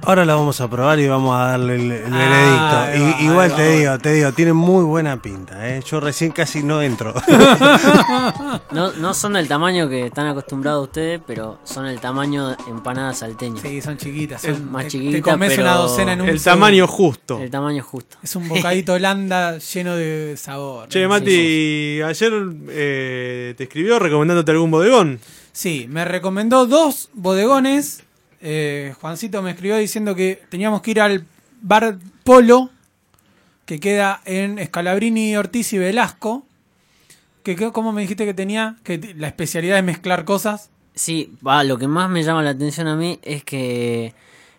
Ahora 0.02 0.24
la 0.26 0.34
vamos 0.36 0.60
a 0.62 0.70
probar 0.70 0.98
y 1.00 1.08
vamos 1.08 1.36
a 1.36 1.48
darle 1.52 1.76
el, 1.76 1.92
el 1.92 2.14
Ah, 2.14 2.88
veredicto. 2.90 3.06
va, 3.06 3.22
Y- 3.22 3.26
igual 3.26 3.56
te 3.56 3.62
va. 3.62 3.76
digo, 3.76 4.00
te 4.00 4.14
digo, 4.14 4.32
tiene 4.32 4.54
muy 4.54 4.84
buena 4.86 5.22
pinta, 5.22 5.70
¿eh? 5.70 5.84
Yo 5.86 6.00
recién 6.00 6.32
casi 6.32 6.64
no 6.64 6.82
entro. 6.82 7.14
No, 8.72 8.92
no 8.94 9.14
son 9.16 9.34
del 9.34 9.48
tamaño 9.48 9.90
que 9.90 10.06
están 10.08 10.28
acostumbrados 10.28 10.84
ustedes, 10.88 11.20
pero 11.26 11.60
son 11.64 11.88
el 11.88 12.00
tamaño 12.00 12.50
de 12.50 12.56
empanadas 12.70 13.20
salteñas. 13.20 13.62
Sí, 13.62 13.82
son 13.82 13.98
chiquitas. 13.98 14.42
Son, 14.42 14.72
más 14.72 14.84
te- 14.84 14.90
chiquita, 14.92 15.12
Te 15.18 15.22
comes 15.24 15.50
pero 15.50 15.64
una 15.64 15.74
docena 15.74 16.14
en 16.14 16.22
un 16.22 16.30
El 16.30 16.42
tamaño 16.42 16.88
justo. 16.88 17.40
El 17.42 17.50
tamaño 17.50 17.84
justo. 17.84 18.18
Es 18.22 18.36
un 18.36 18.48
bocadito 18.48 18.94
holanda 18.94 19.58
lleno 19.58 19.96
de 19.96 20.36
sabor. 20.38 20.88
Che, 20.88 21.08
Mati, 21.08 22.02
ayer 22.02 22.34
eh, 22.70 23.54
te 23.58 23.64
escribió 23.64 23.98
recomendándote 24.00 24.52
algún 24.52 24.70
bodegón. 24.72 25.20
Sí, 25.52 25.88
me 25.90 26.06
recomendó 26.06 26.66
dos 26.68 27.10
bodegones. 27.14 28.04
Eh, 28.42 28.94
Juancito 29.02 29.42
me 29.42 29.52
escribió 29.52 29.78
diciendo 29.78 30.16
que 30.16 30.42
teníamos 30.50 30.82
que 30.82 30.92
ir 30.92 31.02
al 31.02 31.26
bar 31.62 31.98
Polo, 32.24 32.70
que 33.66 33.80
queda 33.80 34.22
en 34.26 34.60
Escalabrini, 34.60 35.36
Ortiz 35.36 35.74
y 35.74 35.78
Velasco. 35.78 36.46
Que, 37.44 37.56
que- 37.56 37.72
¿Cómo 37.72 37.92
me 37.92 38.02
dijiste 38.02 38.26
que 38.26 38.34
tenía? 38.34 38.76
Que 38.84 39.14
la 39.18 39.28
especialidad 39.28 39.78
es 39.78 39.84
mezclar 39.84 40.26
cosas. 40.26 40.70
Sí, 40.96 41.34
va, 41.46 41.64
lo 41.64 41.78
que 41.78 41.88
más 41.88 42.10
me 42.10 42.24
llama 42.24 42.44
la 42.44 42.50
atención 42.52 42.88
a 42.88 42.96
mí 42.96 43.20
es 43.24 43.44
que 43.44 44.14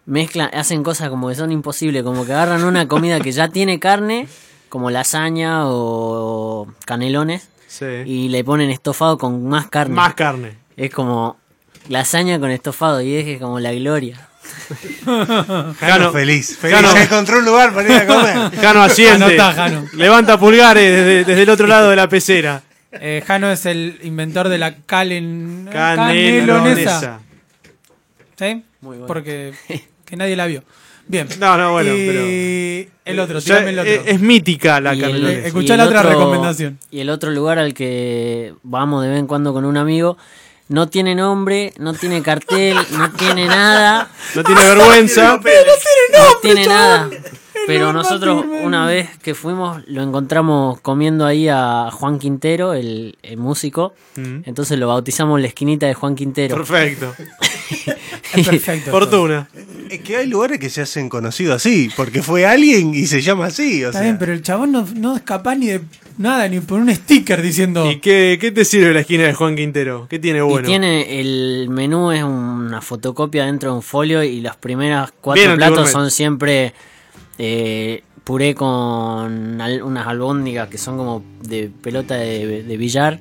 mezclan, 0.06 0.50
hacen 0.54 0.82
cosas 0.82 1.10
como 1.10 1.28
que 1.28 1.34
son 1.34 1.52
imposibles, 1.52 2.02
como 2.02 2.24
que 2.24 2.32
agarran 2.32 2.64
una 2.64 2.88
comida 2.88 3.20
que 3.20 3.32
ya 3.32 3.48
tiene 3.48 3.78
carne, 3.78 4.26
como 4.68 4.90
lasaña 4.90 5.62
o 5.66 6.66
canelones, 6.86 7.48
Sí. 7.66 7.84
y 8.06 8.28
le 8.30 8.42
ponen 8.42 8.70
estofado 8.70 9.18
con 9.18 9.46
más 9.48 9.68
carne. 9.68 9.94
Más 9.94 10.14
carne. 10.14 10.56
Es 10.76 10.90
como 10.90 11.36
lasaña 11.90 12.38
con 12.38 12.50
estofado 12.50 13.02
y 13.02 13.14
es 13.16 13.24
que 13.24 13.38
como 13.38 13.60
la 13.60 13.72
gloria. 13.72 14.28
Jano, 15.04 16.12
feliz, 16.12 16.56
feliz. 16.56 16.76
Jano. 16.76 16.96
Encontró 16.96 17.38
un 17.38 17.44
lugar 17.44 17.74
para 17.74 17.88
ir 17.88 17.94
a 18.02 18.06
comer. 18.06 18.50
Jano 18.60 18.82
asiente. 18.82 19.36
Jano. 19.38 19.86
Levanta 19.94 20.38
pulgares 20.38 20.90
desde, 20.90 21.24
desde 21.24 21.42
el 21.42 21.50
otro 21.50 21.66
lado 21.66 21.90
de 21.90 21.96
la 21.96 22.08
pecera. 22.08 22.62
Eh, 22.92 23.22
Jano 23.26 23.50
es 23.50 23.66
el 23.66 23.98
inventor 24.02 24.48
de 24.48 24.58
la 24.58 24.76
calen... 24.78 25.68
Canelonesa. 25.70 27.20
¿Sí? 28.38 28.64
Muy 28.80 28.96
bueno. 28.96 29.06
Porque 29.06 29.52
que 30.04 30.16
nadie 30.16 30.36
la 30.36 30.46
vio. 30.46 30.64
Bien. 31.06 31.28
No, 31.38 31.56
no, 31.56 31.72
bueno, 31.72 31.92
y 31.94 32.06
pero- 32.06 32.90
el 33.04 33.18
otro, 33.20 33.40
tirame 33.42 33.70
el 33.70 33.78
otro. 33.80 33.92
Es, 33.92 34.00
es 34.06 34.20
mítica 34.20 34.80
la 34.80 34.90
canelonesa. 34.96 35.46
Escuchá 35.48 35.76
la 35.76 35.84
otra 35.86 36.00
otro- 36.00 36.10
recomendación. 36.12 36.78
Y 36.90 37.00
el 37.00 37.10
otro 37.10 37.30
lugar 37.32 37.58
al 37.58 37.74
que 37.74 38.54
vamos 38.62 39.02
de 39.02 39.08
vez 39.10 39.18
en 39.18 39.26
cuando 39.26 39.52
con 39.52 39.64
un 39.64 39.76
amigo 39.76 40.16
no 40.70 40.88
tiene 40.88 41.16
nombre, 41.16 41.74
no 41.78 41.94
tiene 41.94 42.22
cartel, 42.22 42.78
no 42.92 43.10
tiene 43.10 43.46
nada. 43.46 44.08
No 44.36 44.44
tiene 44.44 44.62
vergüenza. 44.62 45.36
no 45.36 46.40
tiene 46.40 46.66
nada. 46.66 47.10
Pero 47.66 47.92
nosotros 47.92 48.44
una 48.62 48.86
vez 48.86 49.10
que 49.18 49.34
fuimos 49.34 49.82
lo 49.86 50.02
encontramos 50.02 50.80
comiendo 50.80 51.26
ahí 51.26 51.48
a 51.48 51.88
Juan 51.92 52.20
Quintero, 52.20 52.72
el, 52.74 53.18
el 53.22 53.36
músico. 53.36 53.94
Mm. 54.14 54.42
Entonces 54.44 54.78
lo 54.78 54.86
bautizamos 54.86 55.40
la 55.40 55.48
esquinita 55.48 55.86
de 55.86 55.94
Juan 55.94 56.14
Quintero. 56.14 56.56
Perfecto. 56.56 57.14
Es 58.32 58.46
perfecto. 58.46 58.92
Fortuna. 58.92 59.48
Es 59.88 60.02
que 60.02 60.16
hay 60.16 60.28
lugares 60.28 60.60
que 60.60 60.70
se 60.70 60.82
hacen 60.82 61.08
conocidos 61.08 61.56
así, 61.56 61.90
porque 61.96 62.22
fue 62.22 62.46
alguien 62.46 62.94
y 62.94 63.06
se 63.08 63.22
llama 63.22 63.46
así. 63.46 63.82
O 63.82 63.88
Está 63.88 63.98
sea. 63.98 64.02
bien, 64.02 64.18
pero 64.18 64.32
el 64.32 64.42
chabón 64.42 64.70
no, 64.70 64.86
no 64.94 65.16
es 65.16 65.22
capaz 65.22 65.56
ni 65.56 65.66
de 65.66 65.80
nada, 66.20 66.46
ni 66.48 66.60
por 66.60 66.78
un 66.80 66.94
sticker 66.94 67.42
diciendo. 67.42 67.90
¿Y 67.90 67.96
qué, 67.98 68.38
qué 68.40 68.50
te 68.52 68.64
sirve 68.64 68.92
la 68.94 69.00
esquina 69.00 69.24
de 69.24 69.34
Juan 69.34 69.56
Quintero? 69.56 70.06
¿Qué 70.08 70.18
tiene 70.18 70.40
bueno? 70.42 70.66
Y 70.68 70.70
tiene 70.70 71.20
el 71.20 71.68
menú 71.70 72.12
es 72.12 72.22
una 72.22 72.80
fotocopia 72.80 73.46
dentro 73.46 73.70
de 73.70 73.76
un 73.76 73.82
folio 73.82 74.22
y 74.22 74.40
las 74.40 74.56
primeras 74.56 75.12
cuatro 75.20 75.42
Bien 75.42 75.56
platos 75.56 75.90
son 75.90 76.10
siempre 76.10 76.72
eh, 77.38 78.02
puré 78.24 78.54
con 78.54 79.60
al- 79.60 79.82
unas 79.82 80.06
albóndigas 80.06 80.68
que 80.68 80.78
son 80.78 80.96
como 80.96 81.24
de 81.42 81.70
pelota 81.82 82.14
de, 82.16 82.62
de 82.62 82.76
billar. 82.76 83.20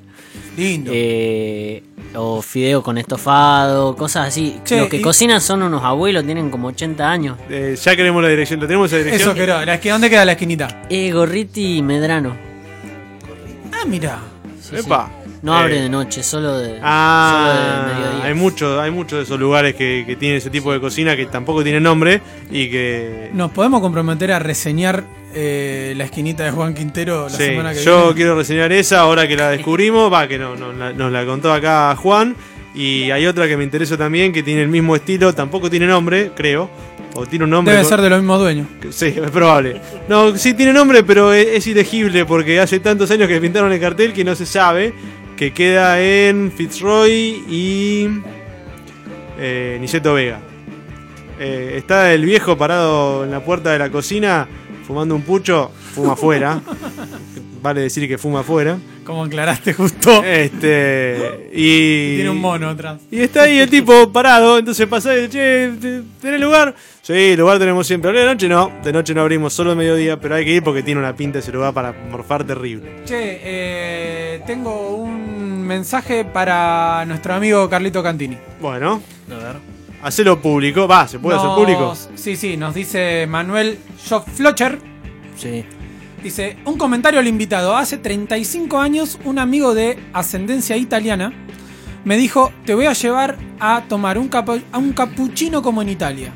Lindo. 0.57 0.91
eh, 0.93 1.83
o 2.15 2.41
fideo 2.41 2.81
con 2.83 2.97
estofado, 2.97 3.95
cosas 3.95 4.27
así. 4.27 4.57
Che, 4.65 4.77
Los 4.77 4.89
que 4.89 4.97
y- 4.97 5.01
cocinan 5.01 5.41
son 5.41 5.63
unos 5.63 5.83
abuelos, 5.83 6.25
tienen 6.25 6.49
como 6.49 6.67
80 6.69 7.09
años. 7.09 7.37
Eh, 7.49 7.75
ya 7.81 7.95
queremos 7.95 8.21
la 8.21 8.29
dirección. 8.29 8.59
¿Lo 8.59 8.67
tenemos 8.67 8.91
esa 8.91 8.97
dirección? 9.03 9.37
Eso. 9.37 9.47
La 9.65 9.79
esqui- 9.81 9.89
¿Dónde 9.91 10.09
queda 10.09 10.25
la 10.25 10.33
esquinita? 10.33 10.81
Eh, 10.89 11.11
Gorriti 11.11 11.77
y 11.77 11.81
Medrano. 11.81 12.48
Ah, 13.81 13.85
mira. 13.87 14.19
Sí, 14.61 14.75
Epa. 14.75 15.09
sí. 15.23 15.29
No 15.41 15.53
Eh. 15.57 15.61
abre 15.61 15.81
de 15.81 15.89
noche, 15.89 16.21
solo 16.21 16.57
de, 16.59 16.79
Ah, 16.83 17.47
solo 17.47 17.87
de 17.87 17.93
mediodía. 17.95 18.25
hay 18.25 18.33
muchos 18.33 18.79
hay 18.79 18.91
muchos 18.91 19.19
de 19.19 19.23
esos 19.23 19.39
lugares 19.39 19.73
que, 19.73 20.03
que 20.05 20.17
tienen 20.17 20.37
ese 20.37 20.49
tipo 20.49 20.73
de 20.73 20.81
cocina 20.81 21.15
que 21.15 21.25
tampoco 21.27 21.63
tienen 21.63 21.81
nombre 21.83 22.21
y 22.51 22.69
que... 22.69 23.29
Nos 23.33 23.51
podemos 23.51 23.79
comprometer 23.79 24.33
a 24.33 24.39
reseñar 24.39 25.05
eh, 25.33 25.93
la 25.95 26.03
esquinita 26.03 26.43
de 26.43 26.51
Juan 26.51 26.73
Quintero 26.73 27.23
la 27.23 27.29
Sí, 27.29 27.45
semana 27.45 27.73
que 27.73 27.81
yo 27.81 27.99
viene. 28.01 28.15
quiero 28.15 28.35
reseñar 28.35 28.71
esa 28.73 28.99
ahora 28.99 29.27
que 29.29 29.37
la 29.37 29.49
descubrimos, 29.51 30.11
va, 30.11 30.27
que 30.27 30.37
no, 30.37 30.57
no, 30.57 30.73
la- 30.73 30.91
nos 30.91 31.09
la 31.11 31.25
contó 31.25 31.53
acá 31.53 31.95
Juan. 31.95 32.35
Y 32.73 33.11
hay 33.11 33.25
otra 33.25 33.47
que 33.47 33.57
me 33.57 33.63
interesa 33.63 33.97
también, 33.97 34.31
que 34.31 34.43
tiene 34.43 34.61
el 34.61 34.67
mismo 34.67 34.95
estilo, 34.95 35.33
tampoco 35.33 35.69
tiene 35.69 35.87
nombre, 35.87 36.31
creo. 36.35 36.69
O 37.15 37.25
tiene 37.25 37.45
un 37.45 37.51
nombre. 37.51 37.73
Debe 37.73 37.85
ser 37.85 38.01
de 38.01 38.09
los 38.09 38.19
mismos 38.19 38.39
dueños. 38.39 38.67
Sí, 38.91 39.05
es 39.23 39.31
probable. 39.31 39.81
No, 40.07 40.37
sí 40.37 40.53
tiene 40.53 40.73
nombre, 40.73 41.03
pero 41.03 41.33
es, 41.33 41.47
es 41.47 41.67
ilegible 41.67 42.25
porque 42.25 42.59
hace 42.59 42.79
tantos 42.79 43.09
años 43.11 43.27
que 43.27 43.41
pintaron 43.41 43.71
el 43.71 43.79
cartel 43.79 44.13
que 44.13 44.23
no 44.23 44.35
se 44.35 44.45
sabe. 44.45 44.93
Que 45.35 45.51
queda 45.53 46.01
en 46.01 46.51
Fitzroy 46.51 47.43
y. 47.49 48.09
Eh, 49.39 49.77
Niceto 49.79 50.13
Vega. 50.13 50.39
Eh, 51.39 51.75
está 51.77 52.13
el 52.13 52.25
viejo 52.25 52.57
parado 52.57 53.23
en 53.23 53.31
la 53.31 53.43
puerta 53.43 53.71
de 53.71 53.79
la 53.79 53.89
cocina 53.89 54.47
fumando 54.85 55.15
un 55.15 55.21
pucho, 55.21 55.71
fuma 55.93 56.13
afuera. 56.13 56.61
vale 57.61 57.81
decir 57.81 58.07
que 58.07 58.17
fuma 58.17 58.41
afuera. 58.41 58.77
Como 59.05 59.23
aclaraste 59.23 59.73
justo. 59.73 60.23
Este. 60.23 61.49
Y. 61.53 62.15
Tiene 62.17 62.29
un 62.29 62.39
mono 62.39 62.69
atrás. 62.69 63.01
Y 63.11 63.21
está 63.21 63.43
ahí 63.43 63.57
el 63.59 63.69
tipo 63.69 64.11
parado, 64.11 64.59
entonces 64.59 64.85
pasa 64.87 65.13
y 65.15 65.27
dice, 65.27 65.29
che, 65.29 65.71
¿te- 65.81 66.01
¿tenés 66.21 66.39
lugar? 66.41 66.75
Sí, 67.01 67.35
lugar 67.35 67.57
tenemos 67.57 67.87
siempre. 67.87 68.11
De 68.11 68.23
noche 68.25 68.47
no, 68.47 68.71
de 68.83 68.93
noche 68.93 69.13
no 69.15 69.21
abrimos, 69.21 69.51
solo 69.53 69.71
de 69.71 69.75
mediodía, 69.77 70.19
pero 70.19 70.35
hay 70.35 70.45
que 70.45 70.51
ir 70.53 70.63
porque 70.63 70.83
tiene 70.83 70.99
una 70.99 71.15
pinta 71.15 71.39
ese 71.39 71.51
lugar 71.51 71.73
para 71.73 71.91
morfar 71.91 72.43
terrible. 72.43 73.01
Che, 73.05 73.39
eh, 73.43 74.41
tengo 74.45 74.89
un 74.95 75.61
mensaje 75.65 76.23
para 76.25 77.03
nuestro 77.07 77.33
amigo 77.33 77.67
Carlito 77.67 78.03
Cantini. 78.03 78.37
Bueno, 78.61 79.01
A 79.31 79.35
ver. 79.43 79.55
hacelo 80.03 80.39
público, 80.39 80.87
va, 80.87 81.07
¿se 81.07 81.17
puede 81.17 81.37
hacer 81.37 81.49
público? 81.55 81.95
Sí, 82.15 82.35
sí, 82.35 82.57
nos 82.57 82.75
dice 82.75 83.25
Manuel 83.27 83.79
Flocher. 84.35 84.77
Sí. 85.35 85.63
Dice, 86.23 86.57
un 86.65 86.77
comentario 86.77 87.19
al 87.19 87.27
invitado. 87.27 87.75
Hace 87.77 87.97
35 87.97 88.79
años 88.79 89.17
un 89.23 89.39
amigo 89.39 89.73
de 89.73 89.97
ascendencia 90.13 90.75
italiana 90.77 91.31
me 92.03 92.17
dijo, 92.17 92.51
te 92.65 92.73
voy 92.75 92.85
a 92.87 92.93
llevar 92.93 93.37
a 93.59 93.83
tomar 93.87 94.17
un, 94.17 94.29
capu- 94.29 94.63
a 94.71 94.77
un 94.77 94.93
cappuccino 94.93 95.61
como 95.61 95.81
en 95.81 95.89
Italia. 95.89 96.31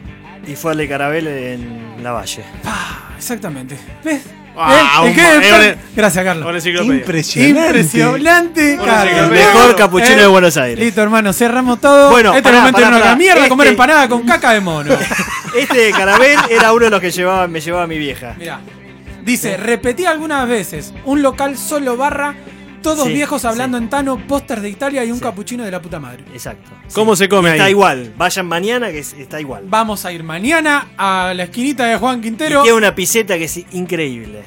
Y 0.48 0.56
fue 0.56 0.72
al 0.72 0.78
de 0.78 0.88
Carabel 0.90 1.28
en 1.28 2.04
la 2.04 2.12
Valle. 2.12 2.44
Ah, 2.66 3.12
exactamente. 3.18 3.78
¿Ves? 4.04 4.22
Ah, 4.56 5.02
¿Eh? 5.06 5.14
eh, 5.18 5.52
una- 5.52 5.76
Gracias, 5.96 6.24
Una 6.24 6.34
Carlos. 6.34 6.66
Impresionante. 6.66 7.50
Impresionante, 7.50 8.74
Una 8.76 8.86
Carlos. 8.86 9.30
Mejor 9.32 9.72
¿Eh? 9.72 9.76
capuchino 9.78 10.18
de 10.22 10.28
Buenos 10.28 10.58
Aires. 10.58 10.84
Listo, 10.84 11.02
hermano, 11.02 11.34
cerramos 11.34 11.80
todo. 11.82 12.12
Bueno, 12.12 12.32
este 12.32 12.44
pará, 12.44 12.58
momento 12.60 12.82
pará, 12.82 12.96
a 12.98 13.00
pará. 13.00 13.16
mierda, 13.16 13.50
comer 13.50 13.68
Este- 13.68 13.74
empanada 13.74 14.08
con 14.10 14.24
caca 14.24 14.52
de 14.52 14.60
mono. 14.62 14.94
Este 15.58 15.78
de 15.78 15.92
Carabel 15.92 16.38
era 16.50 16.74
uno 16.74 16.86
de 16.86 16.92
los 16.92 17.00
que 17.00 17.12
llevaba, 17.12 17.48
me 17.48 17.62
llevaba 17.62 17.86
mi 17.88 17.98
vieja. 17.98 18.36
Mirá. 18.40 18.60
Dice, 19.24 19.58
repetí 19.58 20.06
algunas 20.06 20.48
veces, 20.48 20.94
un 21.06 21.22
local 21.22 21.58
solo 21.58 21.96
barra, 21.98 22.36
todos 22.82 23.08
Sí, 23.08 23.14
viejos 23.14 23.46
hablando 23.46 23.78
sí. 23.78 23.84
en 23.86 23.90
Tano, 23.90 24.18
pósters 24.28 24.62
de 24.62 24.70
Italia 24.70 25.06
y 25.06 25.12
un 25.12 25.18
Sí. 25.18 25.24
capuchino 25.24 25.64
de 25.64 25.72
la 25.72 25.82
puta 25.82 26.00
madre. 26.00 26.26
Exacto. 26.34 26.70
¿Cómo 26.94 27.16
se 27.16 27.30
come 27.30 27.52
Está 27.52 27.66
ahí? 27.66 27.72
igual. 27.72 28.14
Vayan 28.18 28.46
mañana 28.48 28.92
que 28.92 29.00
es- 29.00 29.14
está 29.14 29.40
igual. 29.40 29.64
Vamos 29.68 30.04
a 30.06 30.12
ir 30.12 30.24
mañana 30.24 30.90
a 30.98 31.34
la 31.34 31.44
esquinita 31.44 31.86
de 31.86 31.96
Juan 31.98 32.20
Y 32.20 32.24
Quintero. 32.24 32.62
tiene 32.64 32.78
una 32.78 32.94
piseta 32.94 33.38
que 33.38 33.46
es 33.46 33.58
increíble. 33.72 34.42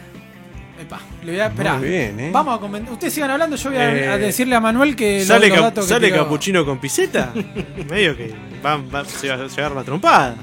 Epa, 0.78 1.00
le 1.24 1.32
voy 1.32 1.40
a 1.40 1.46
esperar. 1.46 1.78
Muy 1.78 1.88
bien, 1.88 2.20
¿eh? 2.20 2.30
Vamos 2.30 2.58
a 2.58 2.60
comentar. 2.60 2.92
Ustedes 2.92 3.14
sigan 3.14 3.30
hablando, 3.30 3.56
yo 3.56 3.70
voy 3.70 3.78
a, 3.78 3.94
Eh, 3.96 4.08
a 4.08 4.18
decirle 4.18 4.54
a 4.54 4.60
Manuel 4.60 4.94
que 4.94 5.20
los- 5.20 5.26
¿Sale, 5.28 5.48
los 5.48 5.56
cap- 5.56 5.64
datos 5.68 5.86
que 5.86 5.94
¿sale 5.94 6.08
tiró. 6.08 6.22
capuchino 6.24 6.66
con 6.66 6.78
piseta? 6.78 7.32
Medio 7.88 8.14
que 8.14 8.34
va, 8.62 8.76
va- 8.76 9.04
se 9.06 9.28
va 9.30 9.42
a 9.42 9.46
llegar 9.46 9.72
la 9.72 9.82
trompada. 9.82 10.34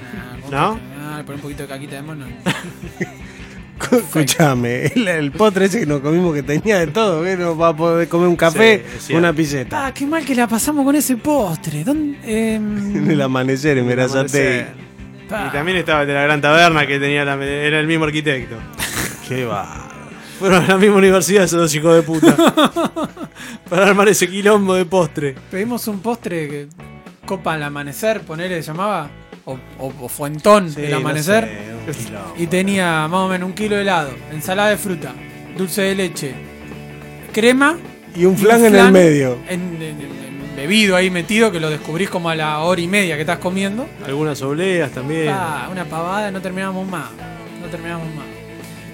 ¿No? 0.50 0.80
Ah, 1.00 1.18
le 1.20 1.24
pon 1.24 1.36
un 1.36 1.42
poquito 1.42 1.62
de 1.62 1.70
caquita 1.70 1.96
de 1.98 2.02
mono. 2.02 2.26
Escúchame, 3.82 4.86
el, 4.96 5.08
el 5.08 5.32
postre 5.32 5.66
ese 5.66 5.80
que 5.82 5.86
nos 5.86 6.00
comimos 6.02 6.34
que 6.34 6.44
tenía 6.44 6.80
de 6.80 6.88
todo, 6.88 7.24
que 7.24 7.36
no 7.36 7.58
va 7.58 7.70
a 7.70 7.76
poder 7.76 8.08
comer 8.08 8.28
un 8.28 8.36
café, 8.36 8.84
Sí, 9.00 9.14
una 9.14 9.34
piseta. 9.34 9.88
Ah, 9.88 9.94
qué 9.94 10.06
mal 10.06 10.24
que 10.26 10.36
la 10.36 10.48
pasamos 10.48 10.86
con 10.86 10.96
ese 10.96 11.18
postre. 11.18 11.84
¿Dónde? 11.84 12.18
Em, 12.24 12.96
En 12.98 13.12
el 13.12 13.22
amanecer 13.22 13.78
en 13.78 13.86
Merazate. 13.88 14.68
pa. 15.30 15.48
Y 15.48 15.52
también 15.52 15.78
estaba 15.78 16.06
de 16.06 16.14
la 16.14 16.24
Gran 16.24 16.42
Taberna 16.42 16.86
que 16.88 17.00
tenía 17.00 17.26
la- 17.26 17.44
era 17.44 17.80
el 17.80 17.88
mismo 17.88 18.06
arquitecto. 18.06 18.56
Qué 19.28 19.46
va. 19.46 19.90
Fueron 20.40 20.64
a 20.64 20.68
la 20.68 20.78
misma 20.78 20.98
universidad 20.98 21.44
esos 21.46 21.60
dos 21.60 21.76
hijos 21.76 21.96
de 21.96 22.02
puta. 22.04 22.36
para 23.70 23.88
armar 23.88 24.08
ese 24.10 24.28
quilombo 24.28 24.76
de 24.76 24.86
postre. 24.86 25.36
Pedimos 25.52 25.88
un 25.88 26.00
postre 26.00 26.48
que 26.50 26.68
copa 27.26 27.54
al 27.54 27.64
amanecer, 27.64 28.22
ponele, 28.22 28.62
se 28.62 28.68
llamaba. 28.68 29.10
O, 29.46 29.58
o- 29.80 29.94
o 30.02 30.08
fuentón 30.10 30.70
Sí, 30.72 30.82
del 30.82 30.92
no 30.92 30.98
amanecer. 30.98 31.44
sé. 31.44 31.73
Y 32.38 32.48
tenía 32.48 33.08
más 33.08 33.20
o 33.22 33.28
menos 33.28 33.48
un 33.48 33.54
kilo 33.56 33.76
de 33.76 33.82
helado, 33.84 34.12
ensalada 34.32 34.70
de 34.70 34.78
fruta, 34.78 35.14
dulce 35.58 35.82
de 35.84 35.96
leche, 35.96 36.34
crema. 37.32 37.78
Y 38.16 38.26
un 38.26 38.34
y 38.36 38.38
flan 38.38 38.66
en 38.66 38.76
el 38.76 38.92
medio. 38.92 39.38
En, 39.50 39.62
en- 39.82 39.82
en- 39.84 40.24
bebido 40.56 40.96
ahí 40.96 41.10
metido 41.10 41.52
que 41.52 41.60
lo 41.60 41.70
descubrís 41.70 42.10
como 42.12 42.30
a 42.30 42.36
la 42.36 42.60
hora 42.60 42.80
y 42.80 42.88
media 42.88 43.16
que 43.16 43.22
estás 43.22 43.40
comiendo. 43.40 43.88
Algunas 44.06 44.40
obleas 44.44 44.92
también. 44.92 45.30
Ah, 45.30 45.68
una 45.72 45.84
pavada, 45.86 46.30
no 46.32 46.42
terminamos 46.42 46.88
más. 46.88 47.06
No 47.62 47.68
terminamos 47.70 48.06
más. 48.16 48.26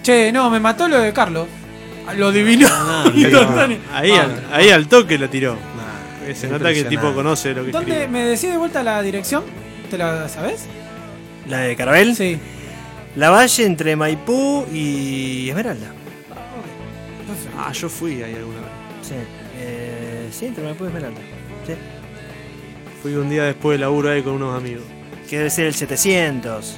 Che, 0.01 0.31
no, 0.31 0.49
me 0.49 0.59
mató 0.59 0.87
lo 0.87 0.99
de 0.99 1.11
Carlos. 1.11 1.47
Lo 2.17 2.31
divino. 2.31 2.67
Instantáneo. 3.13 3.77
Ahí, 3.93 4.11
Ah, 4.11 4.23
al, 4.23 4.53
ahí 4.53 4.69
al 4.69 4.87
toque 4.87 5.17
la 5.19 5.27
tiró. 5.27 5.53
Nah, 5.55 6.33
Se 6.33 6.47
nota 6.47 6.73
que 6.73 6.79
el 6.79 6.87
tipo 6.87 7.13
conoce 7.13 7.53
lo 7.53 7.65
que 7.65 7.71
¿Dónde 7.71 7.91
escribe. 7.91 8.07
me 8.07 8.23
decís 8.25 8.49
de 8.49 8.57
vuelta 8.57 8.81
la 8.81 9.01
dirección? 9.01 9.43
¿Te 9.91 9.97
la 9.97 10.29
sabes? 10.29 10.65
¿La 11.47 11.59
de 11.59 11.75
Carabel? 11.75 12.15
Sí. 12.15 12.39
La 13.15 13.29
Valle 13.29 13.65
entre 13.65 13.95
Maipú 13.95 14.65
y 14.71 15.49
Esmeralda. 15.49 15.87
Ah, 17.57 17.71
yo 17.73 17.89
fui 17.89 18.21
ahí 18.23 18.35
alguna 18.35 18.59
vez. 18.59 18.69
Sí. 19.01 19.15
Eh, 19.57 20.29
sí, 20.31 20.45
entre 20.45 20.63
Maipú 20.63 20.85
y 20.85 20.87
Esmeralda. 20.87 21.19
Sí. 21.67 21.73
Fui 23.01 23.15
un 23.15 23.29
día 23.29 23.43
después 23.43 23.73
del 23.75 23.81
laburo 23.81 24.09
ahí 24.11 24.21
con 24.21 24.33
unos 24.33 24.55
amigos. 24.57 24.83
Que 25.29 25.37
debe 25.37 25.49
ser 25.49 25.65
el 25.65 25.73
700. 25.73 26.77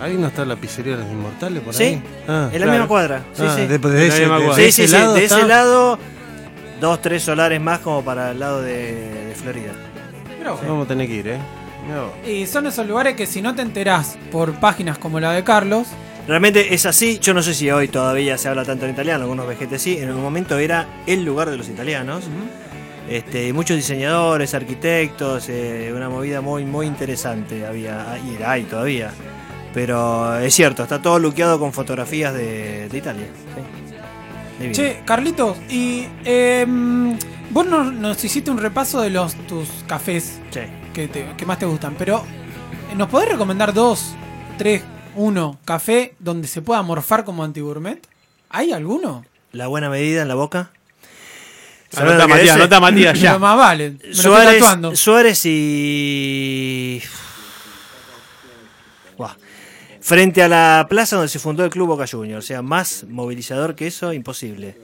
¿Ahí 0.00 0.16
no 0.16 0.28
está 0.28 0.44
la 0.44 0.54
pizzería 0.56 0.96
de 0.96 1.02
los 1.02 1.12
inmortales 1.12 1.60
por 1.62 1.74
Sí, 1.74 1.82
ahí? 1.84 2.02
Ah, 2.28 2.48
en 2.52 2.60
la 2.60 2.66
claro. 2.66 2.70
misma 2.72 2.88
cuadra. 2.88 3.24
Sí, 3.32 3.42
ah, 3.44 3.52
sí. 3.56 3.66
de, 3.66 3.78
de 3.78 3.88
En 3.88 3.94
la 3.94 4.04
ese, 4.04 4.20
misma 4.20 4.38
de- 4.38 4.44
cuadra. 4.44 4.62
de 4.62 4.72
sí, 4.72 4.82
ese 4.82 4.82
sí, 4.82 4.88
sí, 4.88 4.94
lado 5.00 5.14
de 5.14 5.24
está. 5.24 5.38
ese 5.38 5.48
lado, 5.48 5.98
dos, 6.80 7.02
tres 7.02 7.22
solares 7.24 7.60
más 7.60 7.80
como 7.80 8.04
para 8.04 8.30
el 8.30 8.38
lado 8.38 8.62
de, 8.62 9.24
de 9.26 9.34
Florida. 9.34 9.72
Vos. 10.48 10.60
Vamos 10.66 10.84
a 10.86 10.88
tener 10.88 11.08
que 11.08 11.14
ir, 11.14 11.28
¿eh? 11.28 11.38
Y 12.26 12.46
son 12.46 12.66
esos 12.66 12.86
lugares 12.86 13.16
que 13.16 13.26
si 13.26 13.42
no 13.42 13.54
te 13.54 13.62
enterás 13.62 14.18
por 14.30 14.52
páginas 14.60 14.98
como 14.98 15.20
la 15.20 15.32
de 15.32 15.44
Carlos, 15.44 15.88
Realmente 16.28 16.74
es 16.74 16.84
así, 16.84 17.18
yo 17.18 17.32
no 17.32 17.42
sé 17.42 17.54
si 17.54 17.70
hoy 17.70 17.88
todavía 17.88 18.36
se 18.36 18.50
habla 18.50 18.62
tanto 18.62 18.84
en 18.84 18.90
italiano, 18.90 19.22
algunos 19.22 19.48
vejetes 19.48 19.80
sí, 19.80 19.96
en 19.96 20.10
un 20.10 20.20
momento 20.20 20.58
era 20.58 20.86
el 21.06 21.24
lugar 21.24 21.48
de 21.48 21.56
los 21.56 21.70
italianos. 21.70 22.24
Este, 23.08 23.50
muchos 23.54 23.78
diseñadores, 23.78 24.52
arquitectos, 24.52 25.48
eh, 25.48 25.90
una 25.96 26.10
movida 26.10 26.42
muy 26.42 26.66
muy 26.66 26.86
interesante 26.86 27.64
había, 27.64 28.18
y 28.18 28.42
hay 28.42 28.64
todavía. 28.64 29.10
Pero 29.72 30.38
es 30.38 30.54
cierto, 30.54 30.82
está 30.82 31.00
todo 31.00 31.18
luqueado 31.18 31.58
con 31.58 31.72
fotografías 31.72 32.34
de, 32.34 32.90
de 32.90 32.98
Italia. 32.98 33.26
sí. 34.60 34.72
Che, 34.72 35.00
Carlitos, 35.06 35.56
y 35.70 36.08
em, 36.26 37.16
vos 37.48 37.66
nos, 37.66 37.90
nos 37.90 38.22
hiciste 38.22 38.50
un 38.50 38.58
repaso 38.58 39.00
de 39.00 39.08
los 39.08 39.34
tus 39.46 39.66
cafés. 39.86 40.40
Que, 40.98 41.06
te- 41.08 41.26
que 41.36 41.46
más 41.46 41.58
te 41.60 41.66
gustan, 41.66 41.94
pero 41.96 42.24
eh, 42.90 42.94
¿nos 42.96 43.08
podés 43.08 43.28
recomendar 43.28 43.72
dos, 43.72 44.14
tres, 44.56 44.82
uno 45.14 45.56
café 45.64 46.14
donde 46.18 46.48
se 46.48 46.60
pueda 46.60 46.82
morfar 46.82 47.24
como 47.24 47.44
antigourmet? 47.44 48.04
¿Hay 48.50 48.72
alguno? 48.72 49.24
La 49.52 49.68
buena 49.68 49.88
medida 49.90 50.22
en 50.22 50.28
la 50.28 50.34
boca. 50.34 50.72
Anota 51.96 51.96
¿Sabés 51.96 52.14
lo 52.18 52.26
que 52.26 52.32
Matías, 52.34 52.56
anota 52.56 52.80
Matías, 52.80 53.12
Pero 53.18 53.22
ya. 53.22 53.38
más 53.38 53.56
vale, 53.56 53.90
me 53.90 53.96
lo 54.02 54.10
estoy 54.10 54.60
Suárez. 54.60 54.98
Suárez 54.98 55.40
y. 55.46 57.02
Buah. 59.16 59.34
Frente 60.00 60.42
a 60.42 60.48
la 60.48 60.86
plaza 60.90 61.16
donde 61.16 61.28
se 61.28 61.38
fundó 61.38 61.64
el 61.64 61.70
Club 61.70 61.86
Boca 61.88 62.06
Juniors. 62.10 62.44
O 62.44 62.46
sea, 62.46 62.62
más 62.62 63.04
movilizador 63.08 63.74
que 63.74 63.86
eso, 63.86 64.12
imposible. 64.12 64.76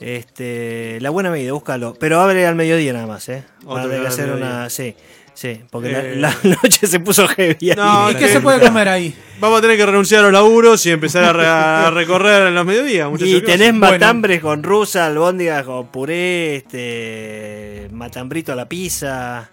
Este, 0.00 0.98
la 1.00 1.10
buena 1.10 1.30
medida, 1.30 1.52
búscalo. 1.52 1.94
Pero 1.98 2.20
abre 2.20 2.44
al 2.46 2.54
mediodía 2.56 2.92
nada 2.92 3.06
más, 3.06 3.28
¿eh. 3.28 3.44
Otro 3.64 3.74
Va 3.74 3.80
a 3.80 3.82
tener 3.84 3.96
que 3.98 4.02
que 4.02 4.08
abre 4.08 4.22
hacer 4.22 4.32
una. 4.34 4.68
Sí. 4.70 4.94
Sí, 5.34 5.60
porque 5.70 5.90
Eh. 5.90 6.16
la, 6.16 6.28
la 6.44 6.56
noche 6.62 6.86
se 6.86 7.00
puso 7.00 7.26
heavy. 7.28 7.70
ahí. 7.70 7.76
No, 7.76 8.10
¿Y 8.10 8.14
qué 8.14 8.28
se 8.28 8.40
puede 8.40 8.60
comer 8.66 8.88
ahí? 8.88 9.14
Vamos 9.40 9.58
a 9.58 9.62
tener 9.62 9.76
que 9.76 9.84
renunciar 9.84 10.20
a 10.20 10.22
los 10.24 10.32
laburos 10.32 10.86
y 10.86 10.90
empezar 10.92 11.24
a, 11.24 11.32
re- 11.32 11.46
a 11.46 11.90
recorrer 11.90 12.46
en 12.48 12.54
los 12.54 12.64
mediodías, 12.64 13.10
muchachos. 13.10 13.34
Y 13.34 13.40
¿Qué 13.40 13.46
tenés 13.46 13.74
matambres 13.74 14.40
con 14.40 14.62
rusa, 14.62 15.06
albóndigas 15.06 15.64
con 15.64 15.88
puré, 15.88 16.56
este, 16.56 17.88
matambrito 17.92 18.52
a 18.52 18.56
la 18.56 18.68
pizza. 18.68 19.50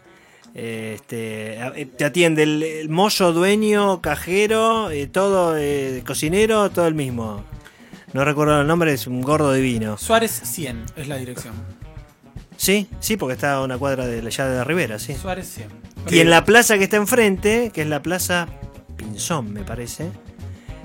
Este, 0.53 1.53
eh, 1.55 1.87
te 1.97 2.05
atiende 2.05 2.43
el, 2.43 2.61
el 2.61 2.89
mozo, 2.89 3.31
dueño, 3.33 4.01
cajero, 4.01 4.91
eh, 4.91 5.07
todo, 5.07 5.55
eh, 5.57 6.03
cocinero, 6.05 6.69
todo 6.69 6.87
el 6.87 6.93
mismo. 6.93 7.43
No 8.13 8.25
recuerdo 8.25 8.59
el 8.61 8.67
nombre, 8.67 8.91
es 8.93 9.07
un 9.07 9.21
gordo 9.21 9.53
divino. 9.53 9.97
Suárez 9.97 10.41
100 10.43 10.83
es 10.97 11.07
la 11.07 11.15
dirección. 11.15 11.53
Sí, 12.61 12.87
sí, 12.99 13.17
porque 13.17 13.33
está 13.33 13.53
a 13.55 13.63
una 13.63 13.75
cuadra 13.79 14.05
de 14.05 14.21
la 14.21 14.29
llave 14.29 14.51
de 14.51 14.63
Rivera, 14.63 14.99
sí. 14.99 15.15
Suárez 15.15 15.47
100. 15.51 15.67
Y 16.11 16.19
en 16.19 16.29
la 16.29 16.45
plaza 16.45 16.77
que 16.77 16.83
está 16.83 16.97
enfrente, 16.97 17.71
que 17.73 17.81
es 17.81 17.87
la 17.87 18.03
plaza 18.03 18.47
Pinzón, 18.97 19.51
me 19.51 19.63
parece, 19.63 20.11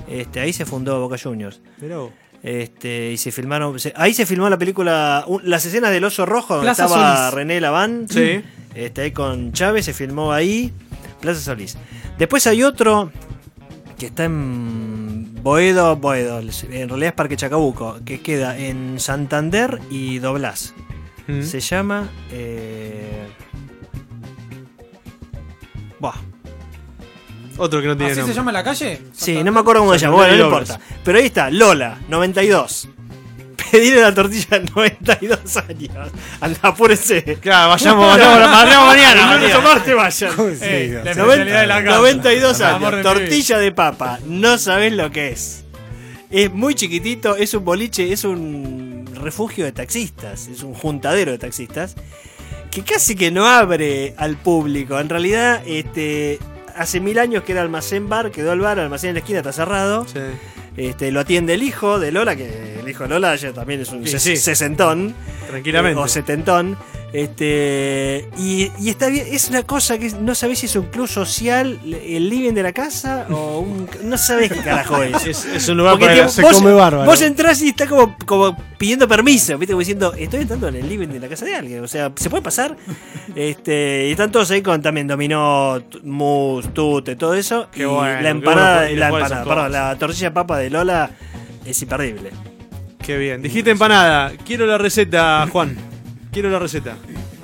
este, 0.08 0.40
ahí 0.40 0.54
se 0.54 0.64
fundó 0.64 0.98
Boca 1.00 1.16
Juniors. 1.22 1.60
Vos. 1.82 2.12
Este, 2.42 3.10
y 3.12 3.18
se 3.18 3.30
filmaron. 3.30 3.78
se- 3.78 3.92
ahí 3.94 4.14
se 4.14 4.24
filmó 4.24 4.48
la 4.48 4.56
película. 4.56 5.24
un- 5.26 5.42
las 5.44 5.66
escenas 5.66 5.90
del 5.90 6.04
oso 6.04 6.24
rojo, 6.24 6.54
donde 6.54 6.68
Plaza 6.68 6.84
estaba 6.86 7.16
Solís. 7.18 7.34
René 7.34 7.60
Laván. 7.60 8.06
Sí. 8.08 8.40
Este, 8.74 9.02
ahí 9.02 9.10
con 9.10 9.52
Chávez 9.52 9.84
se 9.84 9.92
filmó 9.92 10.32
ahí. 10.32 10.72
Plaza 11.20 11.40
Solís. 11.40 11.76
Después 12.16 12.46
hay 12.46 12.62
otro 12.62 13.10
que 13.98 14.06
está 14.06 14.24
en 14.24 15.42
Boedo, 15.42 15.94
Boedo. 15.96 16.38
En 16.40 16.88
realidad 16.88 17.08
es 17.08 17.12
Parque 17.12 17.36
Chacabuco. 17.36 17.98
Que 18.06 18.22
queda 18.22 18.56
en 18.56 18.98
Santander 18.98 19.78
y 19.90 20.20
Doblas. 20.20 20.72
Se 21.42 21.60
llama. 21.60 22.08
Eh... 22.30 23.26
Buah. 25.98 26.14
Otro 27.58 27.80
que 27.80 27.86
no 27.88 27.96
tiene 27.96 28.12
¿Así 28.12 28.16
se 28.16 28.20
nombre. 28.20 28.34
llama 28.36 28.52
la 28.52 28.62
calle? 28.64 29.00
Sí, 29.12 29.42
no 29.42 29.50
me 29.50 29.60
acuerdo 29.60 29.80
cómo 29.80 29.92
se 29.94 29.98
llama. 30.00 30.16
Bueno, 30.16 30.36
no 30.36 30.44
importa. 30.44 30.78
Pero 31.04 31.18
ahí 31.18 31.26
está, 31.26 31.50
Lola, 31.50 31.98
92. 32.08 32.88
Pedirle 33.72 34.02
la 34.02 34.14
tortilla 34.14 34.56
a 34.56 34.58
92 34.60 35.56
años. 35.56 35.90
Anda, 36.40 36.58
apúrense. 36.62 37.38
Claro, 37.40 37.70
vayamos, 37.70 38.06
vayamos, 38.06 38.52
vayamos 38.52 38.86
mañana. 38.94 39.34
El 39.34 39.40
lunes 39.40 39.56
o 39.56 39.62
martes 39.62 39.96
vayan. 39.96 40.32
Eh, 40.62 41.00
la 41.02 41.14
90, 41.14 41.20
especialidad 41.22 41.60
de 41.62 41.66
la 41.66 41.84
casa. 41.84 41.96
92 41.96 42.60
Amor 42.60 42.94
años, 42.94 43.02
tortilla 43.06 43.58
de 43.58 43.72
papa, 43.72 44.18
no 44.26 44.58
sabés 44.58 44.92
lo 44.92 45.10
que 45.10 45.30
es. 45.30 45.64
Es 46.30 46.52
muy 46.52 46.74
chiquitito, 46.74 47.36
es 47.36 47.54
un 47.54 47.64
boliche, 47.64 48.12
es 48.12 48.24
un 48.24 49.08
refugio 49.14 49.64
de 49.64 49.72
taxistas, 49.72 50.48
es 50.48 50.62
un 50.62 50.74
juntadero 50.74 51.30
de 51.32 51.38
taxistas, 51.38 51.94
que 52.70 52.82
casi 52.82 53.14
que 53.14 53.30
no 53.30 53.46
abre 53.46 54.14
al 54.18 54.36
público. 54.36 54.98
En 54.98 55.08
realidad, 55.08 55.62
este, 55.66 56.38
hace 56.74 57.00
mil 57.00 57.18
años 57.18 57.44
que 57.44 57.52
era 57.52 57.62
almacén 57.62 58.08
bar, 58.08 58.30
quedó 58.32 58.52
el 58.52 58.60
bar, 58.60 58.78
el 58.78 58.84
almacén 58.84 59.10
en 59.10 59.14
la 59.14 59.20
esquina 59.20 59.38
está 59.38 59.52
cerrado. 59.52 60.04
Sí. 60.06 60.18
Este, 60.76 61.10
lo 61.10 61.20
atiende 61.20 61.54
el 61.54 61.62
hijo 61.62 61.98
de 61.98 62.12
Lola, 62.12 62.36
que 62.36 62.80
el 62.80 62.88
hijo 62.88 63.04
de 63.04 63.08
Lola 63.08 63.34
ya 63.36 63.52
también 63.52 63.80
es 63.80 63.88
un 63.90 64.04
Sí, 64.06 64.14
ses- 64.16 64.18
sí. 64.18 64.36
sesentón. 64.36 65.14
Tranquilamente. 65.48 65.98
eh, 65.98 66.04
o 66.04 66.08
setentón. 66.08 66.76
Este, 67.12 68.28
y, 68.36 68.70
y 68.80 68.90
está 68.90 69.08
bien, 69.08 69.26
es 69.30 69.48
una 69.48 69.62
cosa 69.62 69.96
que 69.96 70.10
no 70.20 70.34
sabés 70.34 70.58
si 70.58 70.66
es 70.66 70.76
un 70.76 70.86
club 70.86 71.08
social, 71.08 71.78
el 71.84 72.28
living 72.28 72.52
de 72.52 72.62
la 72.62 72.72
casa, 72.72 73.26
o 73.30 73.60
un. 73.60 73.88
No 74.04 74.18
sabés 74.18 74.52
qué 74.52 74.60
carajo 74.60 75.02
es. 75.02 75.14
Es, 75.26 75.44
es 75.44 75.68
un 75.68 75.78
lugar 75.78 75.98
Porque 75.98 76.16
para 76.16 76.28
se 76.28 76.42
vos, 76.42 76.52
come 76.52 76.72
bárbaro. 76.72 77.08
vos 77.08 77.20
entrás 77.22 77.60
y 77.62 77.68
está 77.68 77.86
como, 77.86 78.16
como 78.26 78.56
pidiendo 78.78 79.08
permiso, 79.08 79.56
¿viste? 79.56 79.72
Como 79.72 79.80
diciendo, 79.80 80.12
estoy 80.16 80.42
entrando 80.42 80.68
en 80.68 80.76
el 80.76 80.88
living 80.88 81.08
de 81.08 81.20
la 81.20 81.28
casa 81.28 81.44
de 81.44 81.54
alguien. 81.54 81.82
O 81.82 81.88
sea, 81.88 82.12
¿se 82.16 82.28
puede 82.30 82.42
pasar? 82.42 82.76
Este, 83.34 84.06
y 84.08 84.12
están 84.12 84.32
todos 84.32 84.50
ahí 84.50 84.62
con 84.62 84.80
también 84.80 85.06
dominó, 85.06 85.82
mus, 86.04 86.72
tute, 86.72 87.16
todo 87.16 87.34
eso. 87.34 87.68
Qué 87.70 87.82
y 87.82 87.84
bueno, 87.84 88.22
la 88.22 88.30
empanada, 88.30 88.80
bueno, 88.82 88.96
la 88.98 89.06
empanada, 89.08 89.44
perdón, 89.44 89.72
la 89.72 89.98
tortilla 89.98 90.32
papa 90.32 90.58
de 90.58 90.70
Lola 90.70 91.10
es 91.64 91.82
imperdible. 91.82 92.30
Qué 93.04 93.18
bien. 93.18 93.42
Dijiste 93.42 93.70
empanada. 93.70 94.32
Quiero 94.44 94.64
la 94.66 94.78
receta, 94.78 95.46
Juan. 95.52 95.76
Quiero 96.36 96.50
la 96.50 96.58
receta. 96.58 96.96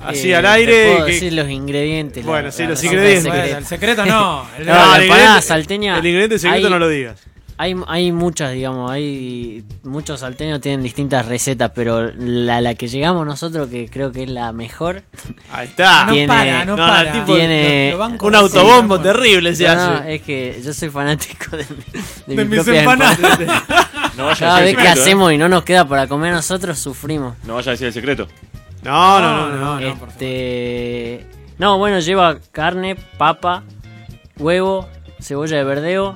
Así 0.05 0.29
Eh, 0.29 0.35
al 0.35 0.43
te 0.43 0.47
aire. 0.49 0.91
puedo 0.93 1.05
que- 1.07 1.11
decir 1.13 1.33
los 1.33 1.49
ingredientes. 1.49 2.23
la- 2.23 2.29
Bueno, 2.31 2.51
sí, 2.51 2.61
la 2.61 2.69
los 2.69 2.83
ingredientes. 2.83 3.23
Bueno, 3.25 3.57
el 3.57 3.65
secreto 3.65 4.05
no. 4.05 4.45
El- 4.59 4.67
No, 4.67 4.71
la 4.71 4.97
el 4.97 5.01
empanada 5.05 5.25
ingrediente- 5.39 5.41
salteña. 5.47 5.97
El 5.97 6.05
ingrediente 6.05 6.37
secreto 6.37 6.67
hay- 6.67 6.71
no 6.73 6.77
lo 6.77 6.87
digas. 6.87 7.19
Hay, 7.57 7.75
hay 7.87 8.11
muchas, 8.11 8.51
digamos, 8.53 8.91
hay 8.91 9.63
muchos 9.83 10.19
salteños 10.19 10.59
tienen 10.61 10.83
distintas 10.83 11.25
recetas, 11.27 11.71
pero 11.73 12.11
la, 12.17 12.61
la 12.61 12.75
que 12.75 12.87
llegamos 12.87 13.25
nosotros, 13.25 13.67
que 13.69 13.89
creo 13.89 14.11
que 14.11 14.23
es 14.23 14.29
la 14.29 14.51
mejor, 14.51 15.01
Ahí 15.51 15.67
está. 15.67 16.05
No 16.05 16.11
tiene- 16.13 16.27
para, 16.27 16.65
no, 16.65 16.75
no, 16.77 16.85
no, 16.85 16.93
para. 16.93 17.11
tipo 17.13 17.35
tiene 17.35 17.85
Lo- 17.87 17.91
lo 17.93 17.97
banco 17.97 18.27
Un 18.27 18.35
autobombo 18.35 18.97
¿no? 18.97 19.01
terrible 19.03 19.55
se 19.55 19.63
No, 19.67 19.75
no, 19.75 19.81
hace. 19.97 20.15
es 20.15 20.21
que 20.21 20.61
yo 20.63 20.71
soy 20.71 20.89
fanático 20.89 21.57
de, 21.57 21.63
mi- 21.63 22.35
de 22.35 22.35
De 22.35 22.45
mi 22.45 22.57
mis 22.57 22.67
empanadas. 22.67 23.17
No 24.17 24.25
vaya 24.25 24.39
Cada 24.41 24.57
a 24.57 24.59
vez 24.59 24.65
decir 24.67 24.77
que 24.77 24.83
el 24.83 24.87
secreto. 24.89 24.99
¿eh? 24.99 25.01
hacemos 25.01 25.33
y 25.33 25.37
no 25.39 25.49
nos 25.49 25.63
queda 25.63 25.87
para 25.87 26.05
comer 26.05 26.31
nosotros, 26.33 26.77
sufrimos. 26.77 27.35
No 27.45 27.55
vaya 27.55 27.69
a 27.69 27.71
decir 27.71 27.87
el 27.87 27.93
secreto. 27.93 28.27
No, 28.83 29.19
no, 29.21 29.49
no. 29.49 29.49
no. 29.49 29.57
no, 29.57 29.79
no, 29.79 29.87
por 29.89 29.97
favor. 29.97 30.09
Este. 30.09 31.25
No, 31.57 31.77
bueno, 31.77 31.99
lleva 31.99 32.39
carne, 32.51 32.95
papa, 33.17 33.63
huevo, 34.37 34.87
cebolla 35.21 35.57
de 35.57 35.63
verdeo. 35.63 36.15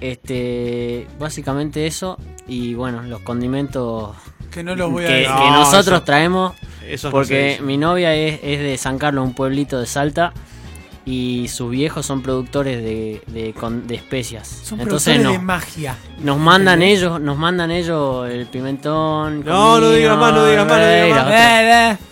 Este. 0.00 1.06
Básicamente 1.18 1.86
eso. 1.86 2.18
Y 2.46 2.74
bueno, 2.74 3.02
los 3.02 3.20
condimentos 3.20 4.16
Que 4.50 4.62
no 4.64 4.74
los 4.74 4.90
voy 4.90 5.04
a 5.04 5.08
que, 5.08 5.14
decir. 5.14 5.30
No, 5.30 5.42
que 5.44 5.50
nosotros 5.50 5.96
eso- 5.98 6.02
traemos. 6.02 6.54
Eso 6.86 7.08
no 7.08 7.12
Porque 7.12 7.58
mi 7.62 7.76
novia 7.76 8.14
es, 8.14 8.40
es 8.42 8.60
de 8.60 8.78
San 8.78 8.96
Carlos, 8.98 9.24
un 9.26 9.34
pueblito 9.34 9.78
de 9.78 9.86
Salta. 9.86 10.32
Y 11.10 11.48
sus 11.48 11.70
viejos 11.70 12.04
son 12.04 12.22
productores 12.22 12.82
de, 12.82 13.22
de, 13.28 13.54
especias. 13.94 14.46
Son 14.46 14.78
Entonces 14.78 15.14
productores 15.14 15.22
nos, 15.22 15.32
de 15.32 15.38
magia. 15.38 15.96
nos 16.22 16.36
mandan 16.38 16.82
ellos, 16.82 17.18
nos 17.18 17.38
mandan 17.38 17.70
ellos 17.70 18.28
el 18.28 18.46
pimentón. 18.46 19.42
No, 19.42 19.80
no 19.80 19.90
digas 19.90 20.18
más, 20.18 20.34
no 20.34 20.44
digas 20.46 20.66
más, 20.68 20.78
no 20.78 21.04
digas 21.04 21.24
más. 21.24 21.32
Eh, 21.34 21.92
eh. 21.92 21.96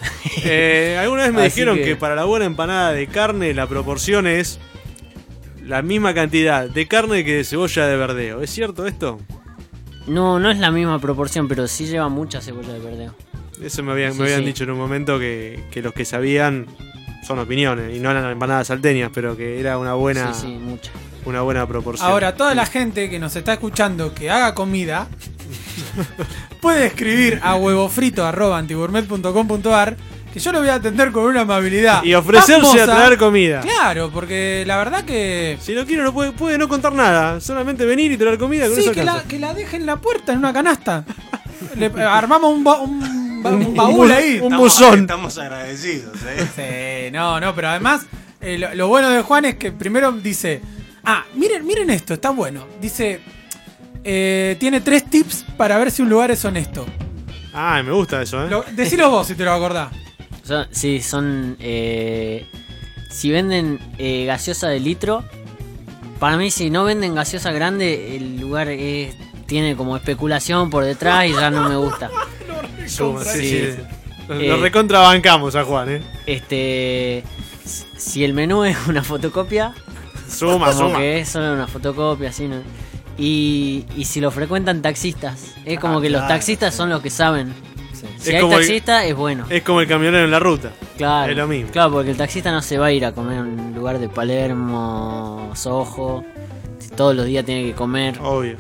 Eh, 0.49 0.99
alguna 1.01 1.25
vez 1.25 1.33
me 1.33 1.41
Así 1.43 1.51
dijeron 1.51 1.77
que... 1.77 1.85
que- 1.85 1.97
para 1.97 2.15
la 2.15 2.25
buena 2.25 2.45
empanada 2.47 2.93
de 2.93 3.07
carne 3.07 3.53
la 3.55 3.67
proporción 3.67 4.27
es 4.27 4.59
la 5.65 5.83
misma 5.83 6.15
cantidad 6.15 6.69
de 6.69 6.87
carne 6.87 7.25
que 7.25 7.35
de 7.37 7.45
cebolla 7.45 7.87
de 7.87 7.97
verdeo. 7.97 8.41
¿Es 8.43 8.51
cierto 8.51 8.87
esto? 8.87 9.19
No, 10.07 10.39
no 10.39 10.51
es 10.51 10.59
la 10.59 10.71
misma 10.71 10.99
proporción, 11.01 11.49
pero 11.49 11.67
sí 11.69 11.87
lleva 11.87 12.09
mucha 12.09 12.41
cebolla 12.41 12.73
de 12.73 12.79
verdeo. 12.81 13.15
Eso 13.63 13.83
me 13.83 13.93
habían, 13.93 14.13
Sí, 14.13 14.19
me 14.21 14.25
habían 14.27 14.41
sí. 14.41 14.47
dicho 14.47 14.65
en 14.65 14.71
un 14.71 14.79
momento 14.79 15.19
que, 15.19 15.65
que 15.71 15.83
los 15.83 15.93
que 15.93 16.05
sabían 16.05 16.67
son 17.27 17.39
opiniones 17.41 17.95
y 17.97 18.01
no 18.01 18.11
eran 18.11 18.25
empanadas 18.31 18.69
salteñas, 18.69 19.11
pero 19.13 19.37
que 19.37 19.59
era 19.61 19.77
una 19.79 19.95
buena, 19.95 20.33
Sí, 20.33 20.43
sí, 20.43 20.47
mucha. 20.49 20.93
una 21.25 21.41
buena 21.43 21.67
proporción. 21.67 22.09
Ahora, 22.09 22.35
toda 22.37 22.55
la 22.55 22.67
gente 22.67 23.11
que 23.11 23.19
nos 23.19 23.35
está 23.37 23.55
escuchando 23.55 24.15
que 24.15 24.31
haga 24.31 24.55
comida 24.55 25.09
puede 26.61 26.87
escribir 26.87 27.41
a 27.43 27.57
huevofrito.antigourmet.com.ar 27.57 29.97
que 30.33 30.41
yo 30.41 30.53
lo 30.53 30.61
voy 30.61 30.69
a 30.69 30.75
atender 30.75 31.11
con 31.13 31.25
una 31.25 31.41
amabilidad. 31.43 32.03
y 32.05 32.13
ofrecerse 32.15 32.61
pasmosa. 32.61 32.83
a 32.83 32.87
traer 32.87 33.17
comida. 33.19 33.61
Claro, 33.63 34.11
porque 34.13 34.65
la 34.67 34.77
verdad 34.77 35.03
que. 35.05 35.57
Si 35.63 35.73
no 35.75 35.87
quiere, 35.87 36.03
no 36.03 36.13
puede, 36.13 36.33
puede 36.33 36.59
no 36.59 36.69
contar 36.69 36.93
nada. 36.93 37.41
Solamente 37.41 37.87
venir 37.87 38.13
y 38.13 38.19
traer 38.19 38.37
comida. 38.37 38.67
Con 38.67 38.75
Sí, 38.77 38.83
eso 38.83 38.93
que 38.93 39.03
la, 39.03 39.23
que 39.23 39.39
la 39.39 39.55
deje 39.55 39.77
en 39.79 39.87
la 39.87 39.97
puerta 39.97 40.33
en 40.33 40.39
una 40.41 40.53
canasta. 40.53 41.07
Le, 41.77 41.87
armamos 42.03 42.55
un, 42.55 42.67
un, 42.67 43.26
ba- 43.51 43.57
un 43.69 43.75
baúl 43.75 44.13
ahí. 44.13 44.39
un 44.41 44.57
buzón. 44.57 45.01
Estamos 45.01 45.37
agradecidos, 45.39 46.17
¿eh? 46.27 47.07
Sí, 47.09 47.13
no, 47.13 47.41
no, 47.41 47.55
pero 47.55 47.69
además, 47.69 48.07
eh, 48.41 48.59
lo, 48.59 48.75
lo 48.75 48.89
bueno 48.89 49.11
de 49.11 49.23
Juan 49.23 49.45
es 49.47 49.57
que 49.57 49.73
primero 49.73 50.13
dice: 50.13 50.61
Ah, 51.05 51.25
miren, 51.35 51.67
miren 51.67 51.91
esto, 51.91 52.15
está 52.15 52.31
bueno. 52.31 52.67
Dice: 52.81 53.21
eh, 54.05 54.57
Tiene 54.59 54.81
tres 54.81 55.05
tips 55.09 55.45
para 55.57 55.79
ver 55.79 55.91
si 55.91 56.03
un 56.03 56.09
lugar 56.09 56.31
es 56.31 56.45
honesto. 56.45 56.87
Ah, 57.55 57.83
me 57.85 57.93
gusta 57.93 58.21
eso, 58.23 58.45
¿eh? 58.45 58.51
Lo, 58.51 58.65
decilo 58.73 59.11
vos 59.11 59.27
si 59.27 59.35
te 59.35 59.45
lo 59.45 59.53
acordás. 59.53 59.89
Son- 60.45 60.67
sí, 60.71 61.01
son. 61.01 61.57
eh, 61.59 62.47
si 63.11 63.31
venden 63.31 63.79
eh, 63.99 64.25
gaseosa 64.27 64.69
de 64.69 64.79
litro, 64.81 65.25
para 66.21 66.37
mí, 66.37 66.51
si 66.51 66.71
no 66.71 66.85
venden 66.85 67.15
gaseosa 67.15 67.51
grande, 67.53 68.17
el 68.17 68.39
lugar 68.41 68.69
es- 68.69 69.15
tiene 69.47 69.75
como 69.77 69.97
especulación 69.97 70.71
por 70.71 70.85
detrás 70.85 71.27
y 71.27 71.33
ya 71.33 71.51
no 71.51 71.69
me 71.69 71.77
gusta. 71.77 72.11
Suma, 72.89 73.25
sí, 73.25 73.41
Sí. 73.41 73.77
Lo 74.29 74.35
Eh, 74.41 74.57
recontrabancamos 74.57 75.55
a 75.55 75.65
Juan, 75.65 75.89
¿eh? 75.91 76.03
Este. 76.27 77.23
Si 77.97 78.25
el 78.25 78.33
menú 78.35 78.65
es 78.65 78.77
una 78.89 79.03
fotocopia, 79.05 79.73
Suma, 80.29 80.67
como 80.73 80.89
suma. 80.89 80.99
que 80.99 81.21
es 81.21 81.29
solo 81.29 81.53
una 81.53 81.67
fotocopia, 81.69 82.31
así, 82.31 82.49
¿no? 82.49 82.57
Y, 83.19 83.85
y 83.97 84.05
si 84.05 84.21
lo 84.21 84.31
frecuentan 84.31 84.83
taxistas, 84.83 85.55
es 85.65 85.79
como 85.79 85.99
Ah, 85.99 86.03
que 86.03 86.11
los 86.11 86.27
taxistas 86.29 86.75
son 86.75 86.91
los 86.91 87.01
que 87.03 87.11
saben. 87.11 87.55
Si 88.19 88.31
Es 88.31 88.35
hay 88.37 88.41
como 88.43 88.55
el- 88.55 88.59
taxista, 88.67 89.05
es 89.07 89.15
bueno. 89.17 89.47
Es 89.49 89.63
como 89.63 89.81
el 89.81 89.87
camionero 89.89 90.25
en 90.25 90.31
la 90.31 90.39
ruta. 90.39 90.73
Claro, 90.99 91.31
es 91.31 91.37
lo 91.39 91.47
mismo. 91.47 91.71
Claro, 91.71 91.93
porque 91.93 92.11
el 92.11 92.17
taxista 92.17 92.51
no 92.53 92.61
se 92.63 92.79
va 92.79 92.87
a 92.87 92.93
ir 92.93 93.05
a 93.05 93.13
comer 93.13 93.39
a 93.39 93.43
un 93.43 93.73
lugar 93.75 93.99
de 93.99 94.09
Palermo, 94.09 95.51
Soho. 95.55 96.25
Si 96.79 96.91
todos 96.91 97.15
los 97.17 97.25
días 97.27 97.45
tiene 97.45 97.65
que 97.65 97.73
comer. 97.75 98.19
Obvio. 98.23 98.57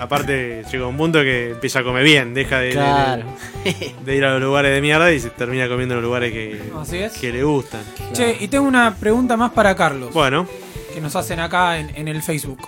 Aparte, 0.00 0.64
llega 0.70 0.86
un 0.86 0.96
punto 0.96 1.20
que 1.20 1.50
empieza 1.50 1.80
a 1.80 1.82
comer 1.84 2.04
bien, 2.04 2.34
deja 2.34 2.58
de, 2.60 2.66
de- 2.66 2.72
Claro. 2.72 3.24
de 4.04 4.16
ir 4.16 4.24
a 4.24 4.32
los 4.34 4.42
lugares 4.42 4.72
de 4.72 4.80
mierda 4.80 5.12
y 5.12 5.20
se 5.20 5.30
termina 5.30 5.68
comiendo 5.68 5.94
en 5.94 6.00
los 6.00 6.04
lugares 6.08 6.32
que, 6.32 6.60
Así 6.80 6.98
es. 6.98 7.12
que 7.14 7.32
le 7.32 7.42
gustan. 7.44 7.80
Che, 8.12 8.36
y 8.40 8.48
tengo 8.48 8.66
una 8.66 8.94
pregunta 8.94 9.36
más 9.36 9.50
para 9.52 9.74
Carlos. 9.74 10.12
Bueno, 10.12 10.46
que 10.94 11.00
nos 11.00 11.14
hacen 11.16 11.40
acá 11.40 11.78
en, 11.78 11.90
en 11.96 12.08
el 12.08 12.22
Facebook. 12.22 12.60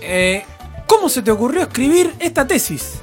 Eh, 0.00 0.44
¿Cómo 0.86 1.08
se 1.08 1.22
te 1.22 1.30
ocurrió 1.30 1.62
escribir 1.62 2.12
esta 2.18 2.46
tesis? 2.46 3.00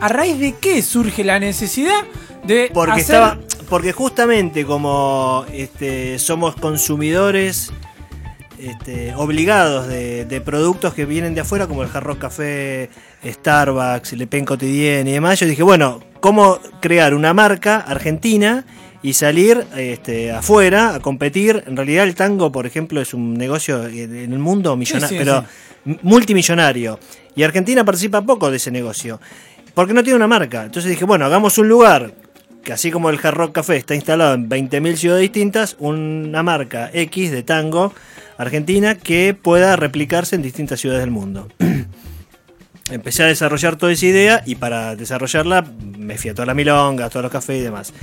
¿A 0.00 0.08
raíz 0.08 0.38
de 0.38 0.54
qué 0.60 0.82
surge 0.82 1.24
la 1.24 1.38
necesidad 1.38 2.02
de 2.44 2.70
Porque 2.72 2.92
hacer... 2.92 3.14
estaba. 3.16 3.38
Porque 3.68 3.92
justamente 3.92 4.64
como 4.66 5.46
este, 5.52 6.18
somos 6.18 6.54
consumidores 6.56 7.72
este, 8.58 9.14
obligados 9.14 9.88
de, 9.88 10.24
de 10.24 10.40
productos 10.40 10.94
que 10.94 11.04
vienen 11.04 11.34
de 11.34 11.40
afuera, 11.40 11.66
como 11.66 11.82
el 11.82 11.90
Hard 11.92 12.04
Rock 12.04 12.18
Café, 12.18 12.90
Starbucks, 13.24 14.12
Le 14.14 14.26
Pen 14.26 14.44
Quotidien 14.44 15.06
y 15.08 15.12
demás, 15.12 15.40
yo 15.40 15.46
dije, 15.46 15.62
bueno, 15.62 16.02
¿cómo 16.20 16.58
crear 16.80 17.14
una 17.14 17.34
marca 17.34 17.76
argentina 17.76 18.64
y 19.02 19.12
salir 19.12 19.66
este, 19.76 20.32
afuera 20.32 20.94
a 20.94 21.00
competir? 21.00 21.64
En 21.66 21.76
realidad 21.76 22.04
el 22.04 22.14
tango, 22.14 22.50
por 22.52 22.66
ejemplo, 22.66 23.00
es 23.00 23.12
un 23.14 23.34
negocio 23.34 23.86
en 23.86 24.32
el 24.32 24.38
mundo 24.38 24.76
millonario, 24.76 25.08
sí, 25.08 25.16
pero 25.18 25.44
multimillonario. 26.02 26.98
Y 27.34 27.42
Argentina 27.42 27.84
participa 27.84 28.22
poco 28.22 28.50
de 28.50 28.56
ese 28.56 28.70
negocio. 28.70 29.20
Porque 29.74 29.92
no 29.92 30.04
tiene 30.04 30.16
una 30.16 30.28
marca. 30.28 30.64
Entonces 30.64 30.90
dije, 30.90 31.04
bueno, 31.04 31.24
hagamos 31.24 31.58
un 31.58 31.68
lugar 31.68 32.14
que 32.62 32.72
así 32.72 32.90
como 32.90 33.10
el 33.10 33.18
Hard 33.22 33.34
Rock 33.34 33.52
Café 33.52 33.76
está 33.76 33.94
instalado 33.94 34.34
en 34.34 34.48
20.000 34.48 34.96
ciudades 34.96 35.22
distintas, 35.22 35.76
una 35.78 36.42
marca 36.42 36.90
X 36.92 37.30
de 37.30 37.42
tango 37.42 37.92
argentina 38.38 38.94
que 38.96 39.34
pueda 39.40 39.76
replicarse 39.76 40.36
en 40.36 40.42
distintas 40.42 40.80
ciudades 40.80 41.02
del 41.02 41.10
mundo. 41.10 41.48
Empecé 42.90 43.22
a 43.22 43.26
desarrollar 43.26 43.76
toda 43.76 43.92
esa 43.92 44.04
idea 44.04 44.42
y 44.44 44.56
para 44.56 44.94
desarrollarla 44.94 45.64
me 45.96 46.18
fui 46.18 46.28
a 46.30 46.34
toda 46.34 46.44
la 46.44 46.52
milonga, 46.52 47.06
a 47.06 47.08
todos 47.08 47.22
los 47.22 47.32
cafés 47.32 47.60
y 47.60 47.62
demás. 47.64 47.94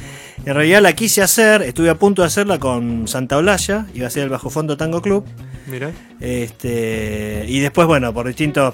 En 0.44 0.56
realidad 0.56 0.82
la 0.82 0.94
quise 0.94 1.22
hacer, 1.22 1.62
estuve 1.62 1.92
a 1.92 1.96
punto 1.96 2.24
de 2.24 2.28
hacerla 2.30 2.58
con 2.58 3.08
Santa 3.08 3.38
Olalla, 3.38 3.86
iba 3.94 4.08
a 4.08 4.10
ser 4.10 4.24
el 4.24 4.30
Bajo 4.30 4.50
Fondo 4.50 4.78
Tango 4.78 5.02
Club. 5.04 5.24
mira. 5.68 5.92
Este, 6.20 7.46
y 7.48 7.60
después, 7.60 7.86
bueno, 7.86 8.12
por 8.12 8.26
distintos 8.28 8.74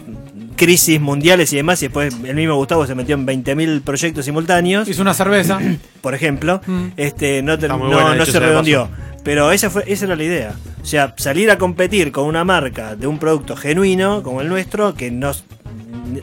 crisis 0.56 1.00
mundiales 1.02 1.52
y 1.52 1.58
demás, 1.58 1.82
y 1.84 1.88
después 1.88 2.16
el 2.24 2.36
mismo 2.36 2.56
Gustavo 2.56 2.88
se 2.88 2.96
metió 2.96 3.14
en 3.16 3.28
20.000 3.28 3.82
proyectos 3.82 4.24
simultáneos 4.24 4.88
Hizo 4.88 5.02
una 5.02 5.14
cerveza. 5.14 5.60
por 6.02 6.16
ejemplo, 6.16 6.62
Mm. 6.66 6.86
este, 6.96 7.42
no, 7.42 7.58
no- 7.58 7.78
buena, 7.80 8.16
no 8.16 8.26
se 8.26 8.40
redondeó. 8.40 8.88
Pero 9.24 9.52
esa, 9.52 9.70
fue, 9.70 9.84
esa 9.88 10.06
era 10.06 10.16
la 10.16 10.24
idea. 10.24 10.54
O 10.82 10.86
sea, 10.86 11.14
salir 11.18 11.52
a 11.52 11.58
competir 11.58 12.12
con 12.12 12.26
una 12.26 12.44
marca 12.44 12.96
de 12.96 13.08
un 13.08 13.20
producto 13.20 13.56
genuino 13.56 14.24
como 14.24 14.42
el 14.42 14.48
nuestro, 14.48 14.94
que 14.94 15.12
no, 15.12 15.32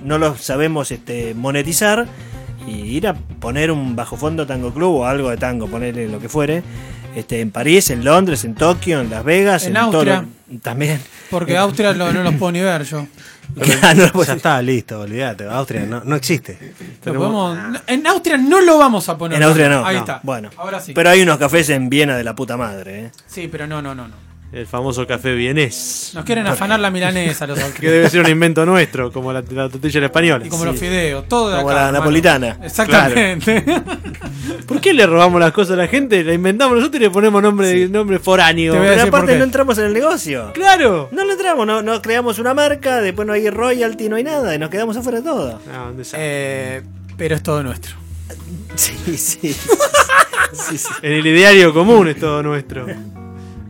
no 0.03 0.19
lo 0.19 0.37
sabemos 0.37 0.91
este, 0.91 1.35
monetizar, 1.35 2.07
y 2.67 2.73
ir 2.97 3.07
a 3.09 3.15
poner 3.15 3.71
un 3.71 3.95
bajo 3.95 4.17
fondo 4.17 4.47
tango 4.47 4.73
club 4.73 4.95
o 5.01 5.05
algo 5.07 5.29
de 5.29 5.37
tango, 5.37 5.67
ponerle 5.67 6.09
lo 6.09 6.19
que 6.19 6.31
fuere, 6.31 6.63
este, 7.15 7.41
en 7.43 7.51
París, 7.51 7.91
en 7.91 8.05
Londres, 8.05 8.45
en 8.45 8.55
Tokio, 8.55 9.01
en 9.03 9.11
Las 9.11 9.23
Vegas, 9.23 9.67
En 9.67 9.75
todo 9.75 9.85
Austria. 9.99 10.25
también. 10.63 10.99
Porque 11.31 11.59
Austria 11.59 11.93
lo- 11.93 12.11
no 12.13 12.23
los 12.23 12.35
puedo 12.37 12.53
ni 12.53 12.61
ver 12.63 12.85
yo. 12.85 13.07
Claro, 13.61 14.11
no, 14.15 14.25
Ya 14.25 14.33
está, 14.35 14.61
listo, 14.63 15.01
olvídate. 15.01 15.45
Austria 15.49 15.87
no, 15.87 16.03
no 16.05 16.17
existe. 16.17 16.75
Podemos- 17.03 17.59
En 17.87 18.07
Austria 18.07 18.37
no 18.37 18.61
lo 18.61 18.79
vamos 18.79 19.09
a 19.09 19.17
poner. 19.17 19.37
en 19.39 19.43
Austria 19.45 19.69
no. 19.69 19.85
Ahí 19.85 19.95
no. 19.97 20.01
está. 20.01 20.21
Bueno, 20.23 20.51
Ahora 20.57 20.81
sí. 20.81 20.93
Pero 20.93 21.11
hay 21.11 21.23
unos 21.23 21.39
cafés 21.39 21.69
en 21.71 21.89
Viena 21.89 22.17
de 22.17 22.25
la 22.25 22.35
puta 22.35 22.57
madre. 22.57 23.07
¿eh? 23.07 23.11
Sí, 23.27 23.49
pero 23.51 23.67
no, 23.67 23.81
no, 23.83 23.95
no. 23.95 24.09
no. 24.09 24.24
El 24.55 24.69
famoso 24.69 25.05
café 25.05 25.35
vienés. 25.35 26.13
Nos 26.15 26.25
quieren 26.25 26.47
afanar 26.47 26.79
la 26.79 26.89
milanesa 26.89 27.45
los 27.45 27.59
Que 27.81 27.91
debe 27.91 28.09
ser 28.09 28.21
un 28.21 28.31
invento 28.31 28.65
nuestro, 28.65 29.11
como 29.11 29.33
la, 29.33 29.43
la 29.51 29.69
tortilla 29.69 29.95
del 29.95 30.05
español. 30.05 30.43
Y 30.47 30.49
como 30.49 30.65
los 30.65 30.79
fideos, 30.79 31.27
todo 31.27 31.51
de 31.51 31.57
Como 31.57 31.71
acá, 31.71 31.75
la 31.75 31.87
hermano. 31.87 31.99
napolitana. 31.99 32.59
Exactamente. 32.63 33.65
¿Por 34.69 34.81
qué 34.81 34.95
le 34.95 35.07
robamos 35.07 35.41
las 35.41 35.51
cosas 35.51 35.73
a 35.73 35.77
la 35.77 35.89
gente? 35.89 36.23
La 36.23 36.33
inventamos 36.33 36.77
nosotros 36.77 37.01
y 37.01 37.05
le 37.05 37.11
ponemos 37.11 37.43
nombre, 37.43 37.89
nombre 37.89 38.21
foráneo. 38.21 38.75
Pero 38.75 39.03
aparte 39.03 39.37
no 39.37 39.43
entramos 39.43 39.77
en 39.79 39.87
el 39.87 39.93
negocio. 39.93 40.53
¡Claro! 40.55 41.09
No 41.11 41.25
lo 41.25 41.33
entramos, 41.33 41.67
no, 41.67 41.83
no 41.83 42.01
creamos 42.01 42.39
una 42.39 42.55
marca, 42.55 43.01
después 43.01 43.27
no 43.27 43.33
hay 43.33 43.51
royalty, 43.51 44.09
no 44.09 44.15
hay 44.15 44.23
nada, 44.23 44.55
y 44.55 44.59
nos 44.61 44.71
quedamos 44.71 44.97
afuera 44.97 45.19
de 45.19 45.25
todo. 45.25 45.61
No, 45.73 45.89
un 45.89 45.97
desastre. 45.97 46.21
Eh, 46.23 46.83
pero 47.17 47.35
es 47.35 47.43
todo 47.43 47.61
nuestro. 47.65 47.97
Sí, 48.77 48.95
sí. 49.17 49.53
sí, 50.53 50.79
sí. 50.79 50.89
En 51.03 51.13
el 51.13 51.27
ideario 51.27 51.75
común 51.75 52.07
es 52.07 52.21
todo 52.21 52.41
nuestro. 52.43 52.87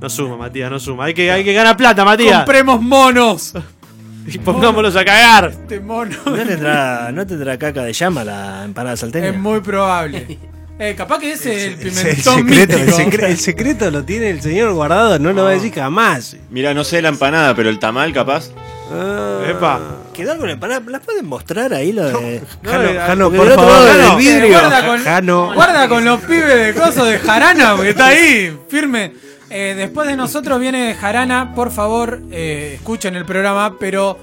No 0.04 0.10
suma, 0.10 0.36
Matías, 0.36 0.70
no 0.70 0.78
suma. 0.78 1.06
Hay 1.06 1.14
que, 1.14 1.30
hay 1.32 1.42
que 1.42 1.54
ganar 1.54 1.78
plata, 1.78 2.04
Matías. 2.04 2.40
¡Compremos 2.40 2.82
monos! 2.82 3.54
Y 4.26 4.38
pongámoslos 4.38 4.96
a 4.96 5.04
cagar. 5.04 5.50
Este 5.50 5.80
mono 5.80 6.16
¿No 6.24 6.32
tendrá, 6.34 7.10
¿No 7.12 7.26
tendrá 7.26 7.58
caca 7.58 7.82
de 7.84 7.92
llama 7.92 8.24
la 8.24 8.64
empanada 8.64 8.96
salteña? 8.96 9.28
es 9.28 9.36
muy 9.38 9.60
probable. 9.60 10.38
Eh, 10.78 10.94
capaz 10.96 11.18
que 11.20 11.32
ese 11.32 11.54
es 11.54 11.62
el 11.64 11.72
El, 11.72 11.78
pimentón 11.78 12.36
secreto, 12.48 12.76
el, 12.76 12.86
místico. 12.86 13.10
secre- 13.10 13.24
el 13.28 13.38
secreto 13.38 13.90
lo 13.90 14.02
tiene 14.04 14.30
el 14.30 14.40
señor 14.42 14.72
guardado, 14.72 15.18
no 15.18 15.32
lo 15.34 15.44
va 15.44 15.50
a 15.50 15.52
decir 15.52 15.72
jamás. 15.74 16.36
Mira, 16.50 16.72
no 16.74 16.84
sé 16.84 17.00
la 17.02 17.10
empanada, 17.10 17.54
pero 17.54 17.68
el 17.70 17.78
tamal 17.78 18.12
capaz. 18.14 18.48
Ah. 18.92 19.40
Epa. 19.48 19.80
¿Quedó 20.14 20.32
algo 20.32 20.44
en 20.44 20.48
la 20.48 20.54
empanada? 20.54 20.82
¿Las 20.88 21.00
pueden 21.02 21.26
mostrar 21.26 21.72
ahí 21.74 21.92
lo 21.92 22.04
de.? 22.08 22.42
Jano, 22.64 22.82
eh, 22.88 22.98
Jano, 23.06 23.30
por 23.30 23.40
otro 23.40 23.54
favor, 23.56 23.72
lado 23.72 23.84
del 23.84 24.02
Jano. 24.04 24.16
vidrio. 24.16 24.48
Guarda, 24.58 24.86
con, 24.86 24.98
Jano. 25.04 25.54
guarda 25.54 25.88
con 25.88 26.04
los 26.04 26.20
pibes 26.22 26.66
de 26.66 26.80
coso 26.80 27.04
de 27.04 27.18
Jarana, 27.18 27.74
porque 27.76 27.90
está 27.90 28.06
ahí, 28.06 28.58
firme. 28.70 29.12
Eh, 29.56 29.74
después 29.76 30.08
de 30.08 30.16
nosotros 30.16 30.58
viene 30.60 30.94
Jarana, 30.94 31.54
por 31.54 31.70
favor, 31.70 32.20
eh, 32.32 32.72
escuchen 32.74 33.14
el 33.14 33.24
programa, 33.24 33.76
pero 33.78 34.18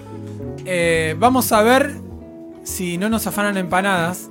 eh, 0.66 1.16
vamos 1.18 1.52
a 1.54 1.62
ver 1.62 1.96
si 2.64 2.98
no 2.98 3.08
nos 3.10 3.26
afanan 3.28 3.56
empanadas. 3.56 4.30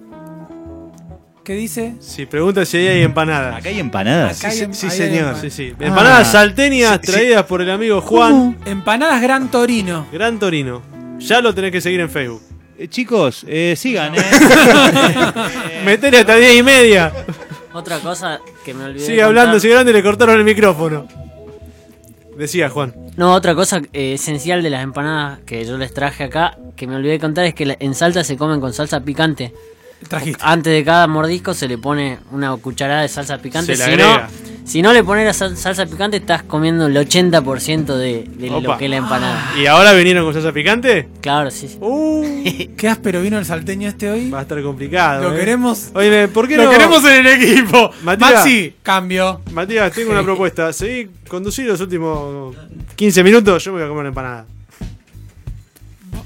¿Qué 1.43 1.55
dice? 1.55 1.95
Sí, 2.01 2.27
pregunta 2.27 2.67
si 2.67 2.77
ahí 2.77 2.89
hay 2.89 3.03
empanadas. 3.03 3.57
Acá 3.57 3.71
hay 3.71 3.81
empanadas. 3.81 4.39
Acá 4.39 4.49
hay 4.51 4.59
sí, 4.59 4.65
em- 4.65 4.75
sí, 4.75 4.87
hay 4.91 4.97
señor. 4.99 5.35
empa- 5.35 5.41
Sí, 5.41 5.51
sí. 5.51 5.75
Empanadas 5.81 6.29
Ah. 6.29 6.33
salteñas 6.33 6.99
Sí, 7.01 7.07
sí. 7.07 7.13
traídas 7.13 7.45
por 7.47 7.63
el 7.63 7.71
amigo 7.71 8.03
Juan. 8.03 8.59
Empanadas 8.67 9.23
Gran 9.23 9.51
Torino. 9.51 10.07
Gran 10.13 10.39
Torino. 10.39 10.83
Ya 11.19 11.41
lo 11.41 11.55
tenés 11.55 11.73
que 11.73 11.81
seguir 11.81 12.01
en 12.01 12.11
Facebook. 12.11 12.43
Eh, 12.79 12.89
chicos, 12.89 13.45
eh, 13.49 13.75
sigan, 13.77 14.15
¿eh? 14.17 14.21
Metele 15.85 16.19
hasta 16.19 16.37
10 16.37 16.57
y 16.59 16.63
media. 16.63 17.11
Otra 17.73 17.99
cosa 18.01 18.41
que 18.65 18.75
me 18.75 18.85
olvidé. 18.85 19.05
Sigue 19.07 19.17
de 19.19 19.23
hablando, 19.23 19.51
contar. 19.53 19.61
sigue 19.61 19.73
hablando 19.75 19.91
y 19.91 19.95
le 19.95 20.03
cortaron 20.03 20.37
el 20.39 20.45
micrófono. 20.45 21.07
Decía 22.37 22.71
Juan. 22.71 22.95
No, 23.17 23.35
otra 23.35 23.55
cosa 23.55 23.81
eh, 23.93 24.15
esencial 24.15 24.63
de 24.63 24.71
las 24.71 24.83
empanadas 24.83 25.41
que 25.47 25.65
yo 25.65 25.77
les 25.77 25.93
traje 25.93 26.25
acá, 26.25 26.57
que 26.75 26.87
me 26.87 26.97
olvidé 26.97 27.13
de 27.13 27.21
contar, 27.21 27.45
es 27.45 27.55
que 27.55 27.67
la- 27.67 27.77
en 27.79 27.95
Salta 27.95 28.25
se 28.25 28.37
comen 28.37 28.61
con 28.61 28.73
salsa 28.73 29.01
picante. 29.01 29.53
Trajiste. 30.09 30.41
Antes 30.43 30.73
de 30.73 30.83
cada 30.85 31.07
mordisco 31.07 31.53
se 31.53 31.69
le 31.69 31.77
pone 31.77 32.19
una 32.31 32.57
cucharada 32.57 33.03
de 33.03 33.09
salsa 33.09 33.37
picante. 33.39 33.77
Se 33.77 33.79
le 33.79 33.85
si, 33.85 33.91
agrega. 34.03 34.29
no, 34.45 34.50
si 34.71 34.83
no 34.83 34.93
le 34.93 35.03
pones 35.03 35.27
la 35.27 35.33
sal- 35.33 35.57
salsa 35.57 35.85
picante, 35.85 36.19
estás 36.19 36.45
comiendo 36.45 36.87
el 36.87 36.97
80% 36.97 37.97
de, 37.97 38.31
lo 38.49 38.77
que 38.79 38.85
es 38.85 38.91
la 38.91 38.97
empanada. 38.99 39.53
¿Y 39.61 39.67
ahora 39.67 39.93
vinieron 39.95 40.25
con 40.25 40.33
salsa 40.33 40.53
picante? 40.53 41.09
Claro, 41.21 41.51
sí. 41.51 41.67
sí. 41.67 41.77
Uh, 41.81 42.25
Qué 42.77 42.89
áspero 42.89 43.21
vino 43.21 43.37
el 43.37 43.45
salteño 43.45 43.89
este 43.89 44.09
hoy. 44.09 44.31
va 44.31 44.39
a 44.39 44.43
estar 44.43 44.63
complicado. 44.63 45.29
Lo 45.29 45.35
eh. 45.35 45.41
queremos. 45.41 45.89
Oye, 45.95 46.29
¿por 46.29 46.47
qué 46.47 46.57
Lo 46.57 46.65
no? 46.67 46.71
queremos 46.71 47.05
en 47.05 47.27
el 47.27 47.27
equipo. 47.27 47.91
Matías. 48.05 48.33
Maxi, 48.33 48.75
cambio. 48.85 49.41
Matías, 49.53 49.91
tengo 49.93 50.13
una 50.13 50.23
propuesta. 50.31 50.73
Seguí 50.73 51.09
conducir 51.29 51.67
los 51.67 51.81
últimos 51.81 52.55
15 52.95 53.25
minutos. 53.25 53.65
Yo 53.65 53.73
me 53.73 53.79
voy 53.79 53.87
a 53.87 53.89
comer 53.89 54.01
una 54.03 54.09
empanada. 54.11 54.47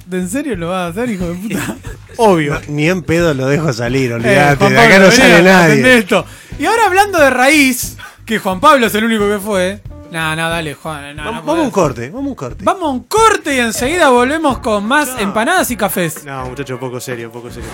¿De 0.07 0.19
en 0.19 0.29
serio 0.29 0.55
lo 0.57 0.69
vas 0.69 0.83
a 0.83 0.87
hacer, 0.89 1.11
hijo 1.11 1.27
de 1.29 1.35
puta? 1.35 1.77
Obvio. 2.19 2.55
No, 2.55 2.61
ni 2.69 2.89
en 2.91 3.03
pedo 3.03 3.33
lo 3.33 3.47
dejo 3.47 3.73
salir, 3.73 4.11
Eh, 4.11 4.15
olvídate. 4.15 4.57
Juan 4.57 4.73
de 4.75 4.79
acá 4.81 4.99
no 4.99 5.11
sale 5.11 5.43
nadie. 5.43 5.97
esto. 5.99 6.27
Y 6.59 6.67
ahora 6.67 6.87
hablando 6.87 7.19
de 7.19 7.31
raíz, 7.31 7.97
que 8.27 8.39
Juan 8.39 8.61
Pablo 8.61 8.87
es 8.87 8.95
el 8.95 9.05
único 9.05 9.29
que 9.29 9.39
fue. 9.39 9.81
Nah, 10.11 10.37
nah, 10.37 10.49
dale, 10.49 10.75
Juan. 10.75 11.17
nah, 11.17 11.25
no 11.25 11.31
Vamos, 11.31 11.45
vamos 11.47 11.63
a 11.63 11.67
un 11.67 11.71
corte, 11.71 12.09
vamos 12.11 12.27
a 12.27 12.29
un 12.31 12.35
corte. 12.35 12.65
Vamos 12.65 12.83
a 12.85 12.89
un 12.91 13.01
corte 13.05 13.57
y 13.57 13.59
enseguida 13.59 14.11
volvemos 14.11 14.59
con 14.59 14.87
más 14.87 15.11
empanadas 15.19 15.71
y 15.71 15.77
cafés. 15.77 16.25
No, 16.25 16.47
muchacho, 16.47 16.79
poco 16.79 17.01
serio, 17.01 17.31
poco 17.33 17.51
serio. 17.51 17.69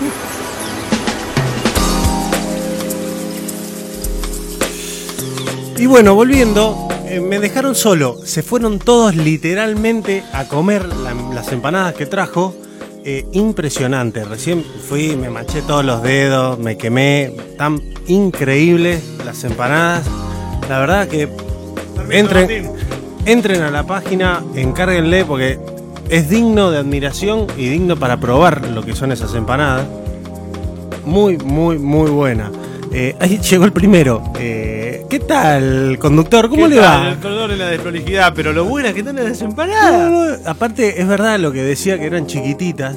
Y 5.79 5.87
bueno, 5.87 6.15
volviendo, 6.15 6.89
eh, 7.07 7.21
me 7.21 7.39
dejaron 7.39 7.75
solo. 7.75 8.17
Se 8.25 8.43
fueron 8.43 8.79
todos 8.79 9.15
literalmente 9.17 10.23
a 10.33 10.45
comer 10.45 10.87
la- 10.87 11.15
las 11.35 11.51
empanadas 11.53 11.95
que 11.95 12.07
trajo. 12.07 12.55
Eh, 13.03 13.25
impresionante. 13.33 14.25
Recién 14.27 14.63
fui, 14.89 15.17
me 15.17 15.31
manché 15.31 15.63
todos 15.63 15.83
los 15.85 16.03
dedos, 16.03 16.59
me 16.59 16.77
quemé. 16.77 17.35
Tan 17.57 17.81
increíbles 18.07 19.03
las 19.25 19.43
empanadas. 19.45 20.03
La 20.69 20.79
verdad 20.79 21.09
que 21.09 21.29
entren, 22.11 22.71
entren 23.27 23.63
a 23.63 23.71
la 23.71 23.83
página, 23.85 24.43
encárguenle 24.55 25.25
porque 25.25 25.59
es 26.09 26.29
digno 26.29 26.71
de 26.71 26.79
admiración 26.79 27.47
y 27.57 27.69
digno 27.69 27.97
para 27.97 28.19
probar 28.19 28.67
lo 28.69 28.83
que 28.83 28.95
son 28.95 29.13
esas 29.13 29.35
empanadas. 29.35 29.87
Muy, 31.05 31.39
muy, 31.39 31.79
muy 31.79 32.11
buena. 32.11 32.51
Eh, 32.93 33.15
ahí 33.21 33.39
llegó 33.39 33.65
el 33.65 33.73
primero. 33.73 34.23
Eh, 34.39 35.07
¿Qué 35.09 35.19
tal, 35.21 35.97
conductor? 36.01 36.49
¿Cómo 36.49 36.69
¿Qué 36.69 36.75
le 36.77 36.81
tal? 36.81 37.03
va? 37.07 37.09
El 37.11 37.19
color 37.19 37.51
y 37.53 37.57
la 37.57 37.67
desprolijidad, 37.69 38.33
pero 38.35 38.53
lo 38.53 38.65
buenas 38.65 38.93
que 38.93 39.01
están 39.01 39.17
las 39.17 39.41
No, 39.41 39.49
empanadas. 39.49 40.11
no, 40.11 40.25
no, 40.27 40.37
aparte, 40.51 41.01
es 41.01 41.07
verdad 41.09 41.39
lo 41.41 41.53
que 41.53 41.63
decía 41.63 41.99
que 41.99 42.07
eran 42.07 42.27
chiquititas, 42.27 42.97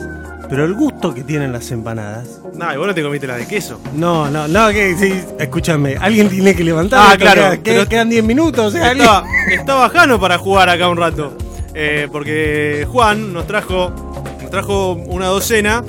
pero 0.54 0.66
el 0.66 0.76
gusto 0.76 1.16
que 1.16 1.24
tienen 1.24 1.51
las 1.51 1.72
empanadas. 1.72 2.39
No, 2.54 2.72
y 2.72 2.78
vos 2.78 2.86
no 2.86 2.93
te 2.93 3.01
comiste 3.01 3.26
la 3.26 3.38
de 3.38 3.47
queso. 3.47 3.80
No, 3.95 4.30
no, 4.30 4.47
no, 4.47 4.70
que 4.70 4.95
sí, 4.95 5.12
escúchame, 5.39 5.95
alguien 5.99 6.30
tiene 6.30 6.56
que 6.56 6.64
levantar. 6.64 6.99
Ah, 7.12 7.18
claro, 7.18 7.41
queda- 7.41 7.60
pero- 7.64 7.89
quedan 7.89 8.10
10 8.12 8.24
minutos, 8.24 8.66
o 8.68 8.70
sea, 8.72 8.89
alguien- 8.91 9.08
Estaba, 9.10 9.26
estaba 9.51 9.89
Jano 9.89 10.20
para 10.20 10.38
jugar 10.38 10.70
acá 10.70 10.89
un 10.89 10.97
rato. 10.97 11.36
Eh, 11.74 12.08
porque 12.12 12.86
Juan 12.88 13.34
nos 13.34 13.47
trajo, 13.47 13.91
nos 14.39 14.51
trajo 14.51 14.91
una 14.93 15.26
docena, 15.26 15.84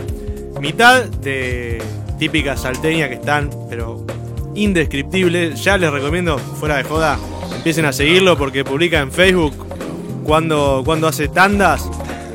mitad 0.62 1.04
de 1.04 1.82
típicas 2.18 2.62
salteñas 2.62 3.10
que 3.10 3.16
están, 3.16 3.50
pero 3.68 4.06
indescriptibles. 4.54 5.62
Ya 5.62 5.76
les 5.76 5.90
recomiendo, 5.92 6.38
fuera 6.38 6.78
de 6.78 6.84
joda, 6.84 7.18
empiecen 7.54 7.84
a 7.84 7.92
seguirlo 7.92 8.38
porque 8.38 8.64
publica 8.64 9.00
en 9.00 9.12
Facebook 9.12 9.52
cuando, 10.24 10.80
cuando 10.86 11.06
hace 11.06 11.28
tandas 11.28 11.86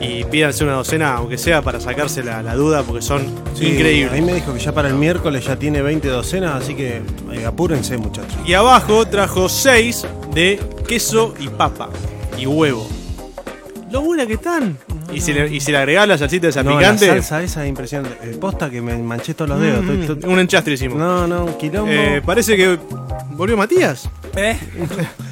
y 0.01 0.23
pídanse 0.25 0.63
una 0.63 0.73
docena, 0.73 1.15
aunque 1.15 1.37
sea 1.37 1.61
para 1.61 1.79
sacarse 1.79 2.23
la, 2.23 2.41
la 2.41 2.55
duda, 2.55 2.83
porque 2.83 3.01
son 3.01 3.21
Sí, 3.53 3.65
A 3.65 3.69
mí 3.69 3.75
increíbles. 3.75 4.23
me 4.23 4.33
dijo 4.35 4.53
que 4.53 4.59
ya 4.59 4.71
para 4.71 4.87
el 4.87 4.93
miércoles 4.95 5.45
ya 5.45 5.57
tiene 5.57 5.81
20 5.81 6.07
docenas, 6.07 6.63
así 6.63 6.73
que 6.75 7.01
eh, 7.33 7.45
apúrense, 7.45 7.97
muchachos. 7.97 8.37
Y 8.45 8.53
abajo 8.53 9.05
trajo 9.07 9.49
6 9.49 10.05
de 10.33 10.59
queso 10.87 11.33
y 11.39 11.49
papa 11.49 11.89
y 12.37 12.45
huevo. 12.45 12.87
Lo 13.91 14.01
buena 14.01 14.25
que 14.25 14.33
están. 14.33 14.77
Y 15.11 15.19
si 15.21 15.33
le, 15.33 15.47
y 15.53 15.59
si 15.59 15.71
le 15.71 15.79
agregás 15.79 16.07
la 16.07 16.17
salsita 16.17 16.47
esa 16.49 16.61
No, 16.61 16.77
picante, 16.77 17.07
la 17.07 17.13
salsa 17.13 17.41
esa 17.41 17.63
es 17.63 17.69
impresionante. 17.69 18.15
Eh, 18.23 18.37
posta 18.39 18.69
que 18.69 18.79
me 18.81 18.95
manché 18.99 19.33
todos 19.33 19.49
los 19.49 19.59
dedos. 19.59 19.83
mm, 19.83 19.89
estoy- 20.01 20.15
estoy- 20.17 20.31
un 20.31 20.39
enchastre 20.39 20.73
hicimos. 20.75 20.97
No, 20.99 21.27
no, 21.27 21.45
un 21.45 21.53
quilombo. 21.57 21.91
Eh, 21.91 22.21
parece 22.23 22.55
que 22.55 22.77
volvió 23.31 23.57
Matías. 23.57 24.07
¿Eh? 24.35 24.57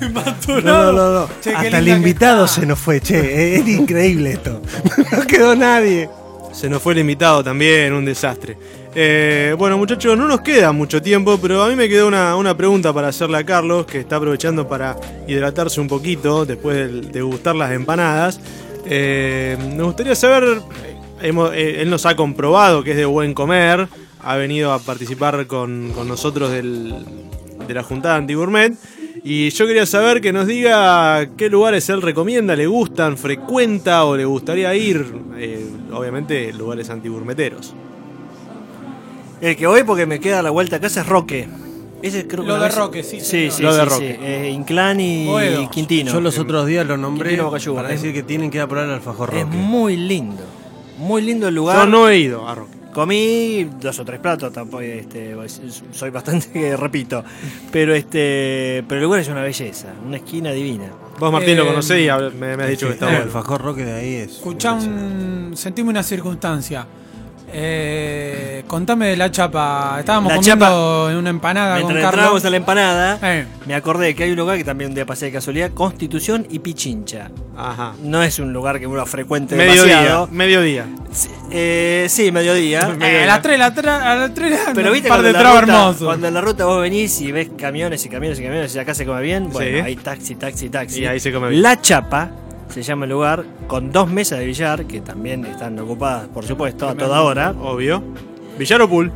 No, 0.00 0.60
no, 0.62 0.92
no, 0.92 1.12
no. 1.12 1.28
Che, 1.42 1.54
Hasta 1.54 1.78
el 1.78 1.88
invitado 1.88 2.46
se 2.48 2.66
nos 2.66 2.78
fue, 2.78 3.00
che. 3.00 3.56
Era 3.58 3.70
increíble 3.70 4.32
esto. 4.32 4.60
No 5.12 5.26
quedó 5.26 5.54
nadie. 5.56 6.08
Se 6.52 6.68
nos 6.68 6.82
fue 6.82 6.94
el 6.94 7.00
invitado 7.00 7.44
también, 7.44 7.92
un 7.92 8.04
desastre. 8.04 8.56
Eh, 8.94 9.54
bueno, 9.56 9.78
muchachos, 9.78 10.18
no 10.18 10.26
nos 10.26 10.40
queda 10.40 10.72
mucho 10.72 11.00
tiempo, 11.00 11.38
pero 11.40 11.62
a 11.62 11.68
mí 11.68 11.76
me 11.76 11.88
quedó 11.88 12.08
una, 12.08 12.34
una 12.36 12.56
pregunta 12.56 12.92
para 12.92 13.08
hacerle 13.08 13.38
a 13.38 13.44
Carlos, 13.44 13.86
que 13.86 14.00
está 14.00 14.16
aprovechando 14.16 14.66
para 14.66 14.96
hidratarse 15.28 15.80
un 15.80 15.86
poquito 15.86 16.44
después 16.44 16.76
de, 16.76 17.00
de 17.08 17.22
gustar 17.22 17.54
las 17.54 17.70
empanadas. 17.70 18.40
Eh, 18.86 19.56
me 19.76 19.82
gustaría 19.84 20.16
saber, 20.16 20.60
hemos- 21.22 21.52
eh, 21.54 21.82
él 21.82 21.88
nos 21.90 22.04
ha 22.04 22.16
comprobado 22.16 22.82
que 22.82 22.90
es 22.92 22.96
de 22.96 23.04
buen 23.04 23.32
comer, 23.32 23.86
ha 24.22 24.36
venido 24.36 24.72
a 24.72 24.80
participar 24.80 25.46
con, 25.46 25.92
con 25.94 26.08
nosotros 26.08 26.50
del- 26.50 27.04
de 27.68 27.74
la 27.74 27.84
Juntada 27.84 28.16
Antigourmet. 28.16 28.72
Y 29.22 29.50
yo 29.50 29.66
quería 29.66 29.84
saber 29.84 30.20
que 30.20 30.32
nos 30.32 30.46
diga 30.46 31.28
qué 31.36 31.50
lugares 31.50 31.88
él 31.90 32.00
recomienda, 32.00 32.56
le 32.56 32.66
gustan, 32.66 33.18
frecuenta 33.18 34.04
o 34.04 34.16
le 34.16 34.24
gustaría 34.24 34.74
ir. 34.74 35.14
eh, 35.36 35.66
obviamente, 35.92 36.52
lugares 36.52 36.88
antigourmeteros. 36.90 37.74
El 39.40 39.56
que 39.56 39.66
voy 39.66 39.82
porque 39.84 40.06
me 40.06 40.20
queda 40.20 40.40
a 40.40 40.42
la 40.42 40.50
vuelta 40.50 40.76
a 40.76 40.80
casa 40.80 41.00
es 41.02 41.06
Roque. 41.06 41.48
Ese 42.02 42.26
creo 42.26 42.42
que 42.44 42.48
Lo 42.48 42.54
de 42.54 42.60
vez- 42.60 42.74
Roque, 42.76 43.02
sí, 43.02 43.20
Sí, 43.20 43.50
sí, 43.50 43.62
Lo 43.62 43.74
de 43.74 43.82
sí, 43.84 43.88
Roque. 43.88 44.18
sí. 44.20 44.24
Eh, 44.26 44.50
Inclán 44.54 45.00
y. 45.00 45.28
Quintino. 45.70 46.12
Yo 46.12 46.20
los 46.22 46.38
otros 46.38 46.66
días 46.66 46.86
lo 46.86 46.96
nombré 46.96 47.36
para 47.74 47.88
decir 47.88 48.14
que 48.14 48.22
tienen 48.22 48.50
que 48.50 48.56
ir 48.58 48.62
a 48.62 48.68
probar 48.68 48.86
el 48.88 48.94
alfajor 48.94 49.34
Es 49.34 49.42
roque. 49.44 49.56
muy 49.56 49.96
lindo. 49.96 50.42
Muy 50.98 51.20
lindo 51.22 51.48
el 51.48 51.54
lugar. 51.54 51.76
Yo 51.78 51.86
no 51.86 52.08
he 52.08 52.18
ido 52.18 52.46
a 52.48 52.54
Roque. 52.54 52.79
Comí 52.92 53.68
dos 53.80 53.98
o 54.00 54.04
tres 54.04 54.18
platos, 54.20 54.52
tampoco 54.52 54.80
este, 54.82 55.34
soy 55.92 56.10
bastante, 56.10 56.76
repito. 56.76 57.22
Pero 57.70 57.94
este 57.94 58.84
pero 58.88 58.98
el 59.00 59.04
lugar 59.04 59.20
es 59.20 59.28
una 59.28 59.42
belleza, 59.42 59.88
una 60.06 60.16
esquina 60.16 60.50
divina. 60.52 60.90
Vos, 61.18 61.30
Martín, 61.32 61.50
Eh, 61.50 61.56
lo 61.56 61.66
conocés 61.66 62.00
y 62.06 62.36
me, 62.36 62.56
me 62.56 62.64
has 62.64 62.70
dicho 62.70 62.86
que 62.86 62.94
está 62.94 63.06
el 63.06 63.10
bueno. 63.12 63.24
alfajor 63.26 63.60
roque 63.62 63.84
de 63.84 63.92
ahí 63.92 64.14
es. 64.14 64.32
Escuchá 64.32 64.72
un. 64.72 65.52
Sentime 65.54 65.90
una 65.90 66.02
circunstancia. 66.02 66.86
Eh, 67.52 68.62
contame 68.66 69.08
de 69.08 69.16
la 69.16 69.30
chapa. 69.30 69.96
Estábamos 69.98 70.30
La 70.30 70.36
comiendo 70.36 71.10
en 71.10 71.16
una 71.16 71.30
empanada 71.30 71.76
Mientras 71.76 71.98
con 71.98 72.04
entrábamos 72.06 72.44
a 72.44 72.50
la 72.50 72.56
empanada, 72.56 73.18
Eh, 73.22 73.46
me 73.66 73.74
acordé 73.74 74.14
que 74.14 74.24
hay 74.24 74.30
un 74.30 74.36
lugar 74.36 74.56
que 74.56 74.64
también 74.64 74.90
un 74.90 74.94
día 74.94 75.04
pasé 75.06 75.26
de 75.26 75.32
casualidad, 75.32 75.70
Constitución 75.72 76.46
y 76.50 76.60
Pichincha. 76.60 77.30
Ajá. 77.56 77.94
No 78.02 78.22
es 78.22 78.38
un 78.38 78.52
lugar 78.52 78.78
que 78.80 78.86
uno 78.86 79.04
frecuente 79.06 79.56
Mediodía, 79.56 79.82
demasiado. 79.84 80.28
mediodía. 80.30 80.86
Sí, 81.12 81.28
eh, 81.50 82.06
sí, 82.08 82.30
mediodía. 82.32 82.96
eh, 83.00 83.22
a 83.24 83.26
las 83.26 83.42
3, 83.42 83.60
a 83.60 84.14
las 84.14 84.34
3, 84.34 84.58
Pero 84.74 84.92
viste 84.92 85.08
un 85.08 85.16
par 85.16 85.20
cuando 85.20 85.22
de 85.22 85.28
en, 85.30 85.34
la 85.34 85.60
ruta, 85.60 85.72
hermosos. 85.72 86.06
cuando 86.06 86.28
en 86.28 86.34
la 86.34 86.40
ruta 86.40 86.64
vos 86.66 86.80
venís 86.82 87.20
y 87.20 87.32
ves 87.32 87.48
camiones 87.58 88.04
y 88.04 88.08
camiones 88.08 88.38
y 88.38 88.42
camiones 88.44 88.74
y 88.74 88.78
acá 88.78 88.94
se 88.94 89.04
come 89.04 89.20
bien, 89.22 89.50
bueno, 89.50 89.78
Sí. 89.78 89.84
hay 89.84 89.96
taxi, 89.96 90.36
taxi, 90.36 90.68
taxi. 90.70 91.00
Y 91.02 91.06
ahí 91.06 91.18
se 91.20 91.32
come 91.32 91.48
bien. 91.50 91.62
La 91.62 91.80
Chapa 91.80 92.30
se 92.70 92.82
llama 92.82 93.04
el 93.04 93.10
lugar, 93.12 93.44
con 93.66 93.90
dos 93.92 94.10
mesas 94.10 94.38
de 94.38 94.46
billar, 94.46 94.84
que 94.86 95.00
también 95.00 95.44
están 95.44 95.78
ocupadas, 95.78 96.28
por 96.28 96.44
supuesto, 96.46 96.88
a 96.88 96.94
toda 96.94 97.22
hora. 97.22 97.54
Obvio. 97.60 98.02
Villar 98.58 98.82
o 98.82 98.88
Pool. 98.88 99.12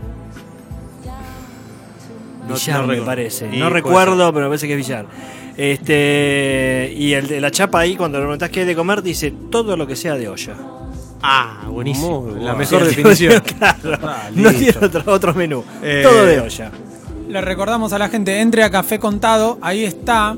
No- 2.49 2.55
me 2.55 2.77
recuerdo. 2.81 3.05
parece. 3.07 3.49
Y 3.53 3.59
no 3.59 3.71
recuerdo, 3.71 4.33
pero 4.33 4.47
me 4.47 4.51
parece 4.51 4.67
que 4.67 4.75
es 4.75 4.79
Villar. 4.79 5.07
Este 5.57 6.93
y 6.97 7.13
el 7.15 7.29
de 7.29 7.41
la 7.41 7.51
chapa 7.51 7.81
ahí, 7.81 7.97
cuando 7.97 8.19
le 8.19 8.25
preguntás 8.25 8.51
qué 8.51 8.61
hay 8.61 8.67
de 8.67 8.75
comer, 8.75 9.03
dice 9.03 9.33
todo 9.51 9.77
lo 9.77 9.87
que 9.87 9.97
sea 9.97 10.15
de 10.17 10.29
olla. 10.29 10.55
Ah, 11.23 11.63
buenísimo. 11.71 12.21
Muy 12.23 12.41
La 12.43 12.55
mejor 12.55 12.81
Sí, 12.83 12.97
definición. 12.97 13.43
claro. 13.59 13.99
Ah, 14.03 14.29
no 14.35 14.53
tiene 14.53 14.75
otro, 14.85 15.03
otro 15.07 15.33
menú. 15.35 15.65
Eh, 15.83 16.01
todo 16.03 16.27
de 16.27 16.41
olla. 16.41 16.71
Le 17.29 17.41
recordamos 17.41 17.93
a 17.95 17.99
la 17.99 18.09
gente, 18.11 18.41
entre 18.41 18.63
a 18.63 18.71
Café 18.71 18.99
Contado, 18.99 19.59
ahí 19.63 19.85
está, 19.85 20.37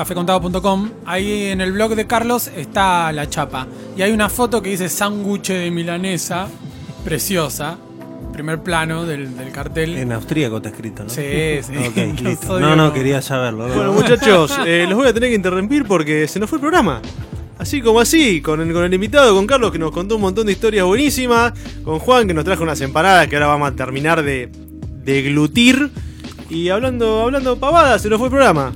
cafecontado.com, 0.00 0.88
ahí 1.04 1.48
en 1.48 1.60
el 1.60 1.72
blog 1.72 1.94
de 1.94 2.06
Carlos 2.06 2.50
está 2.56 3.12
la 3.12 3.28
chapa. 3.28 3.66
Y 3.98 4.00
hay 4.00 4.12
una 4.12 4.30
foto 4.30 4.62
que 4.62 4.70
dice 4.70 4.88
sándwich 4.88 5.48
de 5.48 5.70
milanesa, 5.70 6.48
preciosa, 7.04 7.76
primer 8.32 8.60
plano 8.60 9.04
del, 9.04 9.36
del 9.36 9.52
cartel. 9.52 9.98
En 9.98 10.10
austríaco 10.12 10.56
está 10.56 10.70
escrito, 10.70 11.04
¿no? 11.04 11.10
Sí, 11.10 11.20
sí. 11.62 11.76
Ok, 11.76 11.96
No 12.22 12.30
listo. 12.30 12.58
No, 12.58 12.76
no, 12.76 12.94
quería 12.94 13.20
saberlo. 13.20 13.68
¿no? 13.68 13.74
Bueno, 13.74 13.92
muchachos, 13.92 14.58
eh, 14.66 14.86
los 14.88 14.96
voy 14.96 15.08
a 15.08 15.12
tener 15.12 15.28
que 15.28 15.34
interrumpir 15.34 15.84
porque 15.84 16.26
se 16.26 16.40
nos 16.40 16.48
fue 16.48 16.56
el 16.56 16.60
programa. 16.62 17.02
Así 17.58 17.82
como 17.82 18.00
así, 18.00 18.40
con 18.40 18.62
el, 18.62 18.72
con 18.72 18.82
el 18.82 18.94
invitado, 18.94 19.34
con 19.34 19.46
Carlos, 19.46 19.70
que 19.70 19.78
nos 19.78 19.90
contó 19.90 20.16
un 20.16 20.22
montón 20.22 20.46
de 20.46 20.52
historias 20.52 20.86
buenísimas, 20.86 21.52
con 21.84 21.98
Juan, 21.98 22.26
que 22.26 22.32
nos 22.32 22.46
trajo 22.46 22.62
unas 22.62 22.80
empanadas 22.80 23.28
que 23.28 23.36
ahora 23.36 23.48
vamos 23.48 23.70
a 23.70 23.76
terminar 23.76 24.22
de, 24.22 24.50
de 25.04 25.22
glutir. 25.24 25.90
Y 26.48 26.70
hablando, 26.70 27.20
hablando 27.20 27.60
pavadas, 27.60 28.00
se 28.00 28.08
nos 28.08 28.18
fue 28.18 28.28
el 28.28 28.32
programa. 28.32 28.72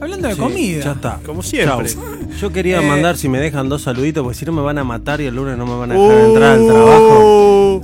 Hablando 0.00 0.28
de 0.28 0.34
Sí, 0.34 0.40
comida. 0.40 0.84
Ya 0.84 0.92
está. 0.92 1.20
Como 1.24 1.42
siempre. 1.42 1.88
Chau. 1.88 2.02
Yo 2.40 2.52
quería 2.52 2.80
Eh, 2.80 2.86
mandar, 2.86 3.16
si 3.16 3.28
me 3.28 3.38
dejan 3.40 3.68
dos 3.68 3.82
saluditos, 3.82 4.22
porque 4.22 4.38
si 4.38 4.44
no 4.46 4.52
me 4.52 4.62
van 4.62 4.78
a 4.78 4.84
matar 4.84 5.20
y 5.20 5.26
el 5.26 5.34
lunes 5.34 5.56
no 5.58 5.66
me 5.66 5.74
van 5.76 5.90
a 5.92 5.94
dejar 5.94 6.18
entrar 6.24 6.52
al 6.58 6.66
trabajo. 6.66 7.74
Uh, 7.76 7.82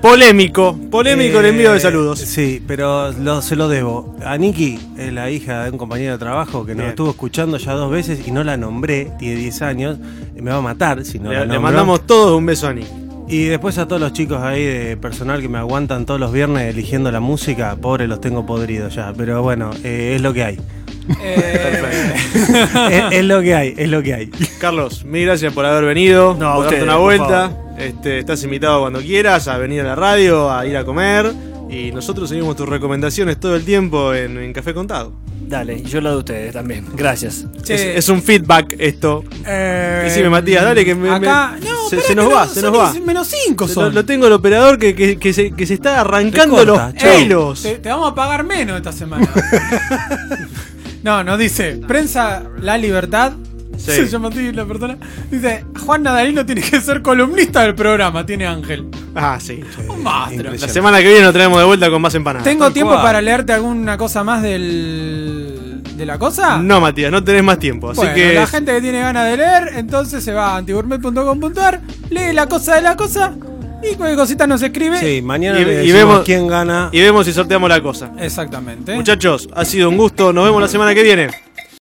Polémico, 0.00 0.78
polémico 0.92 1.40
el 1.40 1.46
envío 1.46 1.72
de 1.72 1.78
Eh, 1.78 1.80
saludos. 1.80 2.20
Sí, 2.20 2.62
pero 2.64 3.10
lo- 3.10 3.42
se 3.42 3.56
lo 3.56 3.68
debo. 3.68 4.14
A 4.24 4.36
Nikki, 4.38 4.78
es 4.96 5.12
la 5.12 5.28
hija 5.28 5.64
de 5.64 5.70
un 5.72 5.78
compañero 5.78 6.12
de 6.12 6.18
trabajo 6.18 6.64
que 6.64 6.72
nos 6.72 6.78
Bien. 6.82 6.88
estuvo 6.90 7.10
escuchando 7.10 7.56
ya 7.56 7.72
dos 7.72 7.90
veces 7.90 8.20
y 8.24 8.30
no 8.30 8.44
la 8.44 8.56
nombré, 8.56 9.10
tiene 9.18 9.34
10 9.40 9.60
años, 9.62 9.98
y 10.36 10.40
me 10.40 10.52
va 10.52 10.58
a 10.58 10.62
matar 10.62 11.04
si 11.04 11.18
no 11.18 11.32
la 11.32 11.40
le, 11.40 11.46
le 11.46 11.46
nombro. 11.54 11.60
mandamos 11.62 12.06
todos 12.06 12.38
un 12.38 12.46
beso 12.46 12.68
a 12.68 12.74
Nick. 12.74 12.86
Y 13.28 13.46
después 13.46 13.76
a 13.78 13.88
todos 13.88 14.00
los 14.00 14.12
chicos 14.12 14.40
ahí 14.40 14.64
de 14.64 14.96
personal 14.96 15.42
que 15.42 15.48
me 15.48 15.58
aguantan 15.58 16.06
todos 16.06 16.20
los 16.20 16.32
viernes 16.32 16.72
eligiendo 16.72 17.10
la 17.10 17.18
música, 17.20 17.74
pobre 17.74 18.06
los 18.06 18.20
tengo 18.20 18.46
podridos 18.46 18.94
ya, 18.94 19.12
pero 19.16 19.42
bueno, 19.42 19.70
eh, 19.82 20.12
es 20.14 20.22
lo 20.22 20.32
que 20.32 20.44
hay. 20.44 20.58
Eh, 21.20 22.12
es, 23.10 23.18
es 23.18 23.24
lo 23.24 23.40
que 23.42 23.54
hay, 23.54 23.74
es 23.76 23.88
lo 23.88 24.02
que 24.02 24.14
hay. 24.14 24.26
Carlos, 24.58 25.04
mil 25.04 25.24
gracias 25.26 25.52
por 25.52 25.64
haber 25.64 25.84
venido, 25.84 26.36
No, 26.38 26.54
por 26.56 26.64
darte 26.66 26.82
una 26.82 26.96
vuelta. 26.96 27.50
Este, 27.78 28.18
estás 28.18 28.42
invitado 28.44 28.80
cuando 28.80 29.00
quieras 29.00 29.46
a 29.48 29.56
venir 29.58 29.80
a 29.82 29.84
la 29.84 29.94
radio, 29.94 30.50
a 30.50 30.66
ir 30.66 30.76
a 30.76 30.84
comer. 30.84 31.32
Y 31.70 31.92
nosotros 31.92 32.30
seguimos 32.30 32.56
tus 32.56 32.66
recomendaciones 32.68 33.38
todo 33.38 33.54
el 33.54 33.64
tiempo 33.64 34.14
en, 34.14 34.38
en 34.38 34.52
Café 34.54 34.72
Contado. 34.72 35.12
Dale, 35.40 35.76
y 35.78 35.82
yo 35.84 36.00
lo 36.00 36.10
de 36.12 36.16
ustedes 36.18 36.52
también. 36.52 36.84
Gracias. 36.94 37.46
che, 37.62 37.74
Es, 37.74 37.80
es 38.04 38.08
un 38.08 38.22
feedback 38.22 38.74
esto. 38.78 39.22
eh, 39.46 40.02
Decime, 40.04 40.28
Matías, 40.30 40.64
dale, 40.64 40.84
que 40.84 40.94
me- 40.94 41.10
acá, 41.10 41.56
me- 41.60 41.66
no, 41.66 41.88
se- 41.88 42.14
nos 42.14 42.26
va, 42.32 42.44
no, 42.46 42.50
se 42.52 42.62
nos 42.62 42.76
va. 42.78 42.92
Menos 43.04 43.28
5 43.46 43.66
Lo, 43.66 43.72
son. 43.72 43.94
lo 43.94 44.04
tengo 44.04 44.26
el 44.26 44.32
operador 44.32 44.78
que, 44.78 44.94
que- 44.94 45.18
que 45.18 45.32
se, 45.32 45.50
que 45.52 45.66
se 45.66 45.74
está 45.74 46.00
arrancando 46.00 46.64
los 46.64 46.80
pelos. 46.94 47.62
Te, 47.62 47.76
te 47.78 47.88
vamos 47.90 48.12
a 48.12 48.14
pagar 48.14 48.44
menos 48.44 48.76
esta 48.78 48.92
semana. 48.92 49.28
no, 51.02 51.22
nos 51.24 51.38
dice, 51.38 51.80
prensa 51.86 52.42
La 52.60 52.76
Libertad. 52.76 53.32
Sí. 53.76 53.92
Se 53.92 54.08
llama 54.08 54.28
así 54.28 54.52
la 54.52 54.64
persona. 54.64 54.96
Dice, 55.30 55.64
Juan 55.86 56.02
Nadalino 56.02 56.44
tiene 56.44 56.62
que 56.62 56.80
ser 56.80 57.00
columnista 57.00 57.62
del 57.62 57.74
programa, 57.76 58.26
tiene 58.26 58.46
Ángel. 58.46 58.88
Ah, 59.14 59.38
sí. 59.40 59.60
Un 59.88 60.02
monstruo. 60.02 60.52
La 60.58 60.68
semana 60.68 60.98
que 60.98 61.04
viene 61.08 61.22
nos 61.22 61.32
traemos 61.32 61.58
de 61.58 61.64
vuelta 61.64 61.88
con 61.90 62.02
más 62.02 62.14
empanadas. 62.14 62.42
¿Tengo 62.44 62.64
Tal 62.64 62.72
tiempo 62.72 62.92
cual. 62.92 63.02
para 63.04 63.20
leerte 63.20 63.52
alguna 63.52 63.96
cosa 63.96 64.24
más 64.24 64.42
del, 64.42 65.82
de 65.96 66.06
la 66.06 66.18
cosa? 66.18 66.58
No, 66.58 66.80
Matías, 66.80 67.12
no 67.12 67.22
tenés 67.22 67.44
más 67.44 67.58
tiempo. 67.60 67.90
Así 67.90 68.00
Bueno, 68.00 68.14
que. 68.14 68.34
la 68.34 68.46
gente 68.48 68.72
que 68.72 68.80
tiene 68.80 69.00
ganas 69.00 69.30
de 69.30 69.36
leer, 69.36 69.70
entonces 69.76 70.24
se 70.24 70.32
va 70.32 70.54
a 70.54 70.56
antigourmet.com.ar, 70.56 71.80
lee 72.10 72.32
la 72.32 72.46
cosa 72.46 72.74
de 72.74 72.82
la 72.82 72.96
cosa 72.96 73.32
y 73.82 73.94
cualquier 73.94 74.16
cosita 74.18 74.46
nos 74.46 74.62
escribe. 74.62 74.98
Sí, 74.98 75.22
mañana 75.22 75.60
Y- 75.60 75.64
le 75.64 75.84
y 75.84 75.92
vemos- 75.92 76.22
quién 76.24 76.46
gana. 76.46 76.88
Y 76.92 77.00
vemos 77.00 77.26
si 77.26 77.32
sorteamos 77.32 77.68
la 77.68 77.80
cosa. 77.82 78.10
Exactamente. 78.18 78.94
Muchachos, 78.94 79.48
ha 79.54 79.64
sido 79.64 79.88
un 79.88 79.96
gusto. 79.96 80.32
Nos 80.32 80.44
vemos 80.44 80.60
la 80.60 80.68
semana 80.68 80.94
que 80.94 81.02
viene. 81.02 81.28